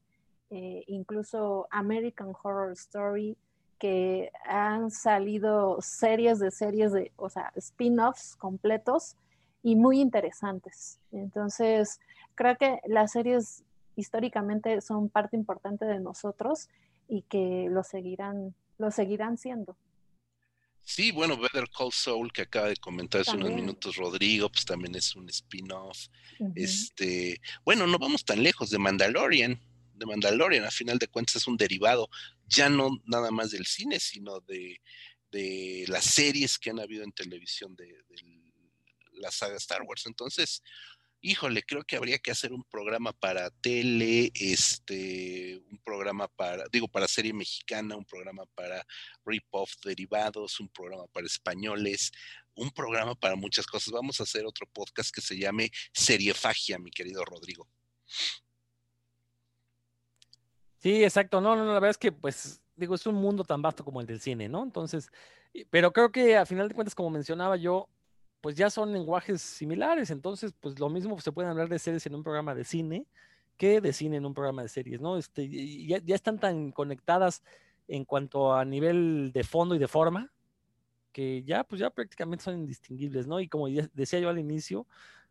eh, 0.50 0.84
incluso 0.88 1.68
American 1.70 2.32
Horror 2.42 2.72
Story, 2.72 3.36
que 3.78 4.30
han 4.44 4.90
salido 4.90 5.78
series 5.80 6.38
de 6.38 6.50
series 6.50 6.92
de, 6.92 7.12
o 7.16 7.30
sea, 7.30 7.52
spin-offs 7.56 8.36
completos 8.36 9.16
y 9.62 9.76
muy 9.76 10.00
interesantes. 10.00 10.98
Entonces, 11.12 12.00
creo 12.34 12.56
que 12.56 12.80
las 12.86 13.12
series 13.12 13.64
históricamente 13.96 14.80
son 14.80 15.08
parte 15.08 15.36
importante 15.36 15.84
de 15.84 16.00
nosotros 16.00 16.68
y 17.08 17.22
que 17.22 17.66
lo 17.70 17.82
seguirán, 17.82 18.54
lo 18.78 18.90
seguirán 18.90 19.38
siendo. 19.38 19.76
Sí, 20.82 21.12
bueno, 21.12 21.36
Better 21.36 21.68
Call 21.76 21.92
Saul, 21.92 22.32
que 22.32 22.42
acaba 22.42 22.68
de 22.68 22.76
comentar 22.76 23.20
hace 23.20 23.36
unos 23.36 23.50
minutos 23.50 23.96
Rodrigo, 23.96 24.48
pues 24.48 24.64
también 24.64 24.94
es 24.94 25.14
un 25.16 25.28
spin-off. 25.28 26.06
Este, 26.54 27.42
bueno, 27.62 27.86
no 27.86 27.98
vamos 27.98 28.24
tan 28.24 28.42
lejos 28.42 28.70
de 28.70 28.78
Mandalorian. 28.78 29.60
De 29.98 30.06
Mandalorian, 30.06 30.64
a 30.64 30.70
final 30.70 30.98
de 30.98 31.08
cuentas, 31.08 31.36
es 31.36 31.46
un 31.46 31.56
derivado, 31.56 32.08
ya 32.46 32.68
no 32.68 32.90
nada 33.04 33.30
más 33.30 33.50
del 33.50 33.66
cine, 33.66 34.00
sino 34.00 34.40
de, 34.40 34.80
las 35.88 36.04
series 36.04 36.58
que 36.58 36.70
han 36.70 36.80
habido 36.80 37.04
en 37.04 37.12
televisión 37.12 37.76
de, 37.76 37.86
de 38.08 38.52
la 39.12 39.30
saga 39.30 39.56
Star 39.56 39.82
Wars. 39.82 40.06
Entonces, 40.06 40.62
híjole, 41.20 41.62
creo 41.62 41.82
que 41.84 41.96
habría 41.96 42.18
que 42.18 42.30
hacer 42.30 42.52
un 42.52 42.64
programa 42.64 43.12
para 43.12 43.50
tele, 43.50 44.30
este, 44.34 45.60
un 45.70 45.78
programa 45.78 46.28
para, 46.28 46.64
digo, 46.70 46.88
para 46.88 47.08
serie 47.08 47.32
mexicana, 47.32 47.96
un 47.96 48.04
programa 48.04 48.44
para 48.54 48.86
rip-off 49.24 49.72
derivados, 49.84 50.60
un 50.60 50.68
programa 50.68 51.06
para 51.08 51.26
españoles, 51.26 52.12
un 52.54 52.70
programa 52.70 53.14
para 53.14 53.36
muchas 53.36 53.66
cosas. 53.66 53.92
Vamos 53.92 54.20
a 54.20 54.24
hacer 54.24 54.46
otro 54.46 54.66
podcast 54.72 55.14
que 55.14 55.20
se 55.20 55.38
llame 55.38 55.70
Seriefagia, 55.92 56.78
mi 56.78 56.90
querido 56.90 57.24
Rodrigo. 57.24 57.68
Sí, 60.80 61.02
exacto. 61.02 61.40
No, 61.40 61.56
no, 61.56 61.64
la 61.66 61.72
verdad 61.74 61.90
es 61.90 61.98
que, 61.98 62.12
pues, 62.12 62.62
digo, 62.76 62.94
es 62.94 63.06
un 63.06 63.16
mundo 63.16 63.42
tan 63.44 63.60
vasto 63.62 63.84
como 63.84 64.00
el 64.00 64.06
del 64.06 64.20
cine, 64.20 64.48
¿no? 64.48 64.62
Entonces, 64.62 65.10
pero 65.70 65.92
creo 65.92 66.12
que 66.12 66.36
a 66.36 66.46
final 66.46 66.68
de 66.68 66.74
cuentas, 66.74 66.94
como 66.94 67.10
mencionaba 67.10 67.56
yo, 67.56 67.88
pues 68.40 68.54
ya 68.56 68.70
son 68.70 68.92
lenguajes 68.92 69.42
similares, 69.42 70.10
entonces 70.12 70.54
pues 70.60 70.78
lo 70.78 70.88
mismo 70.88 71.20
se 71.20 71.32
puede 71.32 71.48
hablar 71.48 71.68
de 71.68 71.78
series 71.80 72.06
en 72.06 72.14
un 72.14 72.22
programa 72.22 72.54
de 72.54 72.62
cine 72.64 73.04
que 73.56 73.80
de 73.80 73.92
cine 73.92 74.16
en 74.18 74.26
un 74.26 74.32
programa 74.34 74.62
de 74.62 74.68
series, 74.68 75.00
¿no? 75.00 75.16
Este, 75.18 75.48
ya, 75.86 75.98
ya 75.98 76.14
están 76.14 76.38
tan 76.38 76.70
conectadas 76.70 77.42
en 77.88 78.04
cuanto 78.04 78.54
a 78.54 78.64
nivel 78.64 79.32
de 79.32 79.42
fondo 79.42 79.74
y 79.74 79.78
de 79.80 79.88
forma, 79.88 80.32
que 81.12 81.42
ya 81.44 81.64
pues 81.64 81.80
ya 81.80 81.90
prácticamente 81.90 82.44
son 82.44 82.56
indistinguibles, 82.58 83.26
¿no? 83.26 83.40
Y 83.40 83.48
como 83.48 83.68
decía 83.68 84.20
yo 84.20 84.28
al 84.30 84.38
inicio, 84.38 84.86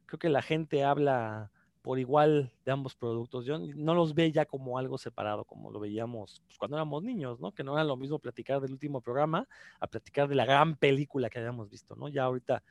creo 0.06 0.20
que 0.20 0.30
la 0.30 0.42
gente 0.42 0.84
habla 0.84 1.52
por 1.88 2.00
igual 2.00 2.52
de 2.66 2.72
ambos 2.74 2.96
productos. 2.96 3.46
Yo 3.46 3.58
no 3.60 3.96
los 3.96 4.14
ve 4.14 4.30
ya 4.30 4.44
como 4.46 4.78
algo 4.78 4.98
separado, 4.98 5.46
como 5.46 5.72
lo 5.72 5.80
veíamos 5.80 6.42
pues, 6.46 6.58
cuando 6.58 6.76
éramos 6.76 7.02
niños, 7.02 7.40
¿no? 7.40 7.54
Que 7.54 7.64
no 7.64 7.76
era 7.76 7.86
lo 7.86 7.96
mismo 7.96 8.20
platicar 8.20 8.60
del 8.60 8.74
último 8.74 9.00
programa 9.00 9.48
a 9.80 9.88
platicar 9.88 10.28
de 10.28 10.36
la 10.36 10.44
gran 10.44 10.76
película 10.76 11.30
que 11.30 11.40
habíamos 11.40 11.70
visto, 11.70 11.96
¿no? 11.96 12.10
Ya 12.10 12.24
ahorita 12.24 12.62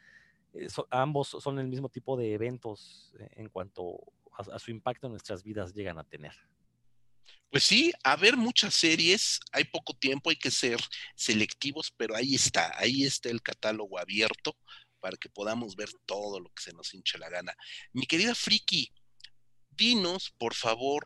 eh, 0.52 0.68
ambos 0.90 1.28
son 1.28 1.58
el 1.58 1.66
mismo 1.66 1.88
tipo 1.88 2.14
de 2.18 2.34
eventos 2.34 3.14
eh, 3.18 3.30
en 3.36 3.48
cuanto 3.48 4.00
a, 4.36 4.58
su 4.58 4.70
impacto 4.70 5.06
en 5.06 5.12
nuestras 5.12 5.42
vidas 5.42 5.72
llegan 5.72 5.98
a 5.98 6.04
tener. 6.04 6.34
Pues 7.48 7.64
sí, 7.64 7.94
a 8.04 8.16
ver 8.16 8.36
muchas 8.36 8.74
series, 8.74 9.40
hay 9.50 9.64
poco 9.64 9.94
tiempo, 9.94 10.28
hay 10.28 10.36
que 10.36 10.50
ser 10.50 10.78
selectivos, 11.14 11.90
pero 11.96 12.14
ahí 12.14 12.34
está, 12.34 12.78
ahí 12.78 13.04
está 13.04 13.30
el 13.30 13.40
catálogo 13.40 13.98
abierto 13.98 14.54
para 15.00 15.16
que 15.16 15.30
podamos 15.30 15.74
ver 15.74 15.88
todo 16.04 16.38
lo 16.38 16.50
que 16.50 16.62
se 16.62 16.72
nos 16.74 16.92
hinche 16.92 17.16
la 17.16 17.30
gana. 17.30 17.56
Mi 17.92 18.06
querida 18.06 18.34
Friki, 18.34 18.92
dinos, 19.76 20.32
por 20.38 20.54
favor, 20.54 21.04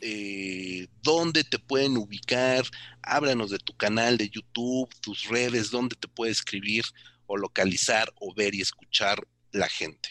eh, 0.00 0.88
dónde 1.02 1.44
te 1.44 1.58
pueden 1.58 1.96
ubicar, 1.96 2.64
háblanos 3.02 3.50
de 3.50 3.58
tu 3.58 3.76
canal 3.76 4.16
de 4.16 4.30
YouTube, 4.30 4.88
tus 5.00 5.28
redes, 5.28 5.70
dónde 5.70 5.96
te 5.96 6.08
puede 6.08 6.32
escribir 6.32 6.84
o 7.26 7.36
localizar 7.36 8.08
o 8.20 8.34
ver 8.34 8.54
y 8.54 8.60
escuchar 8.60 9.18
la 9.52 9.68
gente? 9.68 10.08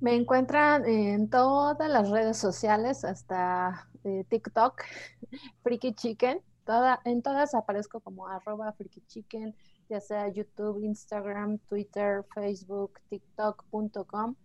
Me 0.00 0.14
encuentran 0.14 0.84
en 0.84 1.30
todas 1.30 1.88
las 1.88 2.10
redes 2.10 2.36
sociales, 2.36 3.04
hasta 3.04 3.88
eh, 4.04 4.24
TikTok, 4.28 4.82
Freaky 5.62 5.94
Chicken. 5.94 6.40
Toda, 6.64 7.00
en 7.04 7.22
todas 7.22 7.54
aparezco 7.54 8.00
como 8.00 8.28
arroba 8.28 8.72
Freaky 8.72 9.00
Chicken, 9.06 9.54
ya 9.88 10.00
sea 10.00 10.28
YouTube, 10.32 10.82
Instagram, 10.84 11.58
Twitter, 11.68 12.24
Facebook, 12.34 13.00
TikTok.com, 13.10 14.36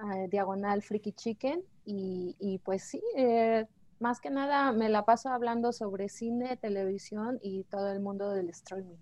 eh, 0.00 0.28
diagonal 0.30 0.82
Freaky 0.82 1.12
Chicken. 1.12 1.62
Y, 1.84 2.60
pues 2.64 2.84
sí, 2.84 3.02
eh, 3.16 3.66
más 3.98 4.20
que 4.20 4.30
nada 4.30 4.72
me 4.72 4.88
la 4.88 5.04
paso 5.04 5.28
hablando 5.28 5.72
sobre 5.72 6.08
cine, 6.08 6.56
televisión 6.56 7.38
y 7.42 7.64
todo 7.64 7.90
el 7.90 8.00
mundo 8.00 8.30
del 8.30 8.48
streaming 8.50 8.96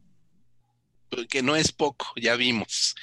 que 1.29 1.43
no 1.43 1.57
es 1.57 1.73
poco, 1.73 2.07
ya 2.17 2.37
vimos. 2.37 2.95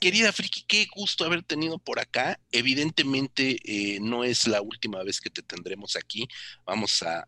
Querida 0.00 0.32
Friki, 0.32 0.64
qué 0.66 0.86
gusto 0.94 1.24
haber 1.24 1.42
tenido 1.42 1.78
por 1.78 1.98
acá. 1.98 2.38
Evidentemente 2.52 3.56
eh, 3.64 3.98
no 4.00 4.24
es 4.24 4.46
la 4.46 4.60
última 4.60 5.02
vez 5.02 5.20
que 5.20 5.30
te 5.30 5.42
tendremos 5.42 5.96
aquí. 5.96 6.28
Vamos 6.64 7.02
a, 7.02 7.26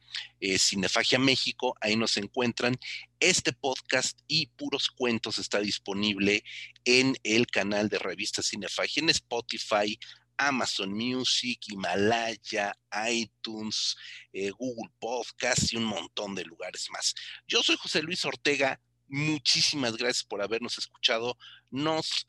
Cinefagia 0.58 1.20
México, 1.20 1.76
ahí 1.82 1.98
nos 1.98 2.16
encuentran. 2.16 2.78
Este 3.20 3.52
podcast 3.52 4.18
y 4.28 4.48
puros 4.48 4.90
cuentos 4.90 5.38
está 5.38 5.60
disponible 5.60 6.46
en 6.86 7.18
el 7.24 7.48
canal 7.48 7.90
de 7.90 8.00
Revista 8.00 8.42
Cinefagia 8.42 9.04
en 9.04 9.10
Spotify, 9.10 10.00
Amazon 10.40 10.92
Music, 10.94 11.60
Himalaya, 11.68 12.74
iTunes, 13.12 13.96
eh, 14.32 14.52
Google 14.52 14.90
Podcast 14.98 15.74
y 15.74 15.78
un 15.78 15.84
montón 15.84 16.34
de 16.34 16.46
lugares 16.46 16.88
más. 16.92 17.14
Yo 17.46 17.62
soy 17.62 17.76
José 17.76 18.02
Luis 18.02 18.24
Ortega. 18.26 18.80
Muchísimas 19.08 19.98
gracias 19.98 20.24
por 20.24 20.42
habernos 20.42 20.78
escuchado. 20.78 21.38
Nos, 21.70 22.26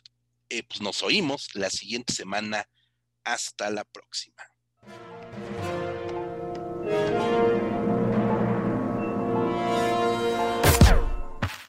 eh, 0.48 0.64
pues 0.64 0.80
nos 0.80 1.02
oímos 1.02 1.54
la 1.54 1.70
siguiente 1.70 2.12
semana. 2.12 2.68
Hasta 3.22 3.70
la 3.70 3.84
próxima. 3.84 4.42